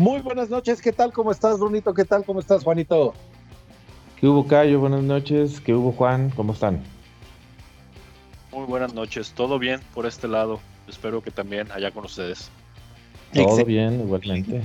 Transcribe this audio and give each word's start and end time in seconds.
Muy 0.00 0.22
buenas 0.22 0.48
noches, 0.48 0.80
¿qué 0.80 0.92
tal? 0.92 1.12
¿Cómo 1.12 1.30
estás, 1.30 1.58
Brunito? 1.58 1.92
¿Qué 1.92 2.06
tal? 2.06 2.24
¿Cómo 2.24 2.40
estás, 2.40 2.64
Juanito? 2.64 3.12
¿Qué 4.18 4.26
hubo, 4.26 4.46
Cayo? 4.46 4.80
Buenas 4.80 5.02
noches. 5.02 5.60
¿Qué 5.60 5.74
hubo, 5.74 5.92
Juan? 5.92 6.30
¿Cómo 6.30 6.54
están? 6.54 6.82
Muy 8.50 8.64
buenas 8.64 8.94
noches. 8.94 9.32
Todo 9.32 9.58
bien 9.58 9.78
por 9.92 10.06
este 10.06 10.26
lado. 10.26 10.58
Espero 10.88 11.20
que 11.22 11.30
también 11.30 11.70
allá 11.70 11.90
con 11.90 12.06
ustedes. 12.06 12.50
Todo 13.34 13.62
bien, 13.62 14.00
igualmente. 14.00 14.62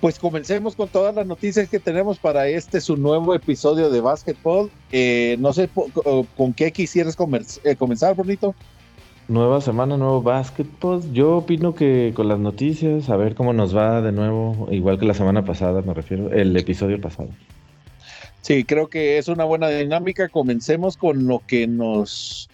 Pues 0.00 0.20
comencemos 0.20 0.76
con 0.76 0.88
todas 0.88 1.12
las 1.16 1.26
noticias 1.26 1.68
que 1.68 1.80
tenemos 1.80 2.20
para 2.20 2.46
este 2.46 2.80
su 2.80 2.96
nuevo 2.96 3.34
episodio 3.34 3.90
de 3.90 4.00
Basketball. 4.00 4.70
Eh, 4.92 5.36
no 5.40 5.52
sé 5.52 5.68
con 6.36 6.54
qué 6.54 6.70
quisieras 6.70 7.16
eh, 7.64 7.74
comenzar, 7.74 8.14
Brunito. 8.14 8.54
Nueva 9.28 9.60
semana, 9.60 9.98
nuevo 9.98 10.22
básquetbol. 10.22 11.12
Yo 11.12 11.36
opino 11.36 11.74
que 11.74 12.12
con 12.16 12.28
las 12.28 12.38
noticias, 12.38 13.10
a 13.10 13.16
ver 13.18 13.34
cómo 13.34 13.52
nos 13.52 13.76
va 13.76 14.00
de 14.00 14.10
nuevo, 14.10 14.68
igual 14.70 14.98
que 14.98 15.04
la 15.04 15.12
semana 15.12 15.44
pasada, 15.44 15.82
me 15.82 15.92
refiero, 15.92 16.32
el 16.32 16.56
episodio 16.56 16.98
pasado. 16.98 17.28
Sí, 18.40 18.64
creo 18.64 18.88
que 18.88 19.18
es 19.18 19.28
una 19.28 19.44
buena 19.44 19.68
dinámica. 19.68 20.30
Comencemos 20.30 20.96
con 20.96 21.26
lo 21.26 21.42
que 21.46 21.66
nos... 21.66 22.48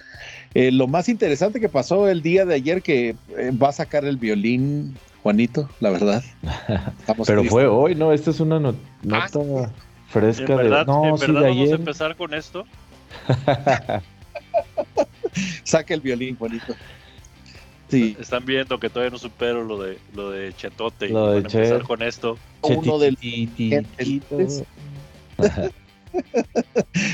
Eh, 0.54 0.72
lo 0.72 0.88
más 0.88 1.08
interesante 1.08 1.60
que 1.60 1.68
pasó 1.68 2.08
el 2.08 2.22
día 2.22 2.44
de 2.44 2.56
ayer, 2.56 2.82
que 2.82 3.10
eh, 3.38 3.52
va 3.52 3.68
a 3.68 3.72
sacar 3.72 4.04
el 4.04 4.16
violín, 4.16 4.96
Juanito, 5.22 5.68
la 5.78 5.90
verdad. 5.90 6.24
Pero 7.26 7.44
fue 7.44 7.68
hoy, 7.68 7.94
¿no? 7.94 8.12
Esta 8.12 8.30
es 8.30 8.40
una 8.40 8.58
nota 8.58 8.78
ah, 9.12 9.70
fresca 10.08 10.56
de... 10.56 10.84
No, 10.84 11.16
sí, 11.18 11.30
de 11.30 11.38
ayer. 11.38 11.54
vamos 11.54 11.70
a 11.70 11.76
empezar 11.76 12.16
con 12.16 12.34
esto? 12.34 12.66
Saca 15.64 15.94
el 15.94 16.00
violín, 16.00 16.36
Juanito. 16.36 16.74
Sí. 17.88 18.16
Están 18.18 18.44
viendo 18.46 18.78
que 18.80 18.88
todavía 18.88 19.10
no 19.10 19.18
supero 19.18 19.62
lo 19.62 19.80
de 19.80 19.98
lo 20.14 20.30
de 20.30 20.52
Chetote 20.54 21.08
y 21.08 21.12
van 21.12 21.34
a 21.34 21.36
empezar 21.36 21.82
con 21.82 22.02
esto. 22.02 22.38
Uno 22.62 22.98
de 22.98 23.16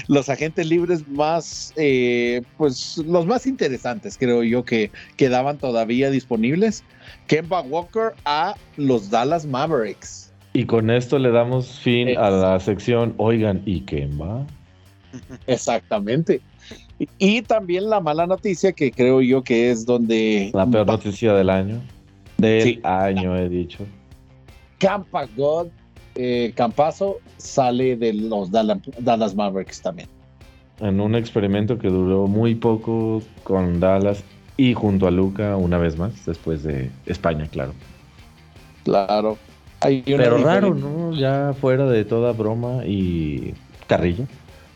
los 0.08 0.28
agentes 0.28 0.66
libres 0.66 1.06
más, 1.08 1.72
eh, 1.76 2.42
pues 2.56 2.98
los 2.98 3.26
más 3.26 3.46
interesantes, 3.46 4.16
creo 4.18 4.42
yo, 4.42 4.64
que 4.64 4.90
quedaban 5.16 5.58
todavía 5.58 6.10
disponibles. 6.10 6.84
Kemba 7.26 7.62
Walker 7.62 8.14
a 8.24 8.54
los 8.76 9.10
Dallas 9.10 9.46
Mavericks. 9.46 10.32
Y 10.52 10.64
con 10.66 10.90
esto 10.90 11.18
le 11.18 11.30
damos 11.30 11.78
fin 11.78 12.16
a 12.18 12.30
la 12.30 12.60
sección, 12.60 13.14
oigan, 13.18 13.62
¿y 13.66 13.80
Kemba? 13.82 14.46
Exactamente. 15.46 16.40
Y 17.18 17.42
también 17.42 17.88
la 17.88 18.00
mala 18.00 18.26
noticia 18.26 18.72
que 18.72 18.90
creo 18.90 19.22
yo 19.22 19.42
que 19.42 19.70
es 19.70 19.86
donde... 19.86 20.50
La 20.52 20.66
peor 20.66 20.86
noticia 20.86 21.32
del 21.32 21.48
año. 21.48 21.80
Del 22.36 22.80
año, 22.84 23.36
he 23.36 23.48
dicho. 23.48 23.86
Campa 24.78 25.26
God, 25.36 25.68
eh, 26.14 26.52
Campazo 26.54 27.18
sale 27.38 27.96
de 27.96 28.12
los 28.12 28.50
Dallas, 28.50 29.34
Mavericks 29.34 29.80
también. 29.80 30.08
En 30.80 31.00
un 31.00 31.14
experimento 31.14 31.78
que 31.78 31.88
duró 31.88 32.26
muy 32.26 32.54
poco 32.54 33.22
con 33.44 33.80
Dallas 33.80 34.22
y 34.58 34.74
junto 34.74 35.06
a 35.06 35.10
Luca 35.10 35.56
una 35.56 35.78
vez 35.78 35.96
más, 35.96 36.26
después 36.26 36.62
de 36.62 36.90
España, 37.06 37.46
claro. 37.50 37.72
Claro. 38.84 39.38
Pero 39.80 40.38
raro, 40.38 40.74
¿no? 40.74 41.14
Ya 41.14 41.54
fuera 41.58 41.86
de 41.86 42.04
toda 42.04 42.32
broma 42.32 42.84
y 42.84 43.54
carrilla 43.86 44.26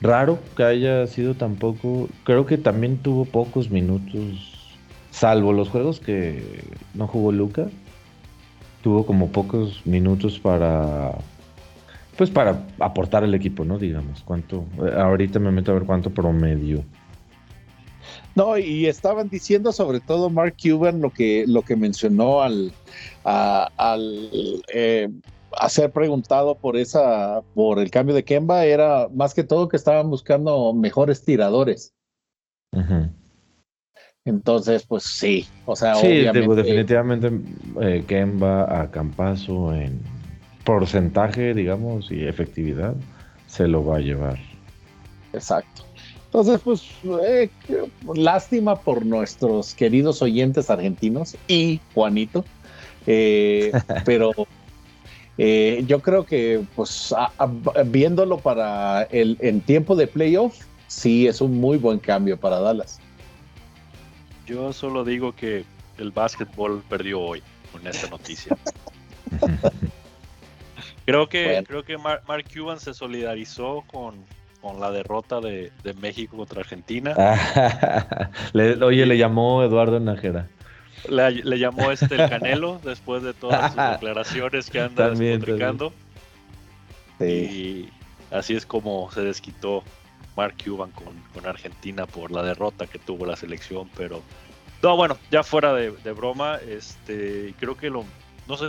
raro 0.04 0.38
que 0.56 0.62
haya 0.62 1.06
sido 1.06 1.34
tan 1.34 1.56
poco. 1.56 2.08
Creo 2.22 2.46
que 2.46 2.58
también 2.58 2.98
tuvo 2.98 3.24
pocos 3.24 3.70
minutos, 3.70 4.78
salvo 5.10 5.52
los 5.52 5.68
juegos 5.68 5.98
que 5.98 6.62
no 6.94 7.08
jugó 7.08 7.32
Luca. 7.32 7.68
Tuvo 8.82 9.06
como 9.06 9.32
pocos 9.32 9.80
minutos 9.86 10.38
para, 10.38 11.12
pues 12.18 12.28
para 12.28 12.66
aportar 12.78 13.24
al 13.24 13.34
equipo, 13.34 13.64
¿no? 13.64 13.78
Digamos, 13.78 14.22
cuánto. 14.22 14.66
Ahorita 14.96 15.38
me 15.38 15.50
meto 15.50 15.70
a 15.70 15.74
ver 15.74 15.84
cuánto 15.84 16.10
promedio. 16.10 16.84
No, 18.34 18.58
y 18.58 18.86
estaban 18.86 19.28
diciendo 19.30 19.72
sobre 19.72 20.00
todo 20.00 20.28
Mark 20.28 20.56
Cuban 20.62 21.00
lo 21.00 21.10
que, 21.10 21.44
lo 21.46 21.62
que 21.62 21.76
mencionó 21.76 22.42
al, 22.42 22.72
al 23.24 24.62
eh, 24.72 25.08
a 25.58 25.68
ser 25.68 25.90
preguntado 25.92 26.56
por 26.56 26.76
esa, 26.76 27.42
por 27.54 27.78
el 27.78 27.90
cambio 27.90 28.14
de 28.14 28.24
Kemba 28.24 28.64
era 28.64 29.08
más 29.12 29.34
que 29.34 29.44
todo 29.44 29.68
que 29.68 29.76
estaban 29.76 30.10
buscando 30.10 30.72
mejores 30.72 31.24
tiradores. 31.24 31.94
Entonces, 34.24 34.84
pues 34.86 35.04
sí, 35.04 35.46
o 35.66 35.76
sea, 35.76 35.94
sí, 35.96 36.08
definitivamente 36.08 37.30
eh, 37.80 38.04
Kemba 38.06 38.82
a 38.82 38.90
Campazo 38.90 39.74
en 39.74 40.00
porcentaje, 40.64 41.54
digamos, 41.54 42.10
y 42.10 42.26
efectividad 42.26 42.94
se 43.46 43.68
lo 43.68 43.84
va 43.84 43.98
a 43.98 44.00
llevar. 44.00 44.38
Exacto. 45.32 45.82
Entonces, 46.26 46.60
pues, 46.64 46.82
eh, 47.22 47.48
lástima 48.14 48.74
por 48.74 49.06
nuestros 49.06 49.72
queridos 49.74 50.20
oyentes 50.20 50.68
argentinos 50.68 51.36
y 51.46 51.80
Juanito, 51.94 52.44
eh, 53.06 53.70
pero 54.04 54.32
eh, 55.38 55.84
yo 55.86 56.00
creo 56.00 56.24
que, 56.24 56.64
pues, 56.76 57.14
viéndolo 57.86 58.38
para 58.38 59.02
el 59.04 59.36
en 59.40 59.60
tiempo 59.60 59.96
de 59.96 60.06
playoff, 60.06 60.54
sí 60.86 61.26
es 61.26 61.40
un 61.40 61.60
muy 61.60 61.78
buen 61.78 61.98
cambio 61.98 62.36
para 62.38 62.60
Dallas. 62.60 63.00
Yo 64.46 64.72
solo 64.72 65.04
digo 65.04 65.34
que 65.34 65.64
el 65.98 66.10
básquetbol 66.10 66.82
perdió 66.88 67.20
hoy 67.20 67.42
con 67.72 67.86
esta 67.86 68.08
noticia. 68.08 68.56
creo 71.06 71.28
que 71.28 71.64
creo 71.66 71.82
que 71.82 71.98
Mark, 71.98 72.44
Cuban 72.52 72.78
se 72.78 72.94
solidarizó 72.94 73.82
con, 73.90 74.24
con 74.60 74.80
la 74.80 74.90
derrota 74.90 75.40
de, 75.40 75.72
México 76.00 76.36
contra 76.36 76.60
Argentina. 76.60 77.14
oye, 78.54 79.06
le 79.06 79.18
llamó 79.18 79.62
Eduardo 79.62 79.98
Nájera. 79.98 80.48
Le, 81.08 81.58
llamó 81.58 81.90
este 81.90 82.14
el 82.14 82.28
Canelo 82.28 82.80
después 82.84 83.22
de 83.22 83.34
todas 83.34 83.72
sus 83.72 83.82
declaraciones 83.82 84.70
que 84.70 84.80
anda 84.80 85.10
despotricando. 85.10 85.92
Y 87.20 87.88
así 88.30 88.54
es 88.54 88.66
como 88.66 89.10
se 89.12 89.22
desquitó 89.22 89.82
Mark 90.36 90.54
Cuban 90.62 90.90
con, 90.92 91.46
Argentina 91.46 92.06
por 92.06 92.30
la 92.30 92.42
derrota 92.42 92.86
que 92.86 92.98
tuvo 92.98 93.26
la 93.26 93.36
selección. 93.36 93.88
Pero 93.96 94.22
no, 94.82 94.96
bueno, 94.96 95.18
ya 95.30 95.42
fuera 95.42 95.74
de, 95.74 95.90
broma, 96.12 96.56
este 96.56 97.54
creo 97.58 97.76
que 97.76 97.90
lo. 97.90 98.04
No 98.48 98.56
sé. 98.56 98.66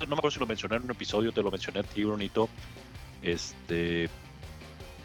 No 0.00 0.06
me 0.08 0.14
acuerdo 0.14 0.32
si 0.32 0.40
lo 0.40 0.46
mencioné 0.46 0.76
en 0.76 0.82
un 0.82 0.90
episodio, 0.90 1.30
te 1.30 1.42
lo 1.42 1.50
mencioné 1.50 1.80
a 1.80 1.84
ti, 1.84 2.04
Brunito. 2.04 2.48
Este. 3.22 4.08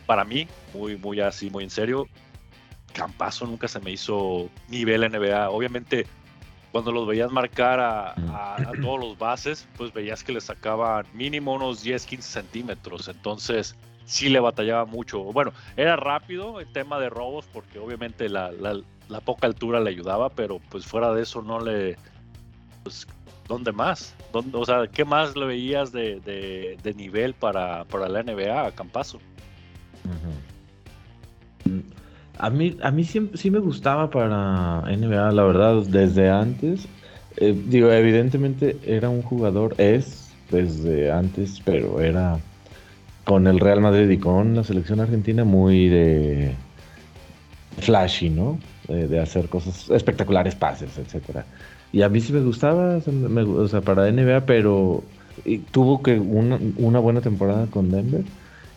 Para 0.08 0.24
mí, 0.24 0.48
muy, 0.74 0.96
muy 0.96 1.20
así, 1.20 1.50
muy 1.50 1.66
en 1.66 1.70
serio 1.70 2.08
Campazo 2.98 3.46
nunca 3.46 3.68
se 3.68 3.80
me 3.80 3.92
hizo 3.92 4.50
nivel 4.70 5.02
NBA. 5.02 5.52
Obviamente, 5.52 6.08
cuando 6.72 6.92
los 6.92 7.08
veías 7.08 7.32
marcar 7.32 7.80
a, 7.80 8.16
todos 8.82 9.00
los 9.00 9.18
bases, 9.18 9.68
pues 9.78 9.94
veías 9.94 10.24
que 10.24 10.34
le 10.34 10.42
sacaban 10.42 11.06
mínimo 11.14 11.54
unos 11.54 11.84
10, 11.84 12.06
15 12.06 12.28
centímetros. 12.28 13.08
Entonces, 13.08 13.76
sí 14.06 14.30
le 14.30 14.40
batallaba 14.40 14.86
mucho. 14.86 15.20
Bueno, 15.24 15.54
era 15.76 15.96
rápido 15.96 16.60
el 16.60 16.72
tema 16.72 17.00
de 17.00 17.10
robos, 17.10 17.46
porque 17.54 17.78
obviamente 17.78 18.30
la, 18.30 18.52
poca 19.24 19.46
altura 19.46 19.80
le 19.80 19.92
ayudaba, 19.92 20.30
pero 20.30 20.60
pues 20.70 20.86
fuera 20.86 21.14
de 21.14 21.22
eso 21.22 21.44
no 21.44 21.60
le. 21.60 21.98
Pues, 22.82 23.08
¿dónde 23.48 23.72
más? 23.72 24.16
¿Dónde, 24.34 24.58
o 24.58 24.66
sea, 24.66 24.88
¿qué 24.88 25.06
más 25.06 25.36
le 25.36 25.46
veías 25.46 25.92
de, 25.92 26.80
nivel 26.96 27.36
para, 27.36 27.86
para, 27.86 28.10
la 28.10 28.24
NBA 28.24 28.66
a 28.66 28.72
Campazo? 28.72 29.20
A 32.40 32.50
mí, 32.50 32.78
a 32.82 32.92
mí 32.92 33.04
sí, 33.04 33.30
sí, 33.34 33.52
me 33.52 33.60
gustaba 33.60 34.10
para 34.10 34.84
NBA, 34.88 35.32
la 35.32 35.44
verdad, 35.44 35.84
desde 35.88 36.30
antes. 36.30 36.88
Eh, 37.38 37.56
digo, 37.68 37.92
evidentemente 37.92 38.78
era 38.86 39.10
un 39.10 39.22
jugador, 39.22 39.76
es 39.78 40.32
desde 40.52 41.12
antes, 41.12 41.62
pero 41.64 42.02
era 42.02 42.40
con 43.26 43.48
el 43.48 43.60
Real 43.60 43.82
Madrid 43.82 44.10
y 44.10 44.18
con 44.18 44.56
la 44.56 44.64
selección 44.64 45.00
argentina 45.00 45.44
muy 45.44 45.90
de 45.90 46.56
flashy, 47.80 48.30
¿no? 48.30 48.60
De, 48.88 49.20
hacer 49.20 49.50
cosas 49.50 49.90
espectaculares, 49.90 50.56
pases, 50.56 50.98
etcétera. 50.98 51.46
Y 51.92 52.02
a 52.04 52.10
mí 52.10 52.22
sí 52.22 52.32
me 52.32 52.42
gustaba, 52.42 53.00
o 53.00 53.68
sea, 53.68 53.82
para 53.82 54.08
NBA, 54.08 54.46
pero 54.46 55.04
tuvo 55.72 56.02
que 56.02 56.20
una, 56.20 56.58
una 56.78 57.00
buena 57.00 57.22
temporada 57.22 57.68
con 57.68 57.92
Denver. 57.92 58.24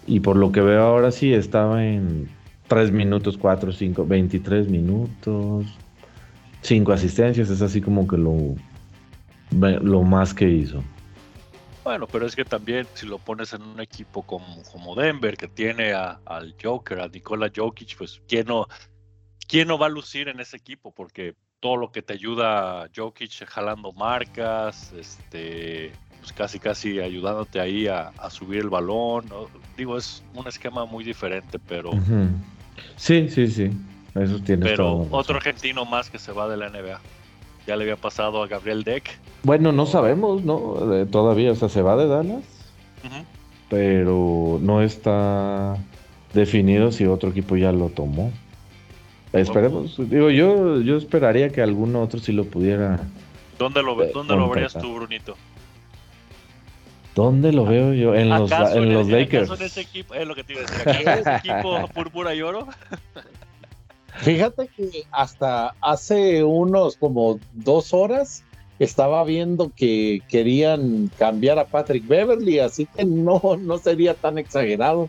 Y 0.06 0.20
por 0.20 0.36
lo 0.36 0.50
que 0.50 0.60
veo 0.60 0.82
ahora 0.82 1.12
sí 1.12 1.32
estaba 1.32 1.86
en 1.86 2.28
3 2.70 2.93
minutos, 2.93 3.37
4, 3.37 3.72
5, 3.72 4.06
23 4.06 4.69
minutos, 4.69 5.67
5 6.62 6.93
asistencias, 6.93 7.50
es 7.50 7.62
así 7.62 7.81
como 7.81 8.06
que 8.06 8.17
lo, 8.17 8.55
lo 9.50 10.02
más 10.02 10.32
que 10.32 10.49
hizo. 10.49 10.81
Bueno, 11.82 12.06
pero 12.06 12.26
es 12.26 12.37
que 12.37 12.44
también 12.44 12.87
si 12.94 13.06
lo 13.06 13.19
pones 13.19 13.52
en 13.55 13.62
un 13.62 13.81
equipo 13.81 14.22
como, 14.22 14.62
como 14.70 14.94
Denver, 14.94 15.37
que 15.37 15.49
tiene 15.49 15.93
al 15.93 16.55
Joker, 16.62 17.00
a 17.00 17.08
Nikola 17.08 17.50
Jokic, 17.55 17.96
pues 17.99 18.22
¿quién 18.28 18.46
no, 18.46 18.69
¿quién 19.49 19.66
no 19.66 19.76
va 19.76 19.87
a 19.87 19.88
lucir 19.90 20.28
en 20.28 20.38
ese 20.38 20.56
equipo? 20.56 20.93
Porque 20.93 21.34
todo 21.58 21.76
lo 21.76 21.90
que 21.90 22.02
te 22.02 22.12
ayuda 22.12 22.88
Jokic 22.94 23.46
jalando 23.46 23.90
marcas, 23.93 24.93
este, 24.93 25.90
pues 26.20 26.32
casi 26.32 26.61
casi 26.61 27.00
ayudándote 27.00 27.58
ahí 27.58 27.88
a, 27.88 28.12
subir 28.31 28.61
el 28.61 28.70
balón. 28.70 29.25
Digo, 29.76 29.99
es 29.99 30.23
un 30.34 30.46
esquema 30.46 30.84
muy 30.84 31.02
diferente, 31.02 31.58
pero... 31.58 31.90
Sí, 32.96 33.28
sí, 33.28 33.48
sí. 33.48 33.70
Eso 34.14 34.40
tiene 34.40 34.66
Pero 34.66 35.06
otro 35.10 35.36
argentino 35.36 35.84
más 35.84 36.10
que 36.10 36.18
se 36.18 36.32
va 36.32 36.48
de 36.48 36.56
la 36.56 36.68
NBA. 36.68 37.00
Ya 37.66 37.76
le 37.76 37.84
había 37.84 37.96
pasado 37.96 38.42
a 38.42 38.46
Gabriel 38.46 38.82
Deck. 38.82 39.18
Bueno, 39.42 39.72
no 39.72 39.86
sabemos, 39.86 40.42
¿no? 40.42 41.06
todavía, 41.10 41.52
o 41.52 41.54
sea, 41.54 41.68
se 41.68 41.82
va 41.82 41.96
de 41.96 42.08
Dallas. 42.08 42.42
Pero 43.68 44.58
no 44.60 44.82
está 44.82 45.76
definido 46.34 46.90
si 46.90 47.06
otro 47.06 47.30
equipo 47.30 47.56
ya 47.56 47.70
lo 47.70 47.88
tomó. 47.88 48.32
Esperemos, 49.32 49.96
digo, 50.10 50.30
yo, 50.30 50.80
yo 50.80 50.96
esperaría 50.96 51.50
que 51.50 51.62
algún 51.62 51.94
otro 51.94 52.18
sí 52.18 52.32
lo 52.32 52.44
pudiera. 52.44 52.98
¿Dónde 53.58 53.82
lo, 53.82 54.02
eh, 54.02 54.10
¿dónde 54.12 54.34
lo 54.34 54.50
verías 54.50 54.72
tú, 54.72 54.94
Brunito? 54.94 55.36
¿Dónde 57.14 57.52
lo 57.52 57.64
veo 57.64 57.92
yo? 57.92 58.14
En 58.14 58.28
los, 58.28 58.50
en 58.50 58.92
los 58.92 59.08
Lakers. 59.08 59.50
En 59.50 59.66
ese 59.66 59.80
equipo, 59.80 60.14
es 60.14 60.26
lo 60.26 60.34
que 60.34 60.44
te 60.44 60.52
iba 60.52 60.62
a 60.62 60.64
decir. 60.64 60.80
¿Acaso 60.88 61.20
ese 61.20 61.36
equipo 61.36 61.88
púrpura 61.94 62.34
y 62.34 62.42
oro? 62.42 62.68
Fíjate 64.18 64.68
que 64.68 65.04
hasta 65.10 65.74
hace 65.80 66.44
unos 66.44 66.96
como 66.96 67.40
dos 67.52 67.94
horas 67.94 68.44
estaba 68.78 69.24
viendo 69.24 69.70
que 69.74 70.22
querían 70.28 71.10
cambiar 71.18 71.58
a 71.58 71.66
Patrick 71.66 72.06
Beverly, 72.06 72.58
así 72.58 72.86
que 72.86 73.04
no, 73.04 73.40
no 73.58 73.78
sería 73.78 74.14
tan 74.14 74.38
exagerado. 74.38 75.08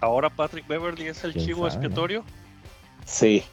¿Ahora 0.00 0.30
Patrick 0.30 0.66
Beverly 0.66 1.06
es 1.06 1.22
el 1.24 1.34
chivo 1.34 1.66
expiatorio? 1.66 2.24
Sí. 3.04 3.44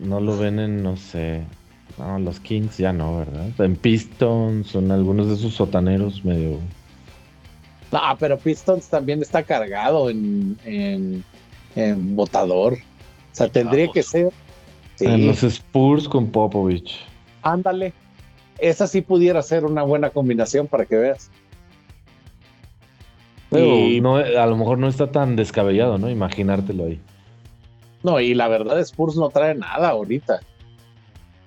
No 0.00 0.20
lo 0.20 0.36
ven 0.36 0.58
en, 0.58 0.82
no 0.82 0.96
sé. 0.96 1.44
No, 1.98 2.18
los 2.18 2.40
Kings 2.40 2.76
ya 2.76 2.92
no, 2.92 3.18
¿verdad? 3.18 3.48
En 3.58 3.76
Pistons, 3.76 4.68
son 4.68 4.90
algunos 4.90 5.28
de 5.28 5.36
sus 5.36 5.54
sotaneros 5.54 6.24
medio. 6.24 6.58
No, 7.90 8.00
pero 8.18 8.38
Pistons 8.38 8.88
también 8.88 9.22
está 9.22 9.42
cargado 9.42 10.10
en, 10.10 10.58
en, 10.64 11.24
en 11.74 12.16
votador. 12.16 12.74
O 12.74 12.76
sea, 13.32 13.48
tendría 13.48 13.88
que 13.88 14.02
ser. 14.02 14.32
En 15.00 15.26
los 15.26 15.42
Spurs 15.42 16.08
con 16.08 16.30
Popovich. 16.30 16.98
Ándale. 17.42 17.92
Esa 18.58 18.86
sí 18.86 19.02
pudiera 19.02 19.42
ser 19.42 19.64
una 19.64 19.82
buena 19.82 20.10
combinación 20.10 20.66
para 20.66 20.86
que 20.86 20.96
veas. 20.96 21.30
Pero 23.50 23.76
no, 24.02 24.16
a 24.16 24.46
lo 24.46 24.56
mejor 24.56 24.78
no 24.78 24.88
está 24.88 25.12
tan 25.12 25.36
descabellado, 25.36 25.98
¿no? 25.98 26.10
Imaginártelo 26.10 26.86
ahí. 26.86 27.00
No, 28.02 28.20
y 28.20 28.34
la 28.34 28.48
verdad 28.48 28.80
Spurs 28.80 29.16
no 29.16 29.28
trae 29.28 29.54
nada 29.54 29.90
ahorita. 29.90 30.40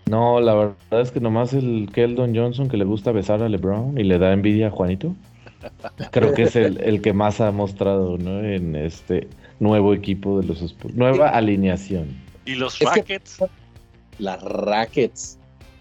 No, 0.10 0.42
la 0.42 0.56
verdad 0.56 1.02
es 1.02 1.12
que 1.12 1.20
nomás 1.20 1.54
el 1.54 1.88
Keldon 1.94 2.36
Johnson 2.36 2.68
que 2.68 2.78
le 2.78 2.84
gusta 2.84 3.12
besar 3.12 3.44
a 3.44 3.48
LeBron 3.48 3.96
y 3.96 4.04
le 4.04 4.18
da 4.18 4.34
envidia 4.34 4.68
a 4.68 4.72
Juanito. 4.72 5.16
Creo 6.10 6.34
que 6.34 6.44
es 6.44 6.56
el, 6.56 7.02
que 7.02 7.14
más 7.14 7.40
ha 7.40 7.52
mostrado 7.52 8.18
¿no? 8.18 8.44
en 8.44 8.76
este 8.76 9.28
nuevo 9.60 9.94
equipo 9.94 10.42
de 10.42 10.48
los 10.48 10.64
Spurs. 10.64 10.96
Nueva 10.96 11.30
alineación. 11.30 12.08
¿Y 12.46 12.56
los 12.56 12.80
Rackets? 12.80 13.38
las 14.18 14.42
Rackets. 14.42 15.38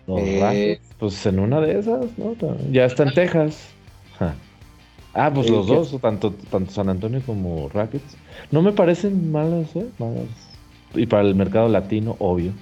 Los 0.06 0.20
eh, 0.20 0.38
Rackets, 0.42 0.94
pues 0.98 1.24
en 1.24 1.38
una 1.38 1.60
de 1.62 1.78
esas, 1.78 2.06
¿no? 2.18 2.36
Ya 2.70 2.84
está 2.84 3.04
en 3.04 3.14
Texas. 3.14 3.70
Ah, 5.14 5.32
pues 5.32 5.48
los 5.48 5.66
dos, 5.66 5.98
tanto, 6.02 6.34
tanto 6.50 6.70
San 6.70 6.90
Antonio 6.90 7.22
como 7.24 7.70
Rackets. 7.70 8.16
No 8.50 8.60
me 8.60 8.72
parecen 8.72 9.32
malas, 9.32 9.74
¿eh? 9.74 9.86
Malas 9.98 10.48
y 10.94 11.06
para 11.06 11.22
el 11.22 11.34
mercado 11.34 11.68
latino, 11.68 12.16
obvio. 12.18 12.52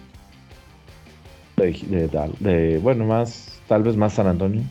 De, 1.57 2.79
bueno, 2.83 3.05
más, 3.05 3.61
tal 3.67 3.83
vez 3.83 3.97
más 3.97 4.15
San 4.15 4.27
Antonio. 4.27 4.63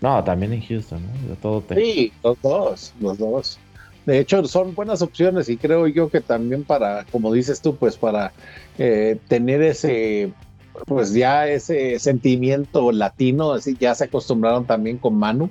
No, 0.00 0.22
también 0.22 0.52
en 0.52 0.62
Houston, 0.62 1.02
¿no? 1.02 1.28
De 1.28 1.36
todo 1.36 1.64
sí, 1.74 2.12
los 2.22 2.40
dos, 2.42 2.94
los 3.00 3.18
dos. 3.18 3.58
De 4.06 4.20
hecho, 4.20 4.44
son 4.44 4.74
buenas 4.74 5.02
opciones 5.02 5.48
y 5.48 5.56
creo 5.56 5.86
yo 5.86 6.08
que 6.08 6.20
también 6.20 6.64
para, 6.64 7.04
como 7.10 7.32
dices 7.32 7.60
tú, 7.60 7.76
pues 7.76 7.96
para 7.96 8.32
eh, 8.78 9.18
tener 9.28 9.60
ese, 9.62 10.32
pues 10.86 11.12
ya 11.12 11.48
ese 11.48 11.98
sentimiento 11.98 12.92
latino, 12.92 13.52
así 13.52 13.76
ya 13.78 13.94
se 13.94 14.04
acostumbraron 14.04 14.64
también 14.64 14.98
con 14.98 15.14
Manu, 15.18 15.50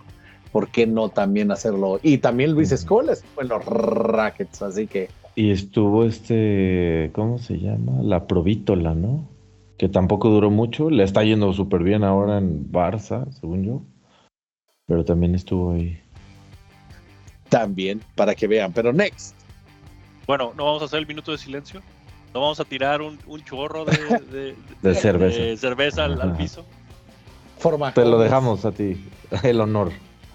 ¿por 0.52 0.70
qué 0.70 0.88
no 0.88 1.10
también 1.10 1.52
hacerlo? 1.52 2.00
Y 2.02 2.20
también 2.20 2.54
Luis 2.54 2.72
Escoles, 2.72 3.24
bueno, 3.36 3.60
Rackets, 3.60 4.62
así 4.62 4.88
que 4.88 5.10
y 5.38 5.52
estuvo 5.52 6.04
este, 6.04 7.12
¿cómo 7.14 7.38
se 7.38 7.60
llama? 7.60 8.02
La 8.02 8.26
Provítola, 8.26 8.96
¿no? 8.96 9.30
Que 9.78 9.90
tampoco 9.90 10.30
duró 10.30 10.50
mucho. 10.50 10.90
Le 10.90 11.04
está 11.04 11.24
yendo 11.24 11.54
súper 11.54 11.84
bien 11.84 12.04
ahora 12.04 12.38
en 12.38 12.72
Barça, 12.72 13.32
según 13.32 13.64
yo. 13.64 13.82
Pero 14.88 15.06
también 15.06 15.36
estuvo 15.36 15.74
ahí. 15.74 16.02
También, 17.50 18.02
para 18.16 18.36
que 18.36 18.48
vean. 18.48 18.74
Pero 18.74 18.92
next. 18.92 19.36
Bueno, 20.26 20.54
no 20.56 20.66
vamos 20.66 20.82
a 20.82 20.86
hacer 20.86 21.00
el 21.00 21.08
minuto 21.08 21.32
de 21.32 21.38
silencio. 21.38 21.82
No 22.34 22.42
vamos 22.42 22.60
a 22.60 22.66
tirar 22.66 23.02
un, 23.02 23.18
chorro 23.46 23.86
de, 24.32 24.56
de, 24.82 24.96
cerveza, 24.96 25.58
cerveza 25.58 26.06
al, 26.06 26.36
piso. 26.36 26.66
Forma 27.58 27.94
Te 27.94 28.06
lo 28.06 28.20
dejamos 28.20 28.66
a 28.66 28.72
ti. 28.72 29.06
El 29.44 29.62
honor. 29.62 29.92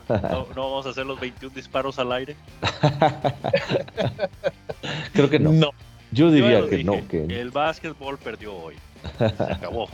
No, 0.08 0.46
vamos 0.54 0.86
a 0.86 0.90
hacer 0.90 1.06
los 1.06 1.18
21 1.20 1.54
disparos 1.54 1.98
al 1.98 2.12
aire. 2.12 2.36
Creo 5.12 5.30
que 5.30 5.38
no. 5.38 5.70
Yo 6.10 6.30
diría 6.30 6.68
que 6.68 6.84
no. 6.84 7.06
Que... 7.08 7.24
El 7.24 7.50
básquetbol 7.50 8.18
perdió 8.18 8.54
hoy. 8.54 8.74
Se 9.19 9.25
acabó. 9.25 9.88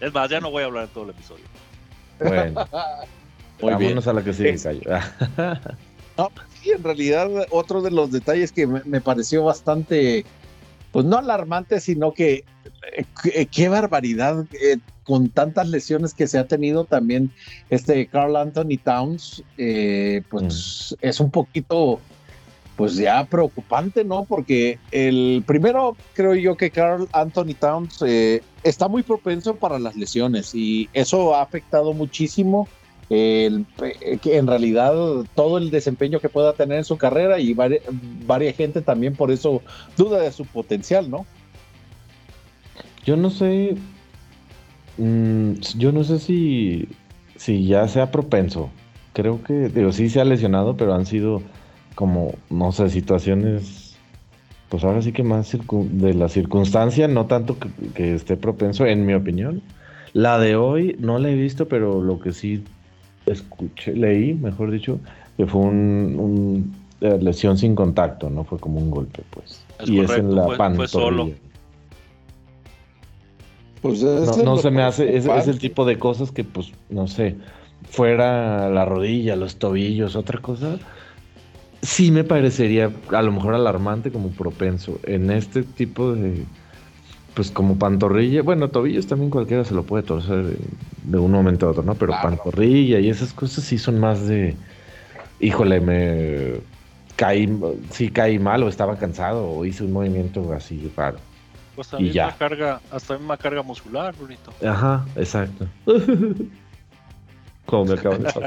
Es 0.00 0.12
más, 0.12 0.28
ya 0.30 0.40
no 0.40 0.50
voy 0.50 0.62
a 0.62 0.66
hablar 0.66 0.84
en 0.84 0.90
todo 0.90 1.04
el 1.04 1.10
episodio. 1.10 1.44
Bueno. 2.18 2.66
Muy 3.60 3.72
Vámonos 3.72 4.06
a 4.06 4.12
la 4.12 4.22
que 4.22 4.34
sigue, 4.34 4.52
no, 6.18 6.30
sí, 6.62 6.70
en 6.70 6.82
realidad, 6.82 7.28
otro 7.50 7.82
de 7.82 7.90
los 7.90 8.10
detalles 8.10 8.52
que 8.52 8.66
me, 8.66 9.00
pareció 9.00 9.44
bastante, 9.44 10.24
pues 10.92 11.04
no 11.04 11.18
alarmante, 11.18 11.80
sino 11.80 12.12
que 12.12 12.44
eh, 13.32 13.46
qué 13.46 13.68
barbaridad. 13.68 14.46
Eh, 14.60 14.78
con 15.06 15.28
tantas 15.28 15.68
lesiones 15.68 16.14
que 16.14 16.26
se 16.26 16.36
ha 16.36 16.48
tenido 16.48 16.84
también 16.84 17.30
este 17.70 18.08
Carl 18.08 18.34
Anthony 18.34 18.76
Towns, 18.82 19.42
eh, 19.56 20.22
pues 20.28 20.96
mm. 21.00 21.06
es 21.06 21.20
un 21.20 21.30
poquito, 21.30 22.00
pues 22.76 22.96
ya 22.96 23.24
preocupante, 23.24 24.04
¿no? 24.04 24.24
Porque 24.24 24.78
el 24.90 25.42
primero 25.46 25.96
creo 26.14 26.34
yo 26.34 26.56
que 26.56 26.70
Carl 26.70 27.08
Anthony 27.12 27.54
Towns 27.58 28.02
eh, 28.02 28.42
está 28.62 28.88
muy 28.88 29.02
propenso 29.02 29.56
para 29.56 29.78
las 29.78 29.96
lesiones 29.96 30.54
y 30.54 30.88
eso 30.92 31.34
ha 31.34 31.42
afectado 31.42 31.92
muchísimo 31.92 32.68
el, 33.08 33.64
eh, 33.82 34.18
en 34.24 34.46
realidad 34.46 34.92
todo 35.34 35.58
el 35.58 35.70
desempeño 35.70 36.20
que 36.20 36.28
pueda 36.28 36.52
tener 36.52 36.78
en 36.78 36.84
su 36.84 36.98
carrera 36.98 37.38
y 37.38 37.54
varias 37.54 38.56
gente 38.56 38.82
también 38.82 39.14
por 39.14 39.30
eso 39.30 39.62
duda 39.96 40.20
de 40.20 40.32
su 40.32 40.44
potencial, 40.44 41.10
¿no? 41.10 41.24
Yo 43.04 43.16
no 43.16 43.30
sé 43.30 43.76
Mm, 44.98 45.54
yo 45.76 45.92
no 45.92 46.04
sé 46.04 46.18
si, 46.18 46.88
si 47.36 47.66
ya 47.66 47.86
sea 47.88 48.10
propenso. 48.10 48.70
Creo 49.12 49.42
que, 49.42 49.68
digo, 49.68 49.92
sí 49.92 50.08
se 50.08 50.20
ha 50.20 50.24
lesionado, 50.24 50.76
pero 50.76 50.94
han 50.94 51.06
sido 51.06 51.42
como, 51.96 52.34
no 52.50 52.72
sé, 52.72 52.90
situaciones, 52.90 53.96
pues 54.68 54.84
ahora 54.84 55.00
sí 55.00 55.12
que 55.12 55.24
más 55.24 55.56
de 55.70 56.14
la 56.14 56.28
circunstancia, 56.28 57.08
no 57.08 57.24
tanto 57.24 57.56
que, 57.94 58.14
esté 58.14 58.36
propenso, 58.36 58.84
en 58.86 59.06
mi 59.06 59.14
opinión. 59.14 59.62
La 60.12 60.38
de 60.38 60.56
hoy 60.56 60.94
no 61.00 61.18
la 61.18 61.30
he 61.30 61.34
visto, 61.34 61.66
pero 61.66 62.02
lo 62.02 62.20
que 62.20 62.32
sí 62.32 62.62
escuché, 63.24 63.94
leí, 63.94 64.34
mejor 64.34 64.70
dicho, 64.70 65.00
que 65.38 65.46
fue 65.46 65.62
un, 65.62 66.74
eh, 67.00 67.18
lesión 67.20 67.56
sin 67.56 67.74
contacto, 67.74 68.28
no 68.28 68.44
fue 68.44 68.58
como 68.58 68.78
un 68.78 68.90
golpe, 68.90 69.22
pues. 69.30 69.64
y 69.86 70.00
es 70.00 70.10
en 70.10 70.34
la 70.34 70.48
pantorrilla. 70.56 71.34
Pues 73.80 74.02
no, 74.02 74.58
se 74.58 74.70
me 74.70 74.82
hace, 74.82 75.16
es, 75.16 75.26
el 75.26 75.58
tipo 75.58 75.86
de 75.86 75.98
cosas 75.98 76.30
que, 76.30 76.44
pues, 76.44 76.72
no 76.90 77.06
sé, 77.06 77.36
fuera 77.88 78.68
la 78.68 78.84
rodilla, 78.84 79.34
los 79.34 79.56
tobillos, 79.56 80.14
otra 80.14 80.40
cosa, 80.40 80.78
sí 81.82 82.10
me 82.10 82.24
parecería 82.24 82.90
a 83.12 83.22
lo 83.22 83.32
mejor 83.32 83.54
alarmante 83.54 84.10
como 84.10 84.30
propenso. 84.30 84.98
En 85.04 85.30
este 85.30 85.62
tipo 85.62 86.12
de, 86.12 86.44
pues 87.34 87.50
como 87.50 87.78
pantorrilla, 87.78 88.42
bueno, 88.42 88.70
tobillos 88.70 89.06
también 89.06 89.30
cualquiera 89.30 89.64
se 89.64 89.74
lo 89.74 89.84
puede 89.84 90.02
torcer 90.02 90.58
de, 91.04 91.18
un 91.18 91.30
momento 91.30 91.66
a 91.66 91.70
otro, 91.70 91.82
¿no? 91.82 91.94
Pero 91.94 92.14
pantorrilla 92.20 92.98
y 92.98 93.08
esas 93.08 93.32
cosas 93.32 93.64
sí 93.64 93.78
son 93.78 94.00
más 94.00 94.26
de, 94.26 94.56
híjole, 95.40 95.80
me 95.80 96.54
caí, 97.16 97.48
sí 97.90 98.08
caí 98.08 98.38
mal 98.38 98.62
o 98.62 98.68
estaba 98.68 98.96
cansado 98.96 99.48
o 99.48 99.64
hice 99.64 99.84
un 99.84 99.92
movimiento 99.92 100.52
así 100.52 100.90
raro. 100.96 101.18
Pues 101.74 101.88
también 101.88 102.12
una 102.12 102.36
carga, 102.36 102.80
hasta 102.90 103.16
una 103.16 103.36
carga 103.36 103.62
muscular, 103.62 104.14
bonito. 104.18 104.50
Ajá, 104.64 105.06
exacto. 105.16 105.66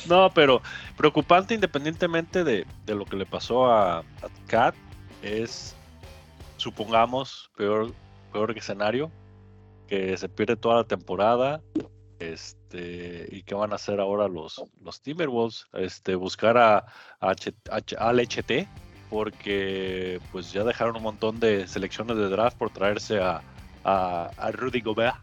no, 0.08 0.30
pero 0.34 0.62
preocupante 0.96 1.54
independientemente 1.54 2.44
de, 2.44 2.66
lo 2.88 3.06
que 3.06 3.16
le 3.16 3.26
pasó 3.26 3.66
a, 3.66 4.00
a 4.00 4.04
Kat, 4.48 4.76
es, 5.22 5.76
supongamos, 6.58 7.50
peor, 7.58 7.92
peor 8.32 8.58
escenario, 8.58 9.12
que 9.88 10.16
se 10.18 10.30
pierde 10.30 10.56
toda 10.56 10.78
la 10.78 10.84
temporada. 10.84 11.62
Este, 12.20 13.28
y 13.32 13.44
qué 13.44 13.54
van 13.54 13.74
a 13.74 13.76
hacer 13.76 14.00
ahora 14.00 14.28
los, 14.28 14.64
los 14.82 15.02
Timberwolves, 15.02 15.66
este, 15.74 16.16
buscar 16.16 16.58
a, 16.58 16.86
al 17.20 18.20
HT, 18.20 18.68
porque 19.10 20.22
pues 20.32 20.54
ya 20.54 20.64
dejaron 20.64 20.96
un 20.96 21.04
montón 21.04 21.40
de 21.40 21.68
selecciones 21.68 22.16
de 22.16 22.30
draft 22.30 22.58
por 22.58 22.70
traerse 22.70 23.20
a, 23.20 23.42
a, 23.84 24.52
Rudy 24.52 24.82
Gobert. 24.82 25.18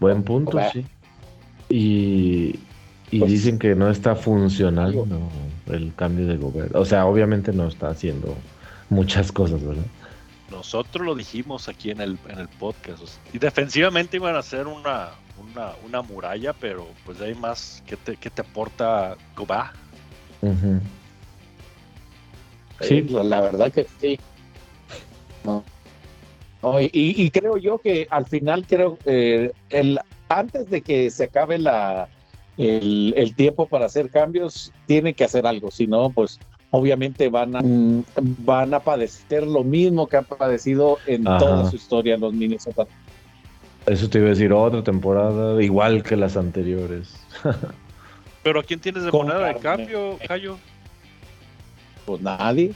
Buen 0.00 0.22
punto, 0.22 0.58
sí. 0.72 0.86
Y, 1.68 2.58
y 3.10 3.18
pues 3.18 3.30
dicen 3.30 3.58
que 3.58 3.74
no 3.74 3.90
está 3.90 4.14
funcionando 4.14 5.06
el 5.66 5.92
cambio 5.94 6.26
de 6.26 6.36
Gobert. 6.36 6.74
O 6.74 6.84
sea, 6.84 7.06
obviamente 7.06 7.52
no 7.52 7.68
está 7.68 7.88
haciendo 7.88 8.34
muchas 8.88 9.32
cosas, 9.32 9.62
¿verdad? 9.64 9.84
Nosotros 10.50 11.04
lo 11.04 11.14
dijimos 11.14 11.68
aquí 11.68 11.90
en 11.90 12.00
el, 12.00 12.18
en 12.28 12.38
el 12.38 12.48
podcast. 12.48 13.02
y 13.32 13.38
defensivamente 13.38 14.16
iban 14.16 14.36
a 14.36 14.42
ser 14.42 14.66
una, 14.66 15.10
una, 15.84 16.02
muralla, 16.02 16.52
pero 16.52 16.86
pues 17.04 17.20
hay 17.20 17.34
más 17.34 17.82
que 17.86 17.96
te, 17.96 18.16
que 18.16 18.30
te 18.30 18.42
aporta 18.42 19.16
Gobert. 19.36 19.74
Sí, 22.80 23.02
la 23.02 23.40
verdad 23.40 23.72
que 23.72 23.86
sí. 24.00 24.18
Y, 26.92 27.30
creo 27.30 27.56
yo 27.58 27.78
que 27.78 28.06
al 28.10 28.26
final 28.26 28.66
creo 28.66 28.98
eh, 29.04 29.52
el 29.70 30.00
antes 30.28 30.68
de 30.68 30.82
que 30.82 31.10
se 31.10 31.24
acabe 31.24 31.58
la 31.58 32.08
el, 32.56 33.34
tiempo 33.36 33.66
para 33.66 33.86
hacer 33.86 34.10
cambios, 34.10 34.72
tiene 34.86 35.14
que 35.14 35.24
hacer 35.24 35.46
algo, 35.46 35.70
si 35.70 35.86
no, 35.86 36.10
pues 36.10 36.38
obviamente 36.70 37.28
van 37.28 37.56
a, 37.56 37.60
mm, 37.62 38.04
van 38.44 38.74
a 38.74 38.80
padecer 38.80 39.46
lo 39.46 39.62
mismo 39.62 40.06
que 40.06 40.16
han 40.16 40.24
padecido 40.24 40.98
en 41.06 41.24
toda 41.24 41.68
su 41.70 41.76
historia 41.76 42.16
los 42.16 42.32
Minnesota. 42.32 42.86
Eso 43.86 44.08
te 44.08 44.18
iba 44.18 44.28
a 44.28 44.30
decir 44.30 44.52
otra 44.52 44.82
temporada, 44.82 45.62
igual 45.62 46.02
que 46.02 46.16
las 46.16 46.36
anteriores. 46.36 47.14
Pero 48.42 48.60
¿a 48.60 48.62
quién 48.62 48.80
tienes 48.80 49.04
de 49.04 49.12
moneda 49.12 49.46
de 49.46 49.56
cambio, 49.56 50.18
Cayo? 50.26 50.56
Pues 52.04 52.20
nadie. 52.20 52.72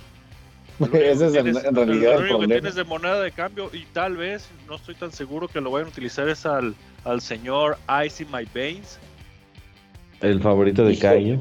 Ese 0.93 1.27
es 1.27 1.35
en, 1.35 1.75
realidad 1.75 2.15
el, 2.15 2.21
único 2.23 2.41
que 2.41 2.47
tienes 2.47 2.75
de 2.75 2.85
moneda 2.85 3.21
de 3.21 3.33
cambio 3.33 3.71
y 3.73 3.85
tal 3.93 4.17
vez, 4.17 4.49
no 4.67 4.77
estoy 4.77 4.95
tan 4.95 5.13
seguro 5.13 5.47
que 5.47 5.61
lo 5.61 5.71
vayan 5.71 5.89
a 5.89 5.91
utilizar 5.91 6.29
es 6.29 6.47
al, 6.47 6.75
al 7.05 7.21
señor 7.21 7.77
Ice 8.07 8.23
in 8.23 8.31
My 8.33 8.47
Veins. 8.55 8.99
El 10.23 10.41
favorito 10.41 10.85
de 10.85 10.99
Cayo. 10.99 11.41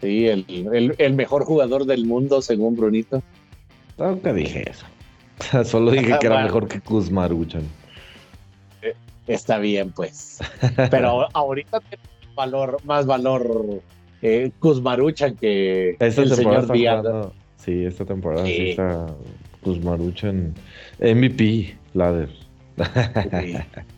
Sí, 0.00 0.26
el, 0.26 0.94
el, 0.98 1.14
mejor 1.14 1.44
jugador 1.44 1.84
del 1.84 2.06
mundo, 2.06 2.40
según 2.40 2.76
Brunito. 2.76 3.22
Nunca 3.98 4.32
dije 4.32 4.70
eso. 4.70 4.86
Solo 5.64 5.90
dije 5.90 6.16
que 6.18 6.26
era 6.26 6.42
mejor 6.44 6.68
que 6.68 6.80
Kuzmaruchan. 6.80 7.62
Eh, 8.80 8.94
está 9.26 9.58
bien, 9.58 9.92
pues. 9.92 10.38
Pero 10.90 11.28
ahorita 11.34 11.80
tiene 11.80 12.02
valor, 12.34 12.78
más 12.84 13.06
valor 13.06 13.82
eh, 14.22 14.50
Kuzmaruchan 14.60 15.36
que 15.36 15.96
esta 15.98 16.22
el 16.22 16.34
señor 16.34 16.72
Díaz. 16.72 17.04
Sí, 17.58 17.84
esta 17.84 18.04
temporada 18.04 18.46
sí, 18.46 18.70
está 18.70 19.06
Kuzmaruchan 19.62 20.54
MVP, 21.00 21.76
Ladder. 21.94 22.30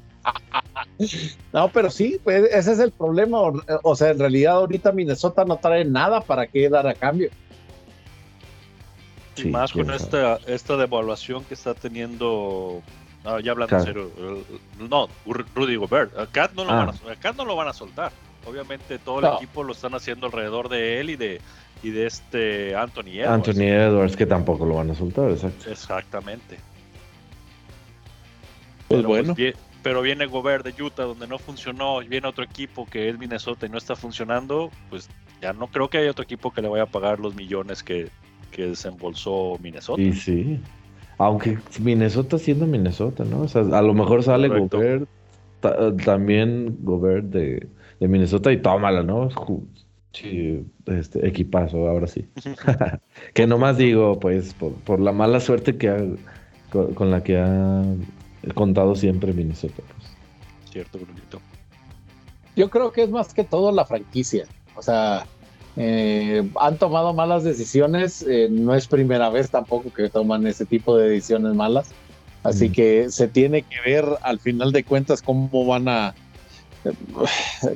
No, 1.53 1.69
pero 1.69 1.91
sí, 1.91 2.21
pues 2.23 2.45
ese 2.53 2.73
es 2.73 2.79
el 2.79 2.93
problema. 2.93 3.39
O, 3.83 3.97
sea, 3.97 4.11
en 4.11 4.19
realidad 4.19 4.55
ahorita 4.55 4.93
Minnesota 4.93 5.45
no 5.45 5.57
trae 5.57 5.85
nada 5.85 6.21
para 6.21 6.47
qué 6.47 6.69
dar 6.69 6.87
a 6.87 6.95
cambio. 6.95 7.31
Y 9.37 9.45
más 9.49 9.73
con 9.73 9.91
esta, 9.91 10.39
esta 10.47 10.77
devaluación 10.77 11.45
que 11.45 11.55
está 11.55 11.73
teniendo, 11.73 12.83
ya 13.43 13.53
hablando 13.53 13.77
en 13.79 13.83
serio, 13.83 14.11
no, 14.79 15.09
Rudy 15.55 15.77
Gobert, 15.77 16.17
acá 16.19 16.51
no, 16.55 16.65
lo 16.65 16.71
ah. 16.71 16.93
van 17.05 17.17
a, 17.25 17.33
no 17.33 17.45
lo 17.47 17.57
van 17.57 17.69
a 17.69 17.73
soltar. 17.73 18.13
Obviamente 18.47 18.99
todo 18.99 19.21
el 19.21 19.37
equipo 19.37 19.63
lo 19.65 19.73
están 19.73 19.95
haciendo 19.95 20.27
alrededor 20.27 20.69
de 20.69 21.01
él 21.01 21.11
y 21.11 21.17
de, 21.17 21.41
y 21.83 21.91
de 21.91 22.07
este 22.07 22.75
Anthony 22.75 23.21
Edwards. 23.21 23.49
Anthony 23.49 23.63
Edwards, 23.63 24.17
que 24.17 24.27
tampoco 24.27 24.67
lo 24.67 24.77
van 24.77 24.91
a 24.91 24.95
soltar, 24.95 25.31
exacto. 25.31 25.71
Exactamente. 25.71 26.59
Pues, 28.89 29.05
pues 29.05 29.07
bueno 29.07 29.35
pero 29.83 30.03
viene 30.03 30.27
Gobert 30.27 30.65
de 30.65 30.83
Utah 30.83 31.05
donde 31.05 31.27
no 31.27 31.39
funcionó 31.39 32.03
y 32.03 32.09
viene 32.09 32.29
otro 32.29 32.45
equipo 32.45 32.87
que 32.87 33.09
es 33.09 33.19
Minnesota 33.19 33.67
y 33.67 33.69
no 33.69 33.79
está 33.79 33.97
funcionando, 33.97 34.71
pues 34.89 35.09
ya 35.41 35.53
no 35.53 35.69
creo 35.69 35.89
que 35.89 35.99
haya 35.99 36.11
otro 36.11 36.25
equipo 36.25 36.51
que 36.51 36.63
le 36.63 36.69
vaya 36.69 36.85
a 36.85 36.87
pagar 36.87 37.19
los 37.19 37.35
millones 37.35 37.83
que, 37.83 38.09
que 38.51 38.67
desembolsó 38.67 39.59
Minnesota. 39.63 40.01
Y 40.01 40.13
sí, 40.13 40.61
aunque 41.19 41.59
Minnesota 41.81 42.39
siendo 42.39 42.67
Minnesota, 42.67 43.25
¿no? 43.25 43.43
O 43.43 43.49
sea, 43.49 43.63
a 43.63 43.83
lo 43.83 43.95
mejor 43.95 44.23
sale 44.23 44.49
Gobert, 44.49 45.09
también 46.05 46.79
Gobert 46.83 47.27
de, 47.27 47.67
de, 47.99 48.09
Minnesota 48.09 48.53
y 48.53 48.59
tómala, 48.59 49.03
¿no? 49.03 49.29
Sí, 50.13 50.65
este 50.87 51.27
equipazo, 51.27 51.89
ahora 51.89 52.07
sí. 52.07 52.27
que 53.35 53.47
nomás 53.47 53.79
digo, 53.79 54.19
pues, 54.19 54.55
por, 54.55 54.75
por 54.75 55.01
la 55.01 55.13
mala 55.13 55.41
suerte 55.41 55.77
que 55.77 56.17
con 56.71 57.11
la 57.11 57.23
que 57.23 57.37
ha 57.37 57.85
contado 58.55 58.95
siempre 58.95 59.33
Minnesota. 59.33 59.75
Pues. 59.77 60.73
Cierto, 60.73 60.99
Brunito. 60.99 61.41
Yo 62.57 62.71
creo 62.71 62.93
que 62.93 63.03
es 63.03 63.11
más 63.11 63.35
que 63.35 63.45
todo 63.45 63.73
la 63.73 63.85
franquicia. 63.85 64.47
O 64.77 64.83
sea, 64.83 65.27
eh, 65.77 66.49
han 66.61 66.79
tomado 66.79 67.13
malas 67.13 67.45
decisiones. 67.45 68.25
Eh, 68.29 68.49
no 68.51 68.75
es 68.75 68.87
primera 68.87 69.31
vez 69.31 69.51
tampoco 69.51 69.93
que 69.93 70.09
toman 70.09 70.47
ese 70.47 70.65
tipo 70.65 70.97
de 70.97 71.11
decisiones 71.11 71.55
malas. 71.55 71.91
Así 72.43 72.71
que 72.71 73.11
se 73.11 73.29
tiene 73.29 73.63
que 73.63 73.77
ver 73.85 74.07
al 74.23 74.39
final 74.39 74.73
de 74.73 74.83
cuentas 74.83 75.21
cómo 75.21 75.67
van 75.67 75.89
a 75.89 76.15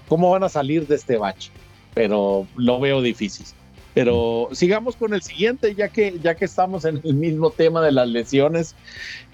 cómo 0.09 0.31
van 0.31 0.43
a 0.43 0.49
salir 0.49 0.87
de 0.87 0.95
este 0.95 1.19
bache. 1.19 1.50
Pero 1.95 2.47
lo 2.57 2.81
veo 2.81 3.01
difícil. 3.03 3.47
Pero 3.95 4.49
sigamos 4.53 4.97
con 4.97 5.15
el 5.15 5.23
siguiente, 5.23 5.75
ya 5.75 5.89
que, 5.89 6.19
ya 6.21 6.35
que 6.35 6.47
estamos 6.47 6.85
en 6.85 7.01
el 7.05 7.15
mismo 7.15 7.51
tema 7.51 7.81
de 7.81 7.93
las 7.93 8.09
lesiones. 8.09 8.75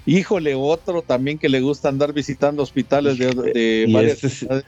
Híjole, 0.05 0.55
otro 0.55 1.00
también 1.00 1.38
que 1.38 1.49
le 1.49 1.61
gusta 1.61 1.88
andar 1.88 2.12
visitando 2.12 2.62
hospitales 2.62 3.19
de, 3.19 3.87
y 3.88 3.93
varias 3.93 4.23
este, 4.23 4.62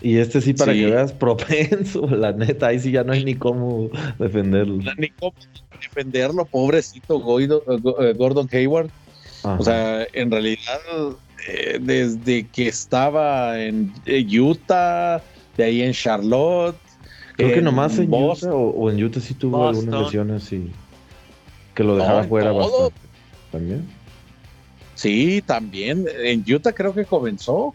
Y 0.00 0.18
este 0.18 0.40
sí, 0.40 0.54
para 0.54 0.72
que 0.72 0.86
veas, 0.86 1.12
propenso, 1.24 2.06
la 2.06 2.32
neta, 2.32 2.68
ahí 2.68 2.78
sí 2.78 2.92
ya 2.92 3.02
no 3.02 3.12
hay 3.12 3.24
ni 3.24 3.34
cómo 3.34 3.90
defenderlo. 4.18 4.78
ni 4.96 5.10
cómo 5.10 5.34
defenderlo, 5.80 6.44
pobrecito 6.44 7.40
eh, 7.40 8.14
Gordon 8.14 8.48
Hayward. 8.52 8.90
O 9.44 9.64
sea, 9.64 10.06
en 10.12 10.30
realidad, 10.30 10.80
eh, 11.48 11.78
desde 11.80 12.46
que 12.46 12.68
estaba 12.68 13.60
en 13.60 13.92
eh, 14.06 14.24
Utah, 14.38 15.20
de 15.56 15.64
ahí 15.64 15.82
en 15.82 15.92
Charlotte, 15.92 16.76
Creo 17.42 17.54
que 17.54 17.62
nomás 17.62 17.98
en 17.98 18.12
Utah 18.12 18.54
o, 18.54 18.90
en 18.90 19.02
Utah 19.02 19.20
sí 19.20 19.34
tuvo 19.34 19.68
algunas 19.68 20.02
lesiones 20.02 20.52
y 20.52 20.70
que 21.74 21.82
lo 21.84 21.96
dejaba 21.96 22.24
fuera 22.24 22.52
bastante. 22.52 22.94
¿También? 23.50 23.88
Sí, 24.94 25.42
también. 25.44 26.06
En 26.22 26.44
Utah 26.48 26.72
creo 26.72 26.94
que 26.94 27.04
comenzó. 27.04 27.74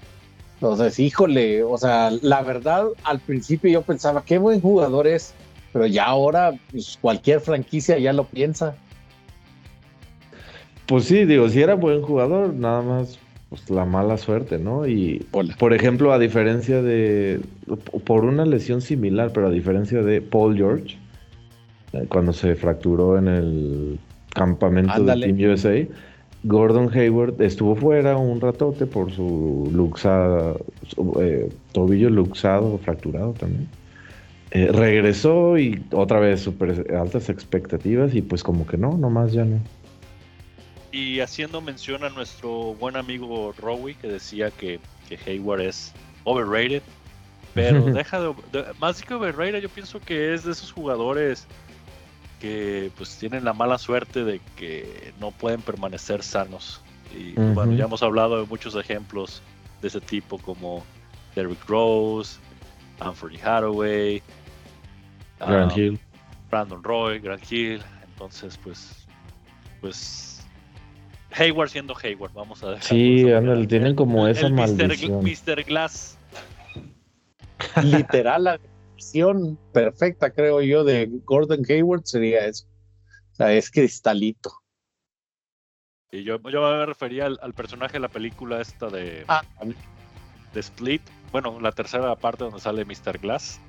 Entonces, 0.56 1.00
híjole, 1.00 1.64
o 1.64 1.78
sea, 1.78 2.12
la 2.22 2.42
verdad, 2.42 2.86
al 3.04 3.20
principio 3.20 3.70
yo 3.70 3.82
pensaba, 3.82 4.24
qué 4.24 4.38
buen 4.38 4.60
jugador 4.60 5.06
es, 5.06 5.34
pero 5.72 5.86
ya 5.86 6.06
ahora 6.06 6.54
pues, 6.72 6.98
cualquier 7.00 7.42
franquicia 7.42 8.00
ya 8.00 8.14
lo 8.14 8.24
piensa. 8.24 8.76
Pues 10.88 11.04
sí, 11.04 11.26
digo, 11.26 11.50
si 11.50 11.62
era 11.62 11.76
buen 11.76 12.02
jugador, 12.02 12.54
nada 12.54 12.82
más 12.82 13.20
pues, 13.50 13.70
la 13.70 13.86
mala 13.86 14.18
suerte, 14.18 14.60
¿no? 14.60 14.88
Y 14.88 15.26
por 15.32 15.74
ejemplo, 15.74 16.12
a 16.12 16.20
diferencia 16.20 16.82
de, 16.82 17.40
por 18.06 18.26
una 18.26 18.46
lesión 18.46 18.82
similar, 18.82 19.32
pero 19.34 19.48
a 19.48 19.52
diferencia 19.52 20.02
de 20.02 20.22
Paul 20.22 20.56
George, 20.58 20.98
eh, 21.94 22.06
cuando 22.10 22.34
se 22.34 22.56
fracturó 22.56 23.18
en 23.18 23.28
el 23.28 24.00
campamento 24.34 25.02
de 25.04 25.20
Team 25.20 25.52
USA, 25.52 25.88
Gordon 26.44 26.90
Hayward 26.94 27.42
estuvo 27.42 27.76
fuera 27.76 28.18
un 28.18 28.40
ratote 28.40 28.86
por 28.86 29.12
su 29.12 29.70
luxado, 29.74 30.60
eh, 31.20 31.50
tobillo 31.72 32.10
luxado, 32.10 32.78
fracturado 32.80 33.34
también. 33.34 33.68
Eh, 34.52 34.70
regresó 34.72 35.58
y 35.58 35.84
otra 35.92 36.20
vez 36.20 36.40
super 36.42 36.96
altas 36.96 37.30
expectativas 37.30 38.16
y 38.16 38.22
pues 38.22 38.44
como 38.44 38.66
que 38.66 38.78
no, 38.78 38.98
nomás 38.98 39.34
ya 39.34 39.44
no. 39.44 39.60
Y 40.98 41.20
haciendo 41.20 41.62
mención 41.62 42.04
a 42.04 42.10
nuestro 42.10 42.74
buen 42.74 42.96
amigo 42.96 43.54
Rowie, 43.60 43.94
que 43.94 44.08
decía 44.08 44.50
que, 44.50 44.80
Hayward 45.28 45.62
es 45.62 45.94
overrated, 46.24 46.82
pero 47.54 47.82
deja 47.86 48.20
de, 48.20 48.34
Más 48.80 49.04
que 49.04 49.14
overrated, 49.14 49.62
yo 49.62 49.70
pienso 49.70 50.00
que 50.02 50.34
es 50.34 50.44
de 50.44 50.54
esos 50.54 50.72
jugadores 50.72 51.46
que 52.42 52.90
pues 52.98 53.16
tienen 53.18 53.46
la 53.46 53.54
mala 53.54 53.78
suerte 53.78 54.24
de 54.24 54.42
que 54.56 55.14
no 55.20 55.30
pueden 55.30 55.62
permanecer 55.62 56.24
sanos. 56.24 56.82
Y 57.16 57.34
bueno, 57.34 57.74
ya 57.74 57.86
hemos 57.86 58.02
hablado 58.02 58.42
de 58.42 58.48
muchos 58.48 58.74
ejemplos 58.74 59.44
de 59.84 59.90
ese 59.90 60.02
tipo, 60.02 60.40
como 60.40 60.84
Derrick 61.36 61.64
Rose, 61.68 62.40
Anthony 63.00 63.38
Hathaway, 63.44 64.24
Grant 65.40 65.74
um, 65.74 65.80
Hill. 65.80 66.00
Brandon 66.50 66.84
Roy, 66.84 67.20
Grant 67.20 67.52
Hill. 67.52 67.84
Entonces, 68.14 68.58
pues, 68.64 69.06
pues 69.80 70.37
Hayward 71.38 71.70
siendo 71.70 71.96
Hayward, 72.02 72.34
vamos 72.34 72.64
a 72.64 72.72
dejar. 72.72 72.84
Sí, 72.84 73.32
ándale, 73.32 73.68
tienen 73.68 73.96
como 73.96 74.28
esa 74.28 74.50
maldición. 74.50 75.24
Mr. 75.24 75.64
Glass. 75.64 76.18
Literal, 77.84 78.44
la 78.44 78.58
definición 78.58 79.58
perfecta, 79.74 80.32
creo 80.32 80.62
yo, 80.62 80.84
de 80.84 81.10
Gordon 81.26 81.64
Hayward 81.68 82.04
sería 82.06 82.46
eso. 82.46 82.68
O 83.34 83.36
sea, 83.36 83.54
es 83.54 83.70
cristalito. 83.70 84.52
Y 86.12 86.24
yo, 86.24 86.40
yo 86.50 86.62
me 86.62 86.86
refería 86.86 87.26
al, 87.26 87.54
personaje 87.54 87.94
de 87.94 88.00
la 88.00 88.08
película 88.08 88.62
esta 88.62 88.88
de, 88.88 89.26
ah. 89.28 89.42
de 90.54 90.60
Split. 90.60 91.02
Bueno, 91.32 91.60
la 91.60 91.72
tercera 91.72 92.16
parte 92.16 92.46
donde 92.46 92.60
sale 92.60 92.86
Mr. 92.86 93.20
Glass. 93.20 93.60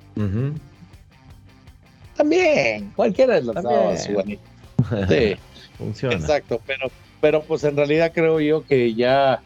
También, 2.15 2.91
cualquiera 2.95 3.35
de 3.35 3.41
los 3.43 3.55
dos, 3.55 3.99
Sí. 5.09 5.35
Funciona. 5.77 6.15
Exacto, 6.15 6.61
pero, 6.65 6.89
pero 7.21 7.41
pues 7.41 7.63
en 7.63 7.75
realidad 7.75 8.11
creo 8.13 8.39
yo 8.39 8.63
que 8.65 8.93
ya, 8.93 9.41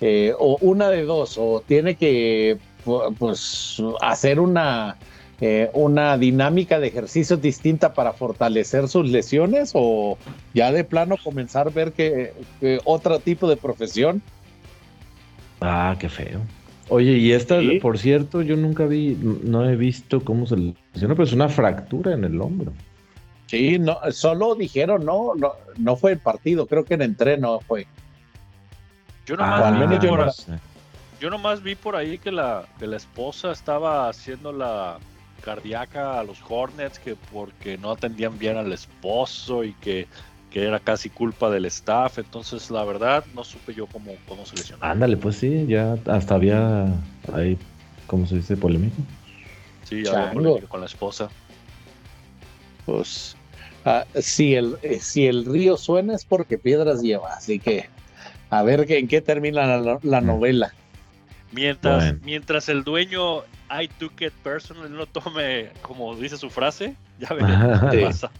eh, 0.00 0.32
o 0.38 0.58
una 0.60 0.88
de 0.88 1.04
dos, 1.04 1.36
o 1.38 1.62
tiene 1.66 1.94
que 1.94 2.58
pues 3.18 3.82
hacer 4.00 4.40
una, 4.40 4.96
eh, 5.40 5.70
una 5.74 6.16
dinámica 6.16 6.80
de 6.80 6.88
ejercicios 6.88 7.40
distinta 7.40 7.94
para 7.94 8.12
fortalecer 8.12 8.88
sus 8.88 9.08
lesiones, 9.08 9.72
o 9.74 10.18
ya 10.54 10.72
de 10.72 10.84
plano 10.84 11.16
comenzar 11.22 11.68
a 11.68 11.70
ver 11.70 11.92
que, 11.92 12.32
otro 12.84 13.18
tipo 13.18 13.48
de 13.48 13.56
profesión. 13.56 14.22
Ah, 15.60 15.96
qué 15.98 16.08
feo. 16.08 16.40
Oye, 16.88 17.12
y 17.12 17.32
esta, 17.32 17.60
por 17.80 17.98
cierto, 17.98 18.42
yo 18.42 18.56
nunca 18.56 18.84
vi, 18.86 19.16
no 19.20 19.68
he 19.68 19.76
visto 19.76 20.24
cómo 20.24 20.46
se 20.46 20.56
lesiona, 20.56 21.14
pero 21.14 21.22
es 21.22 21.32
una 21.32 21.48
fractura 21.48 22.14
en 22.14 22.24
el 22.24 22.40
hombro. 22.40 22.72
Sí, 23.50 23.80
no, 23.80 23.98
solo 24.12 24.54
dijeron, 24.54 25.04
no, 25.04 25.34
no, 25.34 25.54
no 25.76 25.96
fue 25.96 26.12
el 26.12 26.20
partido, 26.20 26.68
creo 26.68 26.84
que 26.84 26.94
en 26.94 27.02
entreno 27.02 27.58
fue. 27.58 27.88
Yo 29.26 29.36
nomás, 29.36 29.90
vi, 29.90 30.06
por, 30.06 30.32
yo 31.20 31.30
nomás 31.30 31.60
vi 31.60 31.74
por 31.74 31.96
ahí 31.96 32.16
que 32.18 32.30
la, 32.30 32.64
que 32.78 32.86
la 32.86 32.96
esposa 32.96 33.50
estaba 33.50 34.08
haciendo 34.08 34.52
la 34.52 34.98
cardíaca 35.40 36.20
a 36.20 36.22
los 36.22 36.38
Hornets 36.48 37.00
que 37.00 37.16
porque 37.16 37.76
no 37.76 37.90
atendían 37.90 38.38
bien 38.38 38.56
al 38.56 38.72
esposo 38.72 39.64
y 39.64 39.72
que 39.74 40.06
que 40.50 40.64
era 40.64 40.80
casi 40.80 41.10
culpa 41.10 41.48
del 41.50 41.64
staff, 41.66 42.18
entonces 42.18 42.70
la 42.70 42.84
verdad 42.84 43.24
no 43.34 43.44
supe 43.44 43.72
yo 43.72 43.86
cómo, 43.86 44.12
cómo 44.28 44.44
se 44.44 44.56
lesionó. 44.56 44.84
Ándale, 44.84 45.16
pues 45.16 45.36
sí, 45.36 45.64
ya 45.66 45.96
hasta 46.06 46.34
había 46.34 46.86
ahí, 47.32 47.56
¿cómo 48.06 48.26
se 48.26 48.36
dice? 48.36 48.56
Polémico. 48.56 48.96
Sí, 49.84 50.06
había 50.08 50.32
polémico 50.32 50.68
con 50.68 50.80
la 50.80 50.86
esposa. 50.86 51.28
Pues 52.84 53.36
ah, 53.84 54.04
si, 54.20 54.54
el, 54.54 54.76
eh, 54.82 54.98
si 55.00 55.26
el 55.26 55.44
río 55.44 55.76
suena 55.76 56.14
es 56.14 56.24
porque 56.24 56.58
piedras 56.58 57.02
lleva, 57.02 57.34
así 57.34 57.58
que 57.58 57.88
a 58.50 58.62
ver 58.62 58.90
en 58.90 59.08
qué 59.08 59.20
termina 59.20 59.66
la, 59.78 59.98
mm. 60.20 60.26
novela. 60.26 60.74
Mientras, 61.52 62.14
mientras 62.22 62.68
el 62.68 62.84
dueño 62.84 63.42
I 63.70 63.88
took 63.98 64.20
it 64.20 64.32
personal 64.42 64.92
no 64.92 65.06
tome, 65.06 65.70
como 65.82 66.14
dice 66.16 66.36
su 66.36 66.50
frase, 66.50 66.96
ya 67.18 67.28
veremos 67.34 67.90
qué 67.90 68.02
pasa. 68.02 68.30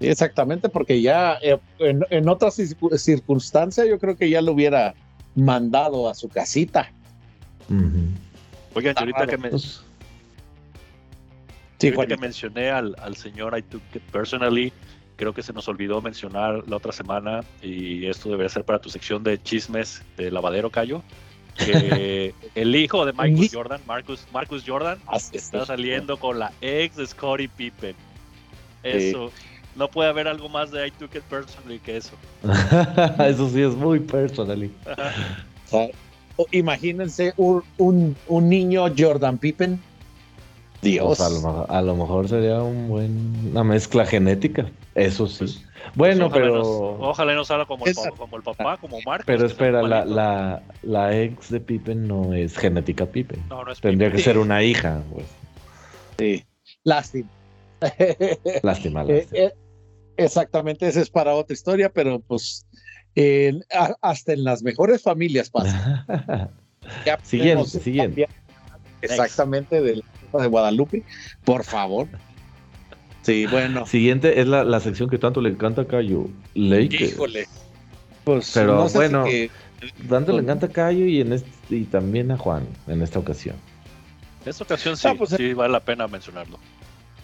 Exactamente, 0.00 0.68
porque 0.68 1.00
ya 1.00 1.38
eh, 1.42 1.58
en, 1.80 2.28
otras 2.28 2.60
circunstancias 2.96 3.86
yo 3.88 3.98
creo 3.98 4.16
que 4.16 4.30
ya 4.30 4.40
lo 4.40 4.52
hubiera 4.52 4.94
mandado 5.34 6.08
a 6.08 6.14
su 6.14 6.28
casita. 6.28 6.90
Oigan, 8.74 8.94
ahorita 8.96 9.26
que 9.26 9.38
me... 9.38 9.50
Sí, 11.78 11.92
que 11.92 12.16
mencioné 12.16 12.70
al, 12.70 13.16
señor 13.16 13.56
I 13.56 13.62
took 13.62 13.82
it 13.94 14.02
personally, 14.10 14.72
creo 15.16 15.32
que 15.32 15.42
se 15.42 15.52
nos 15.52 15.68
olvidó 15.68 16.02
mencionar 16.02 16.62
la 16.68 16.76
otra 16.76 16.92
semana, 16.92 17.40
y 17.62 18.06
esto 18.06 18.30
debería 18.30 18.48
ser 18.48 18.64
para 18.64 18.78
tu 18.80 18.88
sección 18.88 19.22
de 19.22 19.40
chismes 19.42 20.02
de 20.16 20.30
lavadero 20.30 20.70
Cayo, 20.70 21.02
que 21.56 22.34
el 22.54 22.74
hijo 22.74 23.06
de 23.06 23.12
Michael 23.12 23.50
Jordan, 23.52 23.80
Marcus, 23.86 24.26
Marcus 24.32 24.64
Jordan, 24.66 24.98
ah, 25.06 25.18
está 25.32 25.66
saliendo 25.66 26.16
con 26.18 26.38
la 26.38 26.52
ex 26.60 26.96
de 26.96 27.06
Scottie 27.06 27.48
Pippen. 27.48 27.94
Eso 28.82 29.32
no 29.76 29.88
puede 29.88 30.08
haber 30.10 30.26
algo 30.28 30.48
más 30.48 30.70
de 30.70 30.86
I 30.86 30.90
took 30.90 31.14
it 31.14 31.22
personally 31.24 31.78
que 31.78 31.96
eso. 31.96 32.14
eso 33.24 33.48
sí 33.50 33.62
es 33.62 33.74
muy 33.74 34.00
personally. 34.00 34.70
imagínense 36.50 37.32
un, 37.36 38.16
niño 38.28 38.86
Jordan 38.96 39.38
Pippen. 39.38 39.80
Dios. 40.82 41.18
Pues 41.18 41.20
a, 41.20 41.82
lo, 41.82 41.96
mejor 41.96 42.28
sería 42.28 42.62
un 42.62 42.88
buen, 42.88 43.50
una 43.50 43.64
mezcla 43.64 44.06
genética. 44.06 44.70
Eso 44.94 45.26
sí. 45.26 45.38
Pues, 45.44 45.64
bueno, 45.94 46.28
pues 46.28 46.42
pero. 46.42 46.60
ojalá 47.00 47.34
no 47.34 47.44
salga 47.44 47.66
como 47.66 47.86
el, 47.86 47.94
como 48.16 48.36
el 48.36 48.42
papá, 48.42 48.76
como 48.76 48.98
Mark. 49.04 49.24
Pero 49.26 49.46
espera, 49.46 49.82
la, 49.82 50.04
la, 50.04 50.62
la, 50.82 51.18
ex 51.18 51.50
de 51.50 51.60
Pippen 51.60 52.06
no 52.06 52.34
es 52.34 52.56
genética 52.56 53.06
Pippen. 53.06 53.42
No, 53.48 53.64
no 53.64 53.72
es 53.72 53.80
Tendría 53.80 54.12
que 54.12 54.18
ser 54.18 54.38
una 54.38 54.62
hija. 54.62 55.02
Pues. 55.12 55.26
Sí. 56.18 56.44
Lástima. 56.84 57.28
Lástima, 57.80 59.02
lástima. 59.04 59.04
Eh, 59.04 59.26
eh, 59.32 59.52
Exactamente, 60.18 60.88
esa 60.88 61.00
es 61.00 61.10
para 61.10 61.32
otra 61.34 61.54
historia, 61.54 61.90
pero 61.90 62.18
pues 62.18 62.66
hasta 64.02 64.32
en 64.32 64.44
las 64.44 64.62
mejores 64.62 65.00
familias 65.00 65.48
pasa. 65.48 66.04
siguiente, 67.22 67.68
siguiente. 67.68 68.28
Exactamente, 69.00 69.80
de 70.32 70.46
Guadalupe, 70.46 71.02
por 71.44 71.64
favor. 71.64 72.08
Sí, 73.22 73.46
bueno. 73.46 73.86
Siguiente 73.86 74.40
es 74.40 74.46
la, 74.46 74.80
sección 74.80 75.08
que 75.08 75.18
tanto 75.18 75.40
le 75.40 75.50
encanta 75.50 75.82
a 75.82 75.84
Cayo. 75.86 76.28
Lakers. 76.54 77.12
Híjole. 77.12 77.46
Pues, 78.24 78.50
pero 78.52 78.88
bueno, 78.90 79.24
tanto 80.08 80.32
le 80.32 80.42
encanta 80.42 80.66
a 80.66 80.70
Cayo 80.70 81.06
y, 81.06 81.20
en 81.20 81.32
este, 81.32 81.50
y 81.70 81.84
también 81.84 82.30
a 82.30 82.36
Juan 82.36 82.66
en 82.86 83.02
esta 83.02 83.18
ocasión. 83.18 83.56
En 84.44 84.50
esta 84.50 84.64
ocasión 84.64 84.96
sí, 84.96 85.08
pues, 85.16 85.30
sí 85.30 85.54
vale 85.54 85.72
la 85.72 85.80
pena 85.80 86.06
mencionarlo 86.08 86.58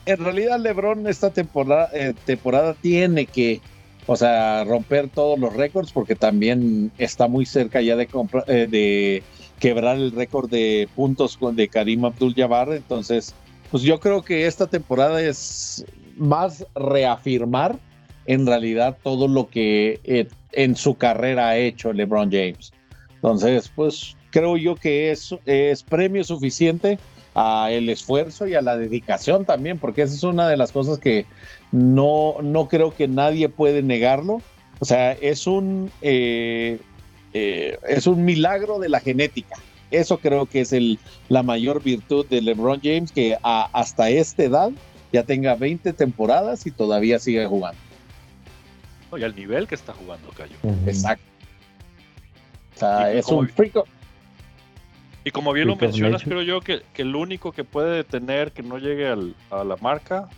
en 0.07 0.19
realidad 0.19 0.61
LeBron 0.61 1.07
esta 1.07 1.31
temporada, 1.31 1.91
eh, 1.93 2.15
temporada 2.25 2.75
tiene 2.75 3.27
que, 3.27 3.61
o 4.07 4.17
sea, 4.17 4.65
romper 4.65 5.09
todos 5.09 5.39
los 5.39 5.55
récords 5.55 5.93
porque 5.93 6.15
también 6.15 6.93
está 6.99 7.27
muy 7.29 7.47
cerca 7.47 7.81
ya 7.81 7.97
de, 7.97 8.09
eh, 8.47 8.67
de 8.71 9.23
quebrar 9.59 9.97
el 9.97 10.13
récord 10.13 10.51
de 10.51 10.89
puntos 10.95 11.39
de 11.53 11.69
Karim 11.69 12.05
Abdul-Jabbar. 12.05 12.73
Entonces, 12.73 13.35
pues 13.71 13.83
yo 13.83 14.01
creo 14.01 14.23
que 14.23 14.47
esta 14.47 14.67
temporada 14.67 15.21
es 15.23 15.85
más 16.17 16.67
reafirmar 16.75 17.79
en 18.27 18.47
realidad 18.47 18.97
todo 19.03 19.29
lo 19.29 19.49
que 19.49 20.01
eh, 20.05 20.29
en 20.53 20.77
su 20.77 20.95
carrera 20.95 21.49
ha 21.49 21.57
hecho 21.57 21.93
LeBron 21.93 22.31
James. 22.31 22.73
Entonces, 23.17 23.71
pues 23.75 24.17
creo 24.31 24.57
yo 24.57 24.75
que 24.75 25.11
es, 25.11 25.35
es 25.47 25.83
premio 25.83 26.25
suficiente 26.25 26.99
a 27.35 27.71
el 27.71 27.89
esfuerzo 27.89 28.47
y 28.47 28.55
a 28.55 28.63
la 28.63 28.77
dedicación 28.77 29.45
también, 29.45 29.79
porque 29.79 30.03
esa 30.03 30.15
es 30.15 30.23
una 30.23 30.49
de 30.49 30.57
las 30.57 30.73
cosas 30.73 30.99
que 30.99 31.27
no, 31.73 32.37
no 32.43 32.69
creo 32.69 32.95
que 32.95 33.09
nadie 33.09 33.49
puede 33.49 33.83
negarlo. 33.83 34.41
O 34.81 34.85
sea, 34.85 35.13
es 35.13 35.47
un, 35.47 35.91
eh, 36.03 36.79
eh, 37.35 37.79
es 37.89 38.07
un 38.07 38.25
milagro 38.25 38.79
de 38.79 38.89
la 38.89 39.01
genética. 39.01 39.57
Eso 39.91 40.19
creo 40.19 40.47
que 40.47 40.61
es 40.61 40.73
el, 40.73 40.99
la 41.29 41.43
mayor 41.43 41.83
virtud 41.83 42.27
de 42.27 42.41
LeBron 42.41 42.81
James, 42.83 43.13
que 43.13 43.37
hasta 43.43 44.09
esta 44.09 44.45
edad 44.45 44.71
ya 45.13 45.25
tenga 45.25 45.55
20 45.55 45.93
temporadas 45.93 46.67
y 46.67 46.71
todavía 46.71 47.19
sigue 47.19 47.47
jugando. 47.47 47.79
Y 49.17 49.23
al 49.23 49.37
nivel 49.37 49.69
que 49.69 49.75
está 49.75 49.93
jugando, 49.93 50.29
Cayo. 50.31 50.57
Exacto. 50.87 51.25
O 52.75 52.79
sea, 52.79 53.13
es 53.13 53.27
un 53.29 53.49
frico. 53.49 53.85
Y 55.25 55.31
como 55.31 55.53
bien 55.53 55.69
lo 55.69 55.77
mencionas, 55.77 56.23
creo 56.23 56.43
yo 56.43 56.61
que, 56.61 56.83
el 56.97 57.15
único 57.15 57.53
que 57.53 57.65
puede 57.65 57.97
detener 57.97 58.53
que 58.53 58.63
no 58.63 58.79
llegue 58.79 59.09
a 59.09 59.65
la 59.65 59.77
marca 59.81 60.29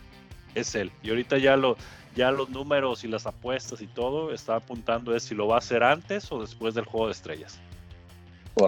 es 0.54 0.74
él. 0.74 0.90
Y 1.02 1.10
ahorita 1.10 1.38
ya, 1.38 1.56
lo, 1.56 1.76
ya 2.16 2.30
los 2.30 2.48
números 2.48 3.04
y 3.04 3.08
las 3.08 3.26
apuestas 3.26 3.80
y 3.82 3.86
todo 3.86 4.32
está 4.32 4.56
apuntando 4.56 5.14
es 5.14 5.22
si 5.22 5.34
lo 5.34 5.46
va 5.46 5.56
a 5.56 5.58
hacer 5.58 5.84
antes 5.84 6.32
o 6.32 6.40
después 6.40 6.74
del 6.74 6.86
juego 6.86 7.06
de 7.06 7.12
estrellas. 7.12 7.60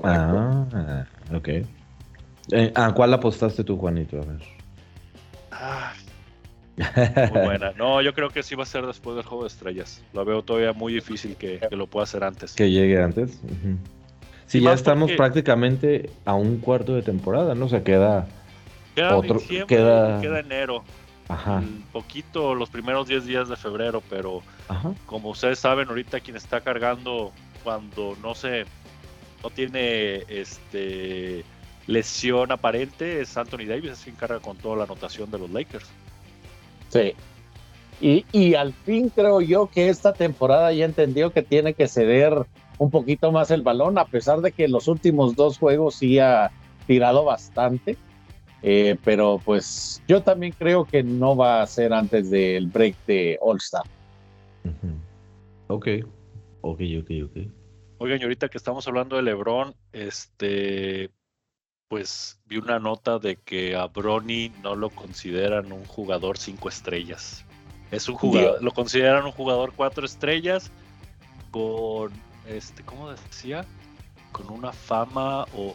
Ah, 0.04 1.06
ok. 1.34 1.48
Eh, 2.52 2.72
¿A 2.74 2.92
cuál 2.92 3.14
apostaste 3.14 3.64
tú, 3.64 3.78
Juanito? 3.78 4.20
A 4.20 4.24
ver. 4.24 4.42
Ah, 5.50 5.92
muy 6.76 7.40
buena. 7.42 7.72
No, 7.76 8.02
yo 8.02 8.12
creo 8.12 8.28
que 8.28 8.42
sí 8.42 8.54
va 8.54 8.64
a 8.64 8.66
ser 8.66 8.86
después 8.86 9.16
del 9.16 9.24
juego 9.24 9.44
de 9.44 9.48
estrellas. 9.48 10.02
Lo 10.12 10.24
veo 10.24 10.42
todavía 10.42 10.74
muy 10.74 10.92
difícil 10.92 11.36
que, 11.36 11.60
lo 11.70 11.86
pueda 11.86 12.04
hacer 12.04 12.24
antes. 12.24 12.54
Que 12.54 12.70
llegue 12.70 13.02
antes. 13.02 13.40
Sí, 14.46 14.60
ya 14.60 14.74
estamos 14.74 15.10
prácticamente 15.12 16.10
a 16.26 16.34
un 16.34 16.58
cuarto 16.58 16.94
de 16.94 17.02
temporada, 17.02 17.54
¿no? 17.54 17.66
O 17.66 17.68
sea, 17.68 17.82
queda, 17.82 18.26
queda 18.94 19.16
otro, 19.16 19.40
queda... 19.66 20.20
queda 20.20 20.40
enero. 20.40 20.84
Ajá. 21.28 21.56
Un 21.56 21.84
poquito 21.92 22.54
los 22.54 22.70
primeros 22.70 23.06
10 23.06 23.26
días 23.26 23.48
de 23.48 23.56
febrero, 23.56 24.02
pero 24.08 24.42
como 25.06 25.30
ustedes 25.30 25.58
saben, 25.58 25.88
ahorita 25.88 26.20
quien 26.20 26.36
está 26.36 26.60
cargando 26.62 27.32
cuando 27.62 28.16
no 28.22 28.34
se 28.34 28.64
no 29.42 29.50
tiene 29.50 30.24
este 30.28 31.44
lesión 31.86 32.50
aparente 32.50 33.20
es 33.20 33.36
Anthony 33.36 33.66
Davis, 33.66 33.92
es 33.92 34.04
quien 34.04 34.16
carga 34.16 34.40
con 34.40 34.56
toda 34.56 34.76
la 34.76 34.84
anotación 34.84 35.30
de 35.30 35.38
los 35.38 35.50
Lakers. 35.50 35.86
Sí. 36.88 37.14
Y, 38.00 38.24
y 38.32 38.54
al 38.54 38.72
fin 38.72 39.10
creo 39.10 39.40
yo 39.40 39.68
que 39.68 39.88
esta 39.88 40.12
temporada 40.12 40.72
ya 40.72 40.84
entendió 40.84 41.32
que 41.32 41.42
tiene 41.42 41.74
que 41.74 41.88
ceder 41.88 42.46
un 42.78 42.90
poquito 42.90 43.32
más 43.32 43.50
el 43.50 43.62
balón, 43.62 43.98
a 43.98 44.04
pesar 44.04 44.40
de 44.40 44.52
que 44.52 44.68
los 44.68 44.86
últimos 44.88 45.34
dos 45.34 45.58
juegos 45.58 45.96
sí 45.96 46.18
ha 46.18 46.50
tirado 46.86 47.24
bastante. 47.24 47.96
Eh, 48.62 48.96
pero 49.04 49.40
pues 49.44 50.02
yo 50.08 50.22
también 50.22 50.52
creo 50.58 50.84
que 50.84 51.02
no 51.02 51.36
va 51.36 51.62
a 51.62 51.66
ser 51.66 51.92
antes 51.92 52.30
del 52.30 52.66
break 52.66 52.96
de 53.06 53.38
All 53.40 53.58
Star. 53.58 53.84
Ok, 55.68 55.86
ok, 56.62 56.80
ok, 57.00 57.10
ok. 57.24 57.36
Oigan, 57.98 58.22
ahorita 58.22 58.48
que 58.48 58.58
estamos 58.58 58.86
hablando 58.88 59.16
de 59.16 59.22
LeBron, 59.22 59.74
este, 59.92 61.10
pues 61.88 62.40
vi 62.46 62.58
una 62.58 62.78
nota 62.78 63.18
de 63.18 63.36
que 63.36 63.74
a 63.74 63.86
Bronny 63.86 64.52
no 64.62 64.76
lo 64.76 64.90
consideran 64.90 65.72
un 65.72 65.84
jugador 65.84 66.38
cinco 66.38 66.68
estrellas. 66.68 67.44
Es 67.90 68.08
un 68.08 68.16
jugador, 68.16 68.62
lo 68.62 68.70
consideran 68.72 69.24
un 69.24 69.32
jugador 69.32 69.72
cuatro 69.74 70.04
estrellas 70.04 70.70
con, 71.50 72.12
este, 72.46 72.82
¿cómo 72.84 73.10
decía? 73.10 73.64
Con 74.32 74.50
una 74.50 74.72
fama 74.72 75.44
o, 75.56 75.74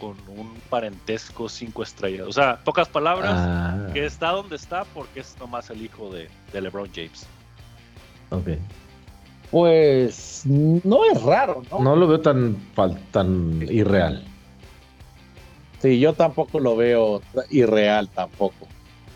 con 0.00 0.16
un 0.28 0.54
parentesco 0.70 1.48
cinco 1.48 1.82
estrellas. 1.82 2.26
O 2.26 2.32
sea, 2.32 2.58
pocas 2.64 2.88
palabras, 2.88 3.32
ah. 3.34 3.88
que 3.92 4.04
está 4.06 4.30
donde 4.30 4.56
está 4.56 4.84
porque 4.84 5.20
es 5.20 5.36
nomás 5.38 5.70
el 5.70 5.82
hijo 5.82 6.10
de, 6.12 6.28
de 6.52 6.60
LeBron 6.60 6.90
James. 6.94 7.26
Ok. 8.30 8.48
Pues 9.50 10.42
no 10.44 11.04
es 11.10 11.22
raro, 11.22 11.62
¿no? 11.70 11.80
No 11.80 11.96
lo 11.96 12.06
veo 12.06 12.20
tan, 12.20 12.56
tan 13.10 13.62
irreal. 13.62 14.24
Sí, 15.80 15.98
yo 15.98 16.12
tampoco 16.12 16.60
lo 16.60 16.76
veo 16.76 17.22
irreal 17.50 18.08
tampoco. 18.08 18.66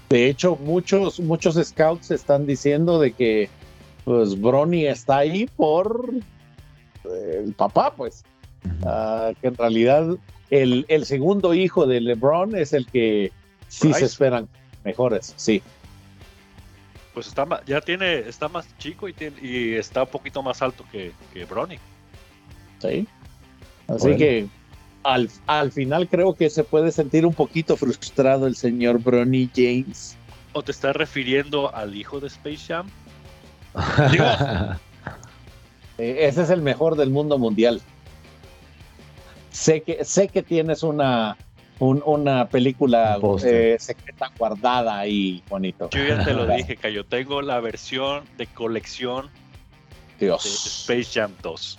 De 0.09 0.29
hecho, 0.29 0.57
muchos, 0.57 1.21
muchos 1.21 1.57
scouts 1.63 2.11
están 2.11 2.47
diciendo 2.47 2.99
de 2.99 3.13
que 3.13 3.51
pues 4.05 4.41
Bronny 4.41 4.87
está 4.87 5.19
ahí 5.19 5.47
por 5.57 6.11
eh, 7.05 7.43
el 7.45 7.53
papá, 7.55 7.93
pues. 7.95 8.25
Ah, 8.85 9.33
que 9.41 9.49
en 9.49 9.57
realidad 9.57 10.17
el, 10.51 10.85
el, 10.89 11.05
segundo 11.05 11.55
hijo 11.55 11.87
de 11.87 12.01
LeBron 12.01 12.57
es 12.57 12.73
el 12.73 12.87
que 12.87 13.33
sí 13.69 13.93
se 13.93 14.05
esperan 14.05 14.49
mejores, 14.85 15.35
sí 15.37 15.63
pues 17.15 17.27
está 17.27 17.47
ya 17.67 17.81
tiene, 17.81 18.21
está 18.21 18.49
más 18.49 18.67
chico 18.79 19.09
y, 19.09 19.13
tiene, 19.13 19.37
y 19.43 19.75
está 19.75 20.03
un 20.03 20.09
poquito 20.09 20.43
más 20.43 20.63
alto 20.63 20.85
que, 20.91 21.13
que 21.33 21.45
Bronny. 21.45 21.79
Sí. 22.79 23.07
Así 23.89 24.17
que 24.17 24.49
al, 25.03 25.29
al 25.47 25.73
final 25.73 26.09
creo 26.09 26.35
que 26.35 26.49
se 26.49 26.65
puede 26.65 26.91
sentir 26.91 27.27
un 27.27 27.35
poquito 27.35 27.77
frustrado 27.77 28.47
el 28.47 28.57
señor 28.57 28.99
Bronny 28.99 29.51
James. 29.55 30.17
¿O 30.53 30.63
te 30.63 30.73
estás 30.73 30.97
refiriendo 30.97 31.75
al 31.75 31.95
hijo 31.95 32.21
de 32.21 32.29
Space 32.29 32.67
Jam? 32.69 32.89
Eh, 35.99 36.27
ese 36.27 36.43
es 36.43 36.49
el 36.49 36.63
mejor 36.63 36.97
del 36.97 37.11
mundo 37.11 37.37
mundial. 37.37 37.83
Sé 39.53 39.83
que, 39.83 40.05
sé 40.05 40.29
que 40.29 40.43
tienes 40.43 40.83
una, 40.83 41.37
una 41.79 42.49
película 42.49 43.19
eh, 43.45 43.77
secreta 43.79 44.31
guardada 44.39 44.99
ahí, 44.99 45.43
bonito. 45.49 45.89
Yo 45.91 46.05
ya 46.05 46.25
te 46.25 46.33
lo 46.33 46.47
dije, 46.57 46.77
que 46.77 46.93
yo 46.93 47.05
tengo 47.05 47.43
la 47.43 47.61
versión 47.61 48.25
de 48.39 48.47
colección 48.47 49.29
Dios. 50.19 50.43
de 50.43 50.95
Space 50.95 51.21
Jam 51.21 51.33
2. 51.43 51.79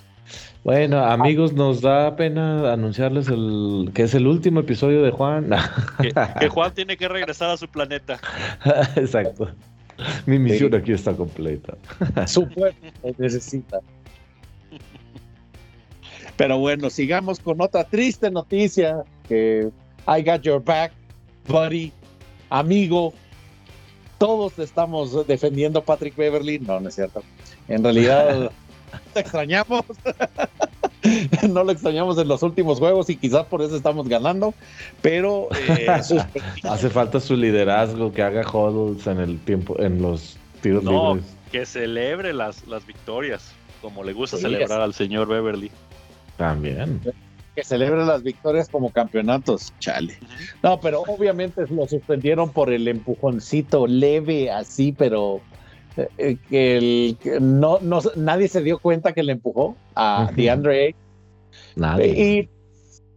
Bueno, 0.62 1.04
amigos, 1.04 1.52
nos 1.52 1.82
da 1.82 2.16
pena 2.16 2.72
anunciarles 2.72 3.28
el 3.28 3.90
que 3.92 4.04
es 4.04 4.14
el 4.14 4.26
último 4.26 4.60
episodio 4.60 5.02
de 5.02 5.10
Juan. 5.10 5.50
que, 6.40 6.48
Juan 6.48 6.72
tiene 6.72 6.96
que 6.96 7.06
regresar 7.06 7.50
a 7.50 7.56
su 7.58 7.68
planeta. 7.68 8.18
Exacto. 8.96 9.50
Mi 10.24 10.38
misión 10.38 10.74
aquí 10.74 10.92
está 10.92 11.12
completa. 11.12 11.76
Su 12.26 12.48
pueblo 12.48 12.74
necesita. 13.18 13.80
Pero 16.36 16.58
bueno, 16.58 16.90
sigamos 16.90 17.38
con 17.38 17.60
otra 17.60 17.84
triste 17.84 18.30
noticia 18.30 19.04
que 19.28 19.70
I 20.06 20.22
got 20.22 20.42
your 20.42 20.62
back, 20.62 20.92
buddy, 21.48 21.92
amigo. 22.50 23.12
Todos 24.18 24.58
estamos 24.58 25.26
defendiendo 25.26 25.80
a 25.80 25.84
Patrick 25.84 26.16
Beverly. 26.16 26.58
No, 26.58 26.80
no 26.80 26.88
es 26.88 26.94
cierto. 26.94 27.22
En 27.68 27.82
realidad, 27.82 28.50
te 29.14 29.20
extrañamos. 29.20 29.84
no 31.48 31.64
lo 31.64 31.72
extrañamos 31.72 32.18
en 32.18 32.28
los 32.28 32.42
últimos 32.42 32.78
juegos 32.78 33.10
y 33.10 33.16
quizás 33.16 33.46
por 33.46 33.62
eso 33.62 33.76
estamos 33.76 34.08
ganando. 34.08 34.54
Pero 35.02 35.48
eh, 35.68 35.86
hace 36.62 36.90
falta 36.90 37.20
su 37.20 37.36
liderazgo, 37.36 38.12
que 38.12 38.22
haga 38.22 38.42
huddles 38.42 39.06
en 39.06 39.18
el 39.18 39.38
tiempo, 39.40 39.76
en 39.80 40.02
los 40.02 40.36
tiros 40.62 40.82
no, 40.82 41.18
Que 41.52 41.66
celebre 41.66 42.32
las, 42.32 42.66
las 42.66 42.86
victorias, 42.86 43.52
como 43.82 44.02
le 44.02 44.12
gusta 44.12 44.36
celebrar 44.38 44.80
al 44.80 44.94
señor 44.94 45.28
Beverly. 45.28 45.70
También 46.36 47.00
que 47.54 47.62
celebre 47.62 48.04
las 48.04 48.22
victorias 48.22 48.68
como 48.68 48.90
campeonatos, 48.90 49.72
chale. 49.78 50.18
No, 50.62 50.80
pero 50.80 51.02
obviamente 51.02 51.64
lo 51.70 51.86
suspendieron 51.86 52.50
por 52.50 52.72
el 52.72 52.88
empujoncito 52.88 53.86
leve 53.86 54.50
así, 54.50 54.92
pero 54.92 55.40
eh, 56.18 56.36
que 56.48 56.76
el, 56.76 57.18
no, 57.40 57.78
no, 57.80 58.00
nadie 58.16 58.48
se 58.48 58.62
dio 58.62 58.78
cuenta 58.78 59.12
que 59.12 59.22
le 59.22 59.32
empujó 59.32 59.76
a 59.94 60.30
DeAndre 60.34 60.96
Nadie. 61.76 62.06
Y 62.06 62.48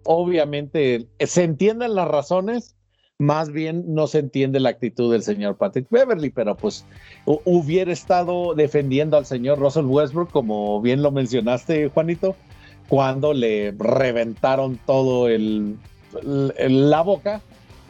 obviamente 0.03 1.07
se 1.19 1.43
entienden 1.43 1.95
las 1.95 2.07
razones, 2.07 2.75
más 3.17 3.51
bien 3.51 3.83
no 3.87 4.05
se 4.05 4.19
entiende 4.19 4.59
la 4.59 4.69
actitud 4.69 5.11
del 5.11 5.23
señor 5.23 5.57
Patrick 5.57 5.89
Beverly, 5.89 6.29
pero 6.29 6.55
pues 6.55 6.85
hubiera 7.25 7.91
estado 7.91 8.53
defendiendo 8.53 9.17
al 9.17 9.25
señor 9.25 9.57
Russell 9.57 9.85
Westbrook, 9.85 10.29
como 10.29 10.79
bien 10.81 11.01
lo 11.01 11.11
mencionaste, 11.11 11.89
Juanito, 11.89 12.35
cuando 12.87 13.33
le 13.33 13.73
reventaron 13.77 14.79
todo 14.85 15.27
el, 15.27 15.77
la 16.23 17.01
boca 17.01 17.41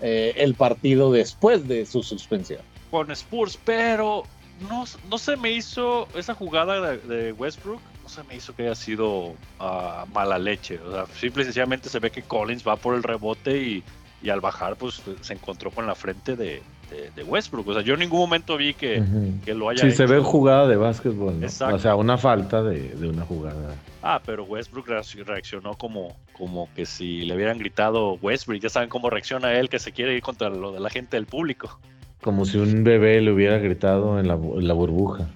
eh, 0.02 0.34
el 0.38 0.56
partido 0.56 1.12
después 1.12 1.68
de 1.68 1.86
su 1.86 2.04
suspensión. 2.04 2.62
Con 2.92 3.12
Spurs, 3.12 3.60
pero 3.64 4.24
no, 4.70 4.86
no 5.10 5.18
se 5.18 5.36
me 5.38 5.52
hizo 5.52 6.08
esa 6.16 6.34
jugada 6.34 6.98
de, 6.98 7.32
Westbrook, 7.34 7.82
no 8.04 8.10
se 8.10 8.24
me 8.24 8.36
hizo 8.36 8.56
que 8.56 8.64
haya 8.64 8.76
sido 8.76 9.34
ah, 9.60 10.06
mala 10.14 10.40
leche. 10.40 10.80
O 10.80 10.92
sea, 10.92 11.06
simple 11.16 11.44
y 11.44 11.46
sencillamente 11.46 11.90
se 11.90 12.00
ve 12.00 12.12
que 12.12 12.22
Collins 12.22 12.66
va 12.68 12.76
por 12.76 12.96
el 12.96 13.04
rebote 13.04 13.62
y, 13.62 13.84
y 14.22 14.30
al 14.30 14.42
bajar 14.42 14.76
pues 14.76 15.02
se 15.22 15.34
encontró 15.34 15.72
con 15.72 15.86
la 15.86 15.96
frente 15.96 16.36
de, 16.36 16.62
de, 16.90 17.24
Westbrook. 17.24 17.68
O 17.68 17.74
sea, 17.74 17.82
yo 17.82 17.94
en 17.94 18.02
ningún 18.02 18.20
momento 18.20 18.58
vi 18.58 18.74
que, 18.74 19.04
lo 19.48 19.70
haya. 19.70 19.82
Sí, 19.82 19.92
se 19.92 20.06
ve 20.06 20.20
jugada 20.20 20.68
de 20.68 20.76
básquetbol. 20.76 21.40
¿no? 21.40 21.48
O 21.48 21.80
sea, 21.80 21.96
una 21.96 22.18
falta 22.18 22.64
de, 22.64 22.96
una 23.08 23.24
jugada. 23.24 23.76
Ah, 24.02 24.22
pero 24.26 24.44
Westbrook 24.46 24.88
reaccionó 24.88 25.78
como, 25.78 26.16
como 26.34 26.70
que 26.76 26.86
si 26.86 27.22
le 27.22 27.36
hubieran 27.36 27.58
gritado 27.58 28.14
Westbrook. 28.22 28.62
Ya 28.62 28.70
saben 28.70 28.90
cómo 28.90 29.10
reacciona 29.10 29.54
él, 29.54 29.70
que 29.70 29.80
se 29.80 29.92
quiere 29.92 30.16
ir 30.16 30.22
contra 30.22 30.50
lo 30.50 30.72
de 30.72 30.80
la 30.80 30.90
gente 30.90 31.18
del 31.18 31.26
público. 31.26 31.80
Como 32.22 32.46
si 32.46 32.58
un 32.58 32.84
bebé 32.84 33.22
le 33.22 33.32
hubiera 33.32 33.58
gritado 33.58 34.20
en 34.20 34.28
la, 34.28 34.36
burbuja. 34.36 35.28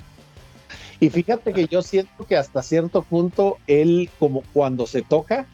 Y 0.99 1.09
fíjate 1.09 1.53
que 1.53 1.67
yo 1.67 1.81
siento 1.81 2.25
que 2.25 2.37
hasta 2.37 2.61
cierto 2.61 3.01
punto 3.01 3.57
él, 3.67 4.09
como 4.19 4.43
cuando 4.53 4.85
se 4.85 5.01
toca, 5.01 5.47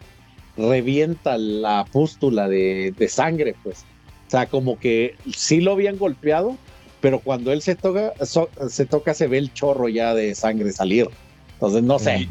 revienta 0.58 1.38
la 1.38 1.86
pústula 1.92 2.48
de, 2.48 2.94
de 2.98 3.08
sangre, 3.08 3.56
pues. 3.64 3.86
O 4.28 4.30
sea, 4.30 4.48
como 4.48 4.78
que 4.78 5.16
sí 5.34 5.62
lo 5.62 5.72
habían 5.72 5.98
golpeado, 5.98 6.58
pero 7.00 7.20
cuando 7.20 7.54
él 7.54 7.62
se 7.62 7.76
toca, 7.76 8.14
se 8.26 8.86
toca, 8.86 9.14
se 9.14 9.28
ve 9.28 9.38
el 9.38 9.54
chorro 9.54 9.88
ya 9.88 10.14
de 10.14 10.36
sangre 10.36 10.72
salir. 10.74 11.08
Entonces, 11.54 11.84
no 11.84 11.98
sé. 11.98 12.28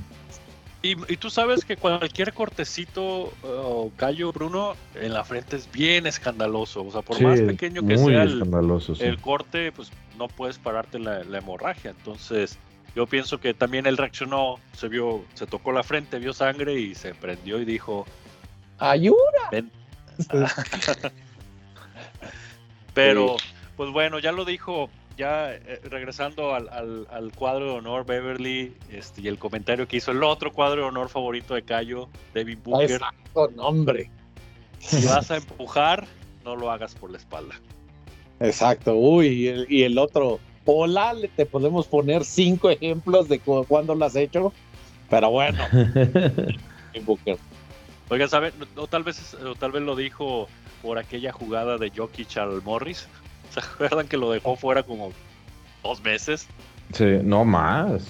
Y, 0.82 0.94
tú 1.16 1.30
sabes 1.30 1.64
que 1.64 1.76
cualquier 1.76 2.32
cortecito 2.32 3.32
uh, 3.42 3.46
o 3.46 3.92
callo, 3.96 4.32
Bruno, 4.32 4.76
en 4.94 5.14
la 5.14 5.24
frente 5.24 5.56
es 5.56 5.70
bien 5.72 6.06
escandaloso. 6.06 6.84
O 6.84 6.92
sea, 6.92 7.02
por 7.02 7.20
más 7.20 7.40
pequeño 7.40 7.84
que 7.84 7.98
sea 7.98 8.22
el, 8.22 9.18
corte, 9.20 9.72
pues 9.72 9.90
no 10.16 10.28
puedes 10.28 10.58
pararte 10.58 10.98
la, 10.98 11.22
hemorragia. 11.22 11.90
Entonces, 11.90 12.58
yo 12.94 13.06
pienso 13.06 13.40
que 13.40 13.52
también 13.52 13.86
él 13.86 13.96
reaccionó, 13.96 14.60
se 14.74 14.88
vio, 14.88 15.24
se 15.34 15.46
tocó 15.46 15.72
la 15.72 15.82
frente, 15.82 16.18
vio 16.18 16.32
sangre 16.32 16.78
y 16.78 16.94
se 16.94 17.14
prendió 17.14 17.60
y 17.60 17.64
dijo: 17.64 18.06
¡Ayuda! 18.78 19.16
Pero, 22.96 23.36
pues 23.76 23.90
bueno, 23.90 24.18
ya 24.20 24.32
lo 24.32 24.46
dijo, 24.46 24.88
ya 25.18 25.52
eh, 25.52 25.80
regresando 25.84 26.54
al, 26.54 27.32
cuadro 27.36 27.66
de 27.66 27.70
honor 27.72 28.06
Beverly 28.06 28.74
este, 28.90 29.20
y 29.20 29.28
el 29.28 29.38
comentario 29.38 29.86
que 29.86 29.98
hizo 29.98 30.12
el 30.12 30.24
otro 30.24 30.50
cuadro 30.50 30.80
de 30.80 30.88
honor 30.88 31.10
favorito 31.10 31.52
de 31.52 31.62
Cayo, 31.62 32.08
Devin 32.32 32.58
Booker. 32.64 32.92
Exacto, 32.92 33.50
nombre. 33.54 34.10
Si 34.78 35.04
vas 35.04 35.30
a 35.30 35.36
empujar, 35.36 36.06
no 36.42 36.56
lo 36.56 36.70
hagas 36.70 36.94
por 36.94 37.10
la 37.10 37.18
espalda. 37.18 37.60
Exacto, 38.40 38.94
uy, 38.94 39.66
y 39.68 39.82
el, 39.82 39.98
otro, 39.98 40.40
hola, 40.64 41.14
te 41.36 41.44
podemos 41.44 41.86
poner 41.88 42.24
cinco 42.24 42.70
ejemplos 42.70 43.28
de 43.28 43.40
cuándo 43.40 43.94
lo 43.94 44.06
has 44.06 44.16
hecho, 44.16 44.54
pero 45.10 45.30
bueno, 45.30 45.62
Booker. 47.04 47.36
Oiga, 48.08 48.26
¿saben? 48.26 48.54
O 48.76 48.86
tal 48.86 49.02
vez, 49.02 49.34
o 49.34 49.54
tal 49.54 49.72
vez 49.72 49.82
lo 49.82 49.96
dijo 49.96 50.48
por 50.86 50.98
aquella 50.98 51.32
jugada 51.32 51.78
de 51.78 51.90
Jokic 51.90 52.36
al 52.36 52.62
Morris. 52.62 53.08
¿Se 53.50 53.58
acuerdan 53.58 54.06
que 54.06 54.16
lo 54.16 54.30
dejó 54.30 54.54
fuera 54.54 54.84
como 54.84 55.10
dos 55.82 56.00
meses. 56.02 56.46
Sí, 56.92 57.18
no 57.22 57.44
más. 57.44 58.06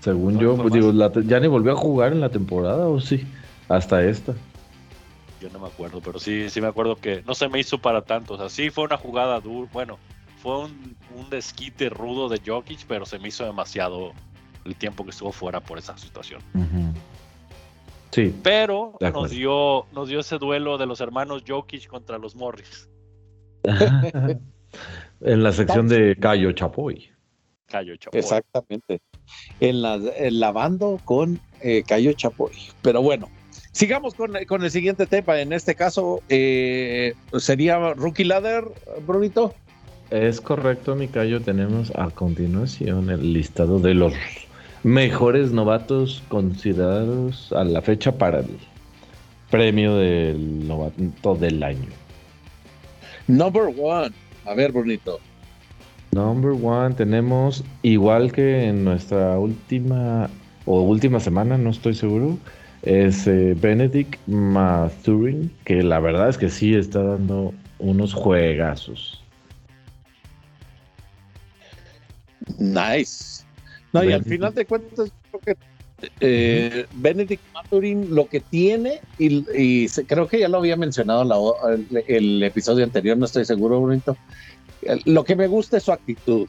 Según 0.00 0.38
yo, 0.38 0.56
digo, 0.70 0.92
ya 1.22 1.40
ni 1.40 1.46
volvió 1.46 1.72
a 1.72 1.76
jugar 1.76 2.12
en 2.12 2.20
la 2.20 2.30
temporada, 2.30 2.86
¿o 2.86 3.00
sí? 3.00 3.24
Hasta 3.68 4.02
esta. 4.04 4.34
Yo 5.40 5.48
no 5.50 5.60
me 5.60 5.68
acuerdo, 5.68 6.00
pero 6.00 6.18
sí, 6.18 6.50
sí 6.50 6.60
me 6.60 6.66
acuerdo 6.66 6.96
que 6.96 7.22
no 7.26 7.34
se 7.34 7.48
me 7.48 7.60
hizo 7.60 7.78
para 7.78 8.02
tanto. 8.02 8.34
O 8.34 8.38
sea, 8.38 8.48
sí 8.48 8.70
fue 8.70 8.84
una 8.84 8.96
jugada 8.96 9.40
dura. 9.40 9.68
Bueno, 9.72 9.98
fue 10.42 10.58
un, 10.58 10.96
desquite 11.30 11.90
rudo 11.90 12.28
de 12.28 12.40
Jokic, 12.44 12.86
pero 12.86 13.06
se 13.06 13.18
me 13.18 13.28
hizo 13.28 13.44
demasiado 13.44 14.12
el 14.64 14.74
tiempo 14.74 15.04
que 15.04 15.10
estuvo 15.10 15.30
fuera 15.30 15.60
por 15.60 15.78
esa 15.78 15.96
situación. 15.96 16.42
Sí. 18.18 18.34
Pero 18.42 18.96
nos 19.00 19.30
dio, 19.30 19.86
nos 19.92 20.08
dio 20.08 20.18
ese 20.18 20.38
duelo 20.38 20.76
de 20.76 20.86
los 20.86 21.00
hermanos 21.00 21.44
Jokic 21.46 21.86
contra 21.86 22.18
los 22.18 22.34
Morris. 22.34 22.88
en 25.20 25.42
la 25.42 25.52
sección 25.52 25.86
de 25.88 26.16
Cayo 26.18 26.50
Chapoy. 26.50 27.10
Cayo 27.66 27.94
Chapoy. 27.96 28.18
Exactamente. 28.18 29.00
En 29.60 29.82
la, 29.82 30.00
lavando 30.30 31.00
con 31.04 31.38
eh, 31.62 31.84
Cayo 31.86 32.12
Chapoy. 32.12 32.50
Pero 32.82 33.02
bueno, 33.02 33.28
sigamos 33.70 34.14
con, 34.14 34.34
el 34.36 34.70
siguiente 34.72 35.06
tema. 35.06 35.40
En 35.40 35.52
este 35.52 35.76
caso, 35.76 36.20
eh, 36.28 37.14
sería 37.38 37.94
Rookie 37.94 38.24
Ladder, 38.24 38.64
Brunito. 39.06 39.54
Es 40.10 40.40
correcto, 40.40 40.96
Micayo. 40.96 41.40
Tenemos 41.40 41.92
a 41.94 42.10
continuación 42.10 43.10
el 43.10 43.32
listado 43.32 43.78
de 43.78 43.94
los 43.94 44.12
mejores 44.88 45.52
novatos 45.52 46.22
considerados 46.28 47.52
a 47.52 47.62
la 47.62 47.82
fecha 47.82 48.10
para 48.10 48.40
el 48.40 48.58
premio 49.50 49.96
del 49.96 50.66
novato 50.66 51.34
del 51.34 51.62
año. 51.62 51.90
Number 53.26 53.64
one. 53.78 54.14
A 54.46 54.54
ver, 54.54 54.72
bonito. 54.72 55.20
Number 56.12 56.52
one, 56.52 56.94
tenemos 56.94 57.62
igual 57.82 58.32
que 58.32 58.64
en 58.68 58.84
nuestra 58.84 59.38
última 59.38 60.30
o 60.64 60.80
última 60.80 61.20
semana, 61.20 61.58
no 61.58 61.68
estoy 61.68 61.94
seguro, 61.94 62.38
es 62.80 63.26
eh, 63.26 63.54
Benedict 63.60 64.18
Mathurin, 64.26 65.52
que 65.64 65.82
la 65.82 66.00
verdad 66.00 66.30
es 66.30 66.38
que 66.38 66.48
sí 66.48 66.74
está 66.74 67.02
dando 67.02 67.52
unos 67.78 68.14
juegazos. 68.14 69.22
Nice. 72.58 73.47
No, 73.92 74.04
y 74.04 74.12
al 74.12 74.24
final 74.24 74.54
de 74.54 74.66
cuentas, 74.66 75.10
creo 75.30 75.40
que 75.40 75.56
eh, 76.20 76.86
Benedict 76.94 77.42
Maturin 77.52 78.14
lo 78.14 78.28
que 78.28 78.40
tiene, 78.40 79.00
y, 79.18 79.88
creo 80.06 80.28
que 80.28 80.38
ya 80.38 80.48
lo 80.48 80.58
había 80.58 80.76
mencionado 80.76 81.56
en 81.72 81.88
el, 82.06 82.42
episodio 82.42 82.84
anterior, 82.84 83.16
no 83.16 83.24
estoy 83.24 83.44
seguro, 83.44 83.80
bonito. 83.80 84.16
Lo 85.04 85.24
que 85.24 85.34
me 85.34 85.48
gusta 85.48 85.78
es 85.78 85.82
su 85.82 85.92
actitud. 85.92 86.48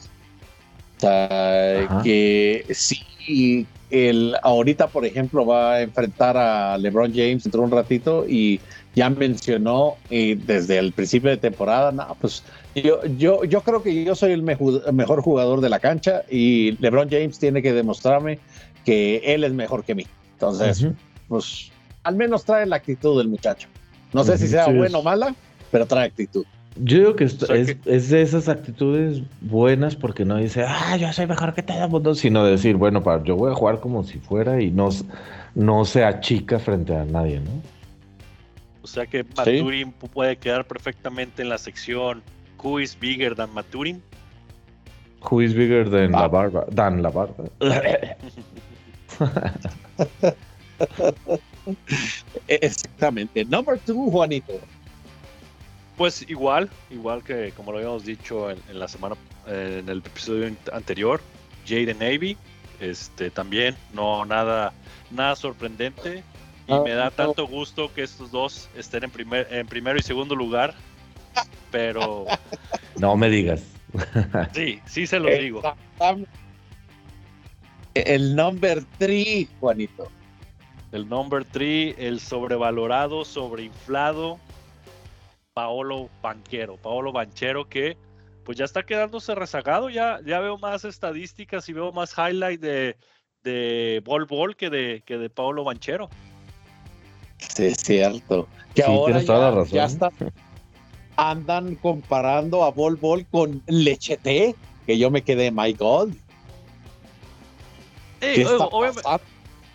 O 0.97 0.99
sea, 0.99 2.01
que 2.03 2.65
sí, 2.71 3.65
el, 3.89 4.35
ahorita, 4.43 4.87
por 4.87 5.05
ejemplo, 5.05 5.45
va 5.45 5.75
a 5.75 5.81
enfrentar 5.81 6.37
a 6.37 6.77
LeBron 6.77 7.11
James 7.11 7.43
dentro 7.43 7.61
de 7.61 7.65
un 7.65 7.71
ratito 7.71 8.25
y 8.27 8.59
ya 8.95 9.09
mencionó 9.09 9.95
eh, 10.09 10.37
desde 10.45 10.77
el 10.77 10.91
principio 10.91 11.29
de 11.29 11.37
temporada, 11.37 11.91
no, 11.91 12.15
pues 12.19 12.43
yo, 12.81 13.05
yo, 13.17 13.43
yo 13.43 13.61
creo 13.61 13.83
que 13.83 14.03
yo 14.03 14.15
soy 14.15 14.31
el 14.31 14.43
mejor 14.43 15.21
jugador 15.21 15.61
de 15.61 15.69
la 15.69 15.79
cancha 15.79 16.23
y 16.29 16.71
LeBron 16.79 17.09
James 17.09 17.39
tiene 17.39 17.61
que 17.61 17.73
demostrarme 17.73 18.39
que 18.85 19.21
él 19.25 19.43
es 19.43 19.53
mejor 19.53 19.83
que 19.83 19.95
mí. 19.95 20.05
Entonces, 20.33 20.87
pues 21.27 21.71
al 22.03 22.15
menos 22.15 22.45
trae 22.45 22.65
la 22.65 22.77
actitud 22.77 23.17
del 23.17 23.27
muchacho. 23.27 23.67
No 24.13 24.23
sé 24.23 24.37
si 24.37 24.47
sea 24.47 24.67
buena 24.67 24.97
o 24.97 25.03
mala, 25.03 25.35
pero 25.71 25.85
trae 25.85 26.07
actitud. 26.07 26.45
Yo 26.81 26.97
digo 26.97 27.15
que, 27.15 27.25
es, 27.25 27.37
es, 27.85 28.09
de 28.09 28.21
esas 28.21 28.47
actitudes 28.47 29.21
buenas 29.41 29.95
porque 29.95 30.23
no 30.23 30.37
dice, 30.37 30.63
ah, 30.65 30.95
yo 30.97 31.11
soy 31.11 31.27
mejor 31.27 31.53
que 31.53 31.61
todo 31.61 31.83
el 31.83 31.89
mundo, 31.89 32.15
sino 32.15 32.45
decir, 32.45 32.77
bueno, 32.77 33.03
para, 33.03 33.21
yo 33.23 33.35
voy 33.35 33.51
a 33.51 33.55
jugar 33.55 33.79
como 33.79 34.03
si 34.03 34.19
fuera 34.19 34.61
y 34.61 34.71
no, 34.71 34.89
no 35.55 35.83
se 35.83 36.05
achica 36.05 36.57
frente 36.57 36.95
a 36.95 37.03
nadie, 37.03 37.41
¿no? 37.41 37.51
O 38.81 38.87
sea 38.87 39.05
que 39.05 39.25
Maturin 39.35 39.91
puede 39.91 40.37
quedar 40.37 40.65
perfectamente 40.65 41.41
en 41.41 41.49
la 41.49 41.57
sección 41.57 42.23
Who 42.63 42.79
is 42.79 42.95
bigger 42.95 43.33
than 43.33 43.53
Maturin? 43.53 44.01
Who 45.29 45.41
is 45.41 45.53
bigger 45.53 45.89
than 45.89 46.11
la 46.11 46.27
barba? 46.27 46.65
Dan 46.71 47.01
la 47.01 47.09
barba. 47.09 47.49
Exactamente. 52.47 53.45
Number 53.45 53.77
two, 53.77 54.09
Juanito. 54.09 54.59
Pues 55.97 56.25
igual, 56.29 56.69
igual 56.89 57.23
que 57.23 57.51
como 57.51 57.71
lo 57.73 57.79
habíamos 57.79 58.05
dicho 58.05 58.49
en, 58.49 58.57
la 58.71 58.87
semana, 58.87 59.15
en 59.47 59.89
el 59.89 59.97
episodio 59.97 60.55
anterior, 60.71 61.19
Jaden 61.67 61.99
Navy, 61.99 62.37
este 62.79 63.29
también 63.29 63.75
no 63.93 64.23
nada, 64.25 64.71
nada 65.11 65.35
sorprendente 65.35 66.23
y 66.67 66.71
ah, 66.71 66.81
me 66.85 66.91
da 66.91 67.11
tanto 67.11 67.47
gusto 67.47 67.91
que 67.93 68.03
estos 68.03 68.31
dos 68.31 68.69
estén 68.77 69.03
en 69.03 69.11
primer, 69.11 69.47
en 69.51 69.67
primero 69.67 69.99
y 69.99 70.01
segundo 70.01 70.35
lugar, 70.35 70.73
pero 71.71 72.25
no 72.97 73.15
me 73.15 73.29
digas. 73.29 73.63
Sí, 74.53 74.79
sí 74.85 75.07
se 75.07 75.19
lo 75.19 75.29
digo. 75.29 75.61
El 77.93 78.35
number 78.35 78.83
three, 78.97 79.47
Juanito. 79.59 80.09
El 80.91 81.07
number 81.07 81.45
three, 81.45 81.95
el 81.97 82.19
sobrevalorado, 82.19 83.25
sobreinflado, 83.25 84.39
Paolo 85.53 86.09
Banquero, 86.21 86.77
Paolo 86.77 87.11
Banchero 87.11 87.67
que 87.67 87.97
pues 88.43 88.57
ya 88.57 88.65
está 88.65 88.83
quedándose 88.83 89.35
rezagado, 89.35 89.89
ya, 89.89 90.19
ya 90.25 90.39
veo 90.39 90.57
más 90.57 90.83
estadísticas 90.83 91.69
y 91.69 91.73
veo 91.73 91.91
más 91.91 92.15
highlight 92.17 92.59
de, 92.59 92.95
de 93.43 94.01
Bol 94.03 94.25
Bol 94.25 94.55
que 94.55 94.71
de, 94.71 95.03
que 95.05 95.17
de 95.17 95.29
Paolo 95.29 95.63
Banchero. 95.63 96.09
Sí, 97.37 97.65
es 97.65 97.77
cierto. 97.77 98.47
Que 98.73 98.83
ahora 98.83 99.21
ya, 99.65 99.85
está, 99.85 100.09
andan 101.19 101.75
comparando 101.75 102.63
a 102.63 102.71
Bol 102.71 102.95
Bol 102.95 103.25
con 103.25 103.61
Lechete, 103.67 104.55
que 104.85 104.97
yo 104.97 105.11
me 105.11 105.21
quedé, 105.21 105.51
my 105.51 105.73
God. 105.73 106.13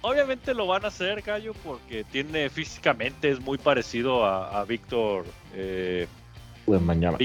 obviamente, 0.01 0.55
lo 0.55 0.67
van 0.67 0.85
a 0.85 0.89
hacer, 0.89 1.23
Gallo, 1.23 1.55
porque 1.65 2.05
tiene 2.05 2.49
físicamente, 2.51 3.31
es 3.31 3.41
muy 3.41 3.59
parecido 3.59 4.25
a, 4.25 4.65
Víctor. 4.65 5.25
Eh, 5.55 6.07
Buen 6.67 6.85
mañana. 6.85 7.19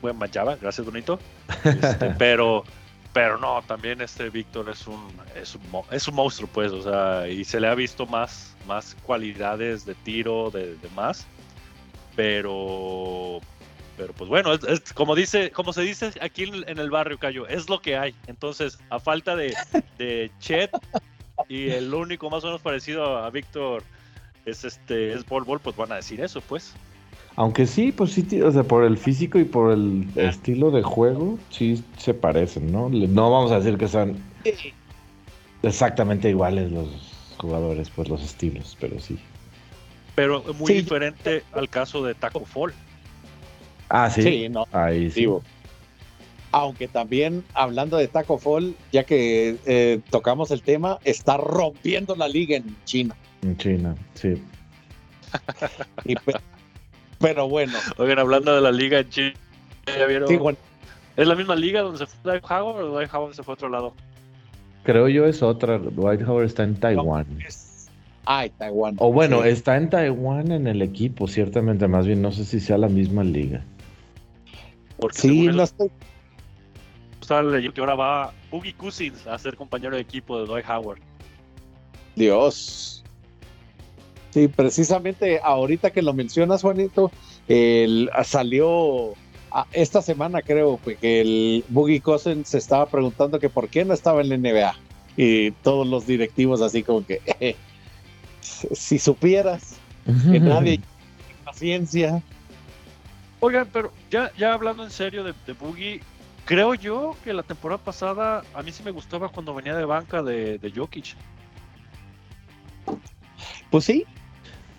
Buen 0.00 0.16
mañana, 0.16 0.56
gracias, 0.60 0.86
bonito. 0.86 1.18
Este, 1.64 2.10
pero, 2.18 2.64
pero 3.12 3.38
no, 3.38 3.62
también 3.66 4.00
este 4.00 4.30
Víctor 4.30 4.68
es 4.70 4.86
un, 4.86 5.08
es 5.34 5.54
un, 5.54 5.62
es 5.90 6.08
un 6.08 6.14
monstruo, 6.14 6.48
pues, 6.52 6.72
o 6.72 6.82
sea, 6.82 7.28
y 7.28 7.44
se 7.44 7.60
le 7.60 7.68
ha 7.68 7.74
visto 7.74 8.06
más, 8.06 8.56
más 8.66 8.96
cualidades 9.02 9.84
de 9.84 9.94
tiro, 9.94 10.50
de, 10.50 10.76
de 10.76 10.88
más. 10.94 11.26
Pero, 12.14 13.40
pero 13.98 14.12
pues 14.12 14.30
bueno, 14.30 14.54
es, 14.54 14.92
como 14.94 15.16
dice, 15.16 15.50
como 15.50 15.72
se 15.72 15.82
dice 15.82 16.12
aquí 16.22 16.44
en, 16.44 16.78
el 16.78 16.88
barrio 16.88 17.18
Cayo, 17.18 17.48
es 17.48 17.68
lo 17.68 17.82
que 17.82 17.96
hay. 17.96 18.14
Entonces, 18.28 18.78
a 18.88 19.00
falta 19.00 19.34
de, 19.34 19.54
de 19.98 20.30
Chet 20.38 20.70
y 21.48 21.70
el 21.70 21.92
único 21.92 22.30
más 22.30 22.44
o 22.44 22.46
menos 22.46 22.62
parecido 22.62 23.18
a 23.18 23.28
Víctor 23.30 23.82
es 24.46 24.64
este 24.64 25.12
es 25.12 25.26
Bol 25.26 25.44
Bol, 25.44 25.60
pues 25.60 25.76
van 25.76 25.90
a 25.92 25.96
decir 25.96 26.20
eso, 26.20 26.40
pues. 26.40 26.74
Aunque 27.34 27.66
sí, 27.66 27.92
pues 27.92 28.12
sí, 28.12 28.40
o 28.40 28.50
sea, 28.50 28.62
por 28.62 28.84
el 28.84 28.96
físico 28.96 29.38
y 29.38 29.44
por 29.44 29.72
el 29.72 30.08
estilo 30.16 30.70
de 30.70 30.82
juego, 30.82 31.38
sí 31.50 31.84
se 31.96 32.14
parecen, 32.14 32.72
¿no? 32.72 32.88
No 32.88 33.30
vamos 33.30 33.50
a 33.50 33.58
decir 33.58 33.78
que 33.78 33.88
sean 33.88 34.16
exactamente 35.62 36.30
iguales 36.30 36.70
los 36.70 36.88
jugadores, 37.36 37.90
pues 37.90 38.08
los 38.08 38.22
estilos, 38.22 38.76
pero 38.80 38.98
sí. 39.00 39.18
Pero 40.14 40.42
muy 40.54 40.72
diferente 40.72 41.42
al 41.52 41.68
caso 41.68 42.04
de 42.04 42.14
Taco 42.14 42.44
Fall. 42.44 42.72
Ah, 43.88 44.10
sí. 44.10 44.48
no. 44.48 44.66
Ahí 44.72 45.10
sí. 45.10 45.26
Aunque 46.50 46.88
también, 46.88 47.44
hablando 47.54 47.98
de 47.98 48.08
Taco 48.08 48.38
Fall, 48.38 48.74
ya 48.90 49.04
que 49.04 49.56
eh, 49.66 50.00
tocamos 50.10 50.50
el 50.50 50.62
tema, 50.62 50.98
está 51.04 51.36
rompiendo 51.36 52.16
la 52.16 52.26
liga 52.26 52.56
en 52.56 52.76
China. 52.84 53.14
En 53.42 53.56
China, 53.58 53.94
sí. 54.14 54.42
pero, 57.18 57.48
bueno. 57.48 57.78
Oigan, 57.98 58.18
hablando 58.18 58.54
de 58.54 58.62
la 58.62 58.72
liga 58.72 59.00
en 59.00 59.08
China, 59.10 59.34
¿ya 59.86 60.06
vieron? 60.06 60.56
¿Es 61.16 61.26
la 61.26 61.34
misma 61.34 61.56
liga 61.56 61.82
donde 61.82 61.98
se 61.98 62.06
fue 62.06 62.18
Dwight 62.22 62.44
Howard 62.44 62.84
o 62.84 62.88
Dwight 62.94 63.12
Howard 63.12 63.34
se 63.34 63.42
fue 63.42 63.52
a 63.52 63.54
otro 63.54 63.68
lado? 63.68 63.92
Creo 64.84 65.08
yo 65.08 65.26
es 65.26 65.42
otra. 65.42 65.78
Dwight 65.78 66.22
Howard 66.22 66.46
está 66.46 66.62
en 66.62 66.76
Taiwán. 66.76 67.26
Ah, 68.24 68.46
Taiwán. 68.56 68.96
O 68.98 69.12
bueno, 69.12 69.44
está 69.44 69.76
en 69.76 69.90
Taiwán 69.90 70.52
en 70.52 70.66
el 70.66 70.80
equipo, 70.80 71.26
ciertamente. 71.26 71.88
Más 71.88 72.06
bien, 72.06 72.22
no 72.22 72.30
sé 72.30 72.44
si 72.44 72.60
sea 72.60 72.78
la 72.78 72.88
misma 72.88 73.24
liga. 73.24 73.64
Porque 74.98 75.18
sí, 75.18 75.46
no 75.48 75.62
estoy. 75.62 75.90
Sale 77.20 77.72
que 77.72 77.80
ahora 77.80 77.94
va 77.94 78.32
Boogie 78.50 78.74
Cousins 78.74 79.26
a 79.26 79.38
ser 79.38 79.56
compañero 79.56 79.96
de 79.96 80.02
equipo 80.02 80.38
de 80.38 80.46
Dwight 80.46 80.68
Howard. 80.68 81.00
Dios. 82.16 83.04
Sí, 84.30 84.48
precisamente 84.48 85.40
ahorita 85.42 85.90
que 85.90 86.02
lo 86.02 86.12
mencionas, 86.12 86.62
Juanito, 86.62 87.10
el, 87.48 88.10
salió 88.24 89.14
esta 89.72 90.02
semana 90.02 90.42
creo 90.42 90.78
que 90.84 91.20
el 91.20 91.64
Boogie 91.68 92.00
Cousin 92.00 92.44
se 92.44 92.58
estaba 92.58 92.86
preguntando 92.86 93.38
que 93.38 93.48
por 93.48 93.68
qué 93.68 93.84
no 93.84 93.94
estaba 93.94 94.20
en 94.20 94.28
la 94.28 94.36
NBA. 94.36 94.74
Y 95.16 95.50
todos 95.50 95.86
los 95.86 96.06
directivos 96.06 96.60
así 96.60 96.82
como 96.82 97.04
que, 97.04 97.56
si 98.40 98.98
supieras 98.98 99.76
que 100.04 100.40
nadie 100.40 100.80
paciencia. 101.44 102.22
Oigan, 103.40 103.68
pero 103.72 103.92
ya, 104.10 104.32
ya 104.36 104.52
hablando 104.52 104.82
en 104.82 104.90
serio 104.90 105.22
de, 105.22 105.32
de, 105.46 105.52
Boogie, 105.52 106.00
creo 106.44 106.74
yo 106.74 107.14
que 107.22 107.32
la 107.32 107.42
temporada 107.42 107.82
pasada 107.82 108.42
a 108.52 108.62
mí 108.62 108.72
sí 108.72 108.82
me 108.82 108.90
gustaba 108.90 109.28
cuando 109.28 109.54
venía 109.54 109.76
de 109.76 109.84
banca 109.84 110.22
de, 110.22 110.58
de 110.58 110.70
Jokic. 110.70 111.16
Pues 113.70 113.84
sí, 113.84 114.04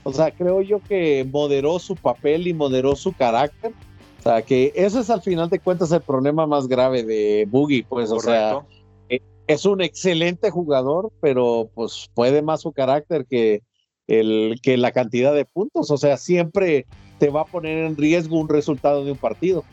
o 0.04 0.14
sea, 0.14 0.32
creo 0.32 0.62
yo 0.62 0.82
que 0.82 1.28
moderó 1.32 1.80
su 1.80 1.96
papel 1.96 2.48
y 2.48 2.54
moderó 2.54 2.96
su 2.96 3.14
carácter. 3.14 3.74
O 4.20 4.22
sea, 4.22 4.42
que 4.42 4.74
eso 4.76 5.00
es 5.00 5.10
al 5.10 5.22
final 5.22 5.50
de 5.50 5.60
cuentas 5.60 5.92
el 5.92 6.02
problema 6.02 6.46
más 6.46 6.68
grave 6.68 7.04
de 7.04 7.48
Boogie, 7.50 7.86
pues, 7.88 8.12
o 8.12 8.20
sea, 8.20 8.66
eh, 9.08 9.22
es 9.48 9.66
un 9.66 9.82
excelente 9.82 10.50
jugador, 10.50 11.12
pero 11.22 11.70
pues 11.74 12.10
puede 12.14 12.42
más 12.42 12.62
su 12.62 12.74
carácter 12.74 13.26
que, 13.26 13.62
el, 14.08 14.60
que 14.62 14.78
la 14.78 14.92
cantidad 14.92 15.34
de 15.34 15.46
puntos. 15.46 15.90
O 15.92 15.98
sea, 15.98 16.18
siempre 16.18 16.86
te 17.20 17.30
va 17.30 17.42
a 17.42 17.46
poner 17.46 17.86
en 17.86 17.96
riesgo 17.96 18.40
un 18.40 18.50
resultado 18.50 19.06
de 19.06 19.12
un 19.12 19.18
partido. 19.18 19.64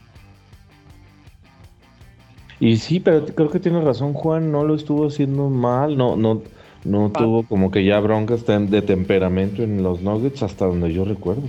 Y 2.58 2.76
sí, 2.76 3.00
pero 3.00 3.24
creo 3.26 3.50
que 3.50 3.60
tiene 3.60 3.80
razón 3.80 4.12
Juan, 4.14 4.50
no 4.50 4.64
lo 4.64 4.74
estuvo 4.74 5.06
haciendo 5.06 5.48
mal, 5.48 5.96
no, 5.96 6.16
no, 6.16 6.42
no 6.84 7.06
ah. 7.06 7.18
tuvo 7.18 7.42
como 7.44 7.70
que 7.70 7.84
ya 7.84 8.00
broncas 8.00 8.44
de 8.46 8.82
temperamento 8.82 9.62
en 9.62 9.82
los 9.82 10.00
Nuggets 10.00 10.42
hasta 10.42 10.66
donde 10.66 10.92
yo 10.92 11.04
recuerdo. 11.04 11.48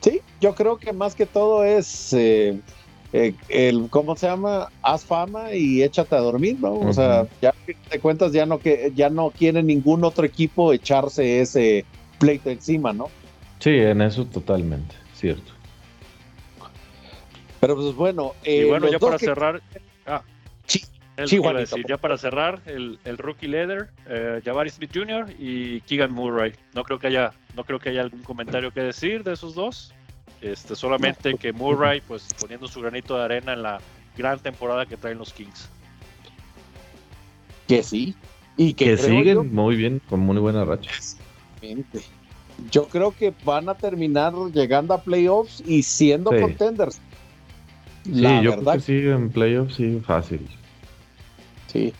Sí, 0.00 0.20
yo 0.40 0.54
creo 0.54 0.76
que 0.76 0.92
más 0.92 1.14
que 1.14 1.26
todo 1.26 1.64
es 1.64 2.12
eh, 2.12 2.60
eh, 3.12 3.34
el, 3.48 3.88
¿cómo 3.88 4.14
se 4.16 4.26
llama? 4.26 4.68
Haz 4.82 5.04
fama 5.04 5.54
y 5.54 5.82
échate 5.82 6.14
a 6.14 6.20
dormir, 6.20 6.58
¿no? 6.60 6.74
O 6.74 6.92
sea, 6.92 7.26
ya 7.40 7.54
te 7.88 7.98
cuentas, 7.98 8.32
ya 8.32 8.44
no, 8.44 8.58
que, 8.58 8.92
ya 8.94 9.08
no 9.08 9.30
quiere 9.30 9.62
ningún 9.62 10.04
otro 10.04 10.26
equipo 10.26 10.72
echarse 10.72 11.40
ese 11.40 11.86
pleito 12.18 12.50
encima, 12.50 12.92
¿no? 12.92 13.08
Sí, 13.58 13.70
en 13.70 14.02
eso 14.02 14.24
totalmente, 14.26 14.94
cierto. 15.14 15.52
Pero 17.60 17.74
pues 17.76 17.94
bueno. 17.94 18.34
y 18.44 18.64
bueno, 18.64 18.90
ya 18.90 18.98
para 18.98 19.18
cerrar. 19.18 19.62
Ah, 20.06 20.22
ya 21.88 21.96
para 21.96 22.18
cerrar, 22.18 22.60
el, 22.66 22.98
rookie 23.18 23.48
leader, 23.48 23.88
eh, 24.06 24.42
Jabari 24.44 24.68
Smith 24.68 24.90
Jr. 24.94 25.34
y 25.38 25.80
Keegan 25.82 26.12
Murray. 26.12 26.52
No 26.74 26.84
creo 26.84 26.98
que 26.98 27.06
haya, 27.06 27.32
no 27.54 27.64
creo 27.64 27.78
que 27.78 27.88
haya 27.88 28.02
algún 28.02 28.22
comentario 28.22 28.70
que 28.70 28.80
decir 28.80 29.24
de 29.24 29.32
esos 29.32 29.54
dos. 29.54 29.94
Este, 30.42 30.76
solamente 30.76 31.34
que 31.34 31.52
Murray, 31.52 32.02
pues 32.06 32.28
poniendo 32.38 32.68
su 32.68 32.82
granito 32.82 33.16
de 33.16 33.24
arena 33.24 33.54
en 33.54 33.62
la 33.62 33.80
gran 34.16 34.38
temporada 34.38 34.84
que 34.84 34.96
traen 34.98 35.18
los 35.18 35.32
Kings. 35.32 35.68
Que 37.66 37.82
sí. 37.82 38.14
Y 38.58 38.74
que, 38.74 38.96
siguen 38.96 39.54
muy 39.54 39.76
bien, 39.76 40.00
con 40.08 40.20
muy 40.20 40.38
buena 40.38 40.64
racha. 40.64 40.90
Yo 42.70 42.88
creo 42.88 43.12
que 43.12 43.34
van 43.44 43.68
a 43.68 43.74
terminar 43.74 44.32
llegando 44.52 44.94
a 44.94 45.02
playoffs 45.02 45.62
y 45.66 45.82
siendo 45.82 46.30
contenders. 46.30 47.00
Sí, 48.04 48.22
yo 48.42 48.58
creo 48.58 48.72
que 48.72 48.80
sí, 48.80 48.92
en 49.08 49.30
playoffs 49.30 49.74
sí, 49.76 50.00
fácil. 50.04 50.46
Sí. 51.66 51.92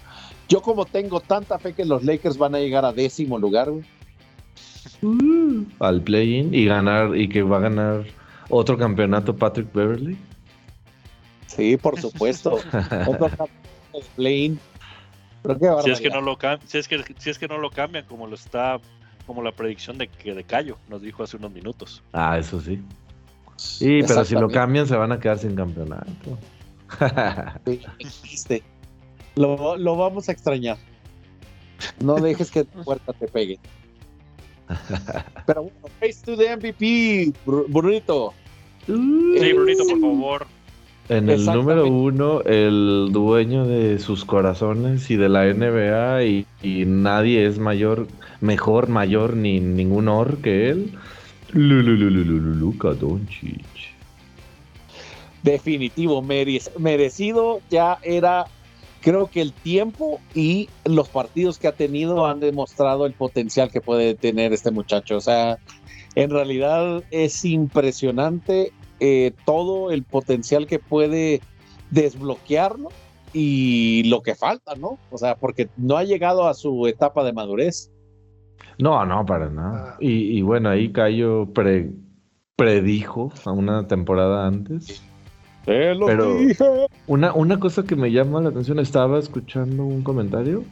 Yo 0.49 0.62
como 0.62 0.85
tengo 0.87 1.21
tanta 1.21 1.59
fe 1.59 1.73
que 1.73 1.85
los 1.85 2.05
Lakers 2.05 2.38
van 2.38 2.55
a 2.55 2.59
llegar 2.59 2.85
a 2.85 2.92
décimo 2.92 3.38
lugar, 3.38 3.69
uh, 3.71 3.85
al 5.81 6.01
play-in 6.03 6.55
y 6.55 6.66
ganar, 6.66 7.16
y 7.16 7.29
que 7.29 7.42
va 7.42 7.57
a 7.59 7.61
ganar 7.61 8.05
otro 8.49 8.79
campeonato 8.79 9.35
Patrick 9.35 9.73
Beverly. 9.73 10.16
Sí, 11.49 11.77
por 11.77 12.01
supuesto. 12.01 12.59
otro 13.07 13.49
play-in. 14.14 14.59
Si 15.85 15.90
es 15.90 16.01
que 16.01 16.11
no 16.11 16.21
lo 16.21 16.37
si 16.66 16.79
es 16.79 16.88
que, 16.88 17.05
si 17.19 17.31
es 17.31 17.38
que 17.38 17.47
no 17.47 17.59
lo 17.59 17.71
cambian 17.71 18.05
como 18.07 18.27
lo 18.27 18.35
está 18.35 18.81
como 19.27 19.43
la 19.43 19.53
predicción 19.53 19.99
de 19.99 20.09
que 20.09 20.35
de 20.35 20.45
Cayo 20.45 20.79
nos 20.89 21.03
dijo 21.03 21.23
hace 21.23 21.37
unos 21.37 21.53
minutos. 21.53 22.03
Ah, 22.12 22.39
eso 22.39 22.61
sí. 22.61 22.81
Sí, 23.57 24.01
pero 24.07 24.25
si 24.25 24.35
lo 24.35 24.49
cambian 24.49 24.87
se 24.87 24.97
van 24.97 25.12
a 25.12 25.19
quedar 25.19 25.39
sin 25.39 25.57
campeonato. 25.57 26.39
sí, 27.65 28.62
lo, 29.35 29.77
lo 29.77 29.97
vamos 29.97 30.29
a 30.29 30.33
extrañar. 30.33 30.77
No 32.01 32.17
dejes 32.17 32.51
que 32.51 32.65
tu 32.65 32.83
puerta 32.85 33.12
te 33.12 33.29
pegue. 33.29 33.59
Pero 35.47 35.62
bueno, 35.62 35.79
face 36.01 36.25
to 36.25 36.37
the 36.37 36.57
MVP, 36.57 37.33
Brunito. 37.45 38.35
Sí, 38.87 39.53
Brunito, 39.53 39.85
por 39.85 40.01
favor. 40.01 40.47
En 41.09 41.31
el 41.31 41.45
número 41.45 41.87
uno, 41.87 42.42
el 42.42 43.11
dueño 43.12 43.64
de 43.64 44.01
sus 44.01 44.25
corazones 44.25 45.09
y 45.11 45.16
de 45.16 45.29
la 45.29 45.45
NBA, 45.45 46.25
y, 46.25 46.47
nadie 46.87 47.47
es 47.47 47.59
mayor, 47.59 48.09
mejor, 48.40 48.88
mayor, 48.88 49.37
ni 49.37 49.61
ningún 49.61 50.09
or 50.09 50.38
que 50.38 50.71
él. 50.71 50.92
Luka 51.53 52.88
Doncic. 52.95 53.64
Definitivo, 55.45 56.23
merecido, 56.23 57.61
ya 57.71 57.99
era 58.03 58.47
creo 59.01 59.31
que 59.31 59.40
el 59.40 59.53
tiempo 59.53 60.21
y 60.35 60.69
los 60.85 61.09
partidos 61.09 61.59
que 61.59 61.69
ha 61.69 61.73
tenido 61.73 62.27
han 62.27 62.40
demostrado 62.40 63.07
el 63.07 63.12
potencial 63.12 63.71
que 63.71 63.81
puede 63.81 64.16
tener 64.16 64.53
este 64.53 64.73
muchacho. 64.73 65.19
O 65.19 65.21
sea, 65.21 65.59
en 66.16 66.31
realidad 66.31 67.05
es 67.12 67.45
impresionante 67.45 68.73
eh, 69.01 69.33
todo 69.45 69.91
el 69.91 70.03
potencial 70.03 70.67
que 70.67 70.79
puede 70.79 71.41
desbloquearlo 71.91 72.89
y 73.33 74.05
lo 74.05 74.23
que 74.23 74.35
falta, 74.35 74.75
¿no? 74.75 74.99
O 75.11 75.19
sea, 75.19 75.37
porque 75.37 75.69
no 75.77 75.97
ha 75.97 76.05
llegado 76.05 76.49
a 76.49 76.55
su 76.55 76.87
etapa 76.87 77.25
de 77.25 77.33
madurez. 77.33 77.91
No, 78.79 79.05
no, 79.05 79.25
para 79.27 79.51
nada. 79.51 79.93
Ah. 79.93 79.97
Y, 80.01 80.43
bueno, 80.43 80.71
ahí 80.71 80.93
Cayo 80.93 81.49
predijo 82.57 83.33
a 83.45 83.53
una 83.53 83.87
temporada 83.87 84.47
antes 84.47 85.03
pero 85.67 86.39
Una, 87.07 87.33
una 87.35 87.59
cosa 87.59 87.83
que 87.83 87.97
me 87.97 88.13
llama 88.13 88.41
la 88.41 88.51
atención, 88.51 88.79
estaba 88.79 89.19
escuchando 89.19 89.85
un 89.85 90.03
comentario 90.03 90.65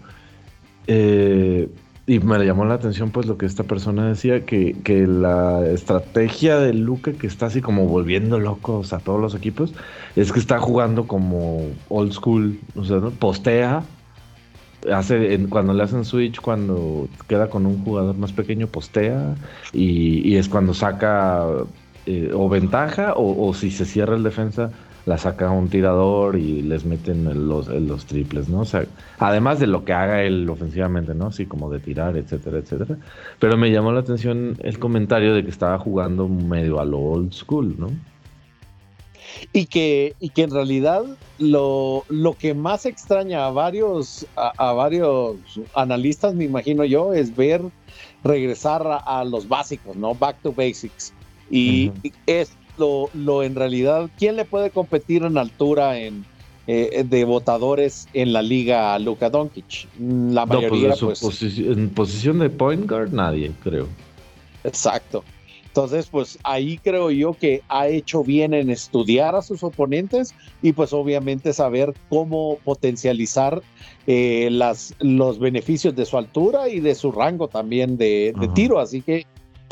eh, 0.87 1.69
y 2.07 2.19
me 2.19 2.45
llamó 2.45 2.65
la 2.65 2.75
atención 2.75 3.11
pues 3.11 3.27
lo 3.27 3.39
que 3.39 3.47
esta 3.47 3.65
persona 3.65 4.07
decía, 4.09 4.45
que, 4.45 4.77
que, 4.85 5.07
la 5.07 5.67
estrategia 5.67 6.59
de 6.59 6.75
Luca 6.75 7.13
que 7.13 7.27
está 7.27 7.47
así 7.47 7.63
como 7.63 7.87
volviendo 7.87 8.39
locos 8.39 8.93
a 8.93 8.99
todos 8.99 9.21
los 9.21 9.35
equipos, 9.35 9.73
es 10.15 10.33
que 10.33 10.39
está 10.39 10.59
jugando 10.59 11.07
como 11.07 11.63
old 11.89 12.13
school, 12.13 12.59
o 12.77 12.85
sea, 12.85 13.01
postea, 13.19 13.85
hace 14.93 15.47
cuando 15.49 15.73
le 15.73 15.83
hacen 15.83 16.05
switch, 16.05 16.41
cuando 16.41 17.09
queda 17.29 17.49
con 17.49 17.67
un 17.67 17.83
jugador 17.85 18.17
más 18.17 18.33
pequeño, 18.33 18.67
postea 18.67 19.35
y, 19.73 20.37
es 20.37 20.49
cuando 20.49 20.75
saca 20.75 21.47
eh, 22.07 22.31
o 22.35 22.49
ventaja 22.49 23.15
o, 23.17 23.55
si 23.55 23.71
se 23.71 23.85
cierra 23.85 24.17
el 24.17 24.23
defensa 24.23 24.71
la 25.07 25.19
saca 25.19 25.51
un 25.51 25.69
tirador 25.69 26.37
y 26.39 26.63
les 26.63 26.85
meten 26.85 27.49
los, 27.49 27.69
los 27.69 28.07
triples, 28.07 28.49
¿no? 28.49 28.61
O 28.61 28.65
sea, 28.65 28.87
además 29.19 29.61
de 29.61 29.67
lo 29.67 29.85
que 29.85 29.93
haga 29.93 30.23
él 30.23 30.49
ofensivamente, 30.49 31.15
¿no? 31.15 31.27
Así 31.27 31.47
como 31.47 31.71
de 31.71 31.81
tirar, 31.81 32.17
etcétera, 32.17 32.59
etcétera. 32.59 32.97
Pero 33.39 33.57
me 33.57 33.71
llamó 33.71 33.93
la 33.93 34.01
atención 34.01 34.57
el 34.63 34.79
comentario 34.79 35.35
de 35.35 35.45
que 35.45 35.51
estaba 35.51 35.79
jugando 35.79 36.29
medio 36.29 36.81
a 36.81 36.85
lo 36.85 36.99
old 36.99 37.33
school, 37.33 37.75
¿no? 37.79 37.91
Y 39.53 39.67
que, 39.67 40.15
y 40.21 40.31
que 40.31 40.43
en 40.43 40.51
realidad 40.51 41.05
lo, 41.39 42.05
lo 42.09 42.35
que 42.35 42.55
más 42.55 42.87
extraña 42.87 43.47
a 43.47 43.51
varios, 43.51 44.27
a, 44.37 44.73
varios 44.73 45.37
analistas, 45.75 46.35
me 46.35 46.45
imagino 46.45 46.85
yo, 46.85 47.13
es 47.13 47.35
ver 47.35 47.61
regresar 48.23 48.83
a, 49.05 49.25
los 49.25 49.47
básicos, 49.49 49.97
¿no? 49.97 50.15
Back 50.15 50.37
to 50.43 50.53
basics. 50.53 51.13
Y 51.51 51.93
es 52.27 52.57
lo, 52.79 53.11
lo, 53.15 53.43
en 53.43 53.55
realidad, 53.55 54.11
¿quién 54.19 54.37
le 54.37 54.45
puede 54.45 54.71
competir 54.71 55.23
en 55.23 55.39
altura 55.39 55.99
en, 55.99 56.25
eh, 56.67 57.05
de 57.07 57.25
votadores 57.25 58.09
en 58.15 58.33
la 58.33 58.43
liga 58.43 58.95
a 58.95 58.99
Luka 58.99 59.31
Doncic? 59.31 59.89
La 59.99 60.47
pues, 60.47 60.61
mayoría, 60.61 60.95
pues, 60.99 61.43
en 61.59 61.91
posición 61.91 62.39
de 62.39 62.51
point 62.51 62.89
guard, 62.89 63.13
nadie, 63.13 63.53
creo. 63.63 63.87
Exacto. 64.65 65.23
Entonces, 65.75 66.07
pues 66.07 66.39
ahí 66.45 66.79
creo 66.79 67.11
yo 67.11 67.33
que 67.35 67.61
ha 67.69 67.89
hecho 67.89 68.23
bien 68.23 68.55
en 68.55 68.71
estudiar 68.71 69.35
a 69.35 69.43
sus 69.43 69.65
oponentes 69.65 70.33
y 70.63 70.73
pues 70.73 70.93
obviamente 70.93 71.53
saber 71.53 71.93
cómo 72.09 72.59
potencializar 72.63 73.61
eh, 74.07 74.51
las, 74.53 74.95
los 75.01 75.41
beneficios 75.41 75.97
de 75.97 76.07
su 76.07 76.17
altura 76.17 76.69
y 76.69 76.79
de 76.79 76.95
su 76.95 77.11
rango 77.11 77.49
también 77.49 77.97
de, 77.97 78.33
de 78.39 78.49
tiro. 78.49 78.79
Así 78.79 79.03
que 79.03 79.27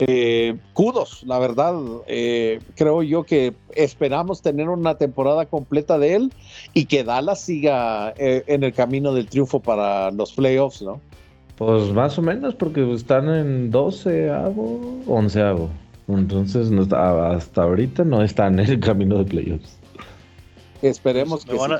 eh, 0.08 0.56
kudos, 0.72 1.22
la 1.24 1.38
verdad. 1.38 1.74
Eh, 2.06 2.60
creo 2.74 3.02
yo 3.02 3.22
que 3.24 3.54
esperamos 3.74 4.42
tener 4.42 4.68
una 4.68 4.96
temporada 4.96 5.46
completa 5.46 5.98
de 5.98 6.14
él 6.14 6.32
y 6.74 6.86
que 6.86 7.04
Dallas 7.04 7.40
siga 7.40 8.12
eh, 8.16 8.42
en 8.46 8.64
el 8.64 8.72
camino 8.72 9.12
del 9.14 9.28
triunfo 9.28 9.60
para 9.60 10.10
los 10.10 10.32
playoffs, 10.32 10.82
¿no? 10.82 11.00
Pues 11.56 11.92
más 11.92 12.18
o 12.18 12.22
menos, 12.22 12.54
porque 12.54 12.92
están 12.92 13.28
en 13.28 13.70
12 13.70 14.30
hago, 14.30 15.00
11 15.06 15.42
hago. 15.42 15.70
Entonces, 16.08 16.68
hasta 16.92 17.62
ahorita 17.62 18.04
no 18.04 18.22
están 18.22 18.58
en 18.58 18.66
el 18.66 18.80
camino 18.80 19.18
de 19.18 19.24
playoffs. 19.24 19.78
Esperemos 20.82 21.46
pues, 21.46 21.60
que 21.60 21.74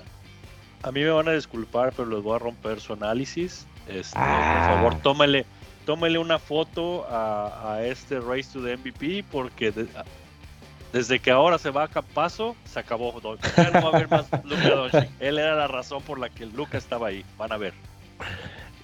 a, 0.84 0.92
mí 0.92 1.00
me 1.00 1.10
van 1.10 1.28
a 1.28 1.32
disculpar, 1.32 1.92
pero 1.96 2.08
les 2.08 2.22
voy 2.22 2.36
a 2.36 2.38
romper 2.38 2.80
su 2.80 2.92
análisis. 2.92 3.66
Este, 3.88 4.16
por 4.16 4.22
ah. 4.22 4.74
favor, 4.76 4.94
tómele, 5.02 5.44
tómele 5.84 6.18
una 6.18 6.38
foto 6.38 7.06
a, 7.08 7.80
este 7.84 8.20
Race 8.20 8.48
to 8.52 8.62
the 8.62 8.76
MVP 8.76 9.24
porque 9.30 9.72
desde 10.92 11.18
que 11.18 11.30
ahora 11.30 11.58
se 11.58 11.70
va 11.70 11.84
a 11.84 11.88
Campazo, 11.88 12.56
se 12.64 12.78
acabó. 12.80 13.14
Ya 13.56 13.70
no 13.70 13.82
va 13.82 13.88
a 13.90 13.96
haber 13.96 14.08
más 14.08 14.26
Luka 14.44 15.08
Él 15.20 15.38
era 15.38 15.54
la 15.54 15.66
razón 15.66 16.02
por 16.02 16.18
la 16.18 16.28
que 16.28 16.46
Luca 16.46 16.78
estaba 16.78 17.08
ahí. 17.08 17.24
Van 17.38 17.52
a 17.52 17.56
ver. 17.56 17.74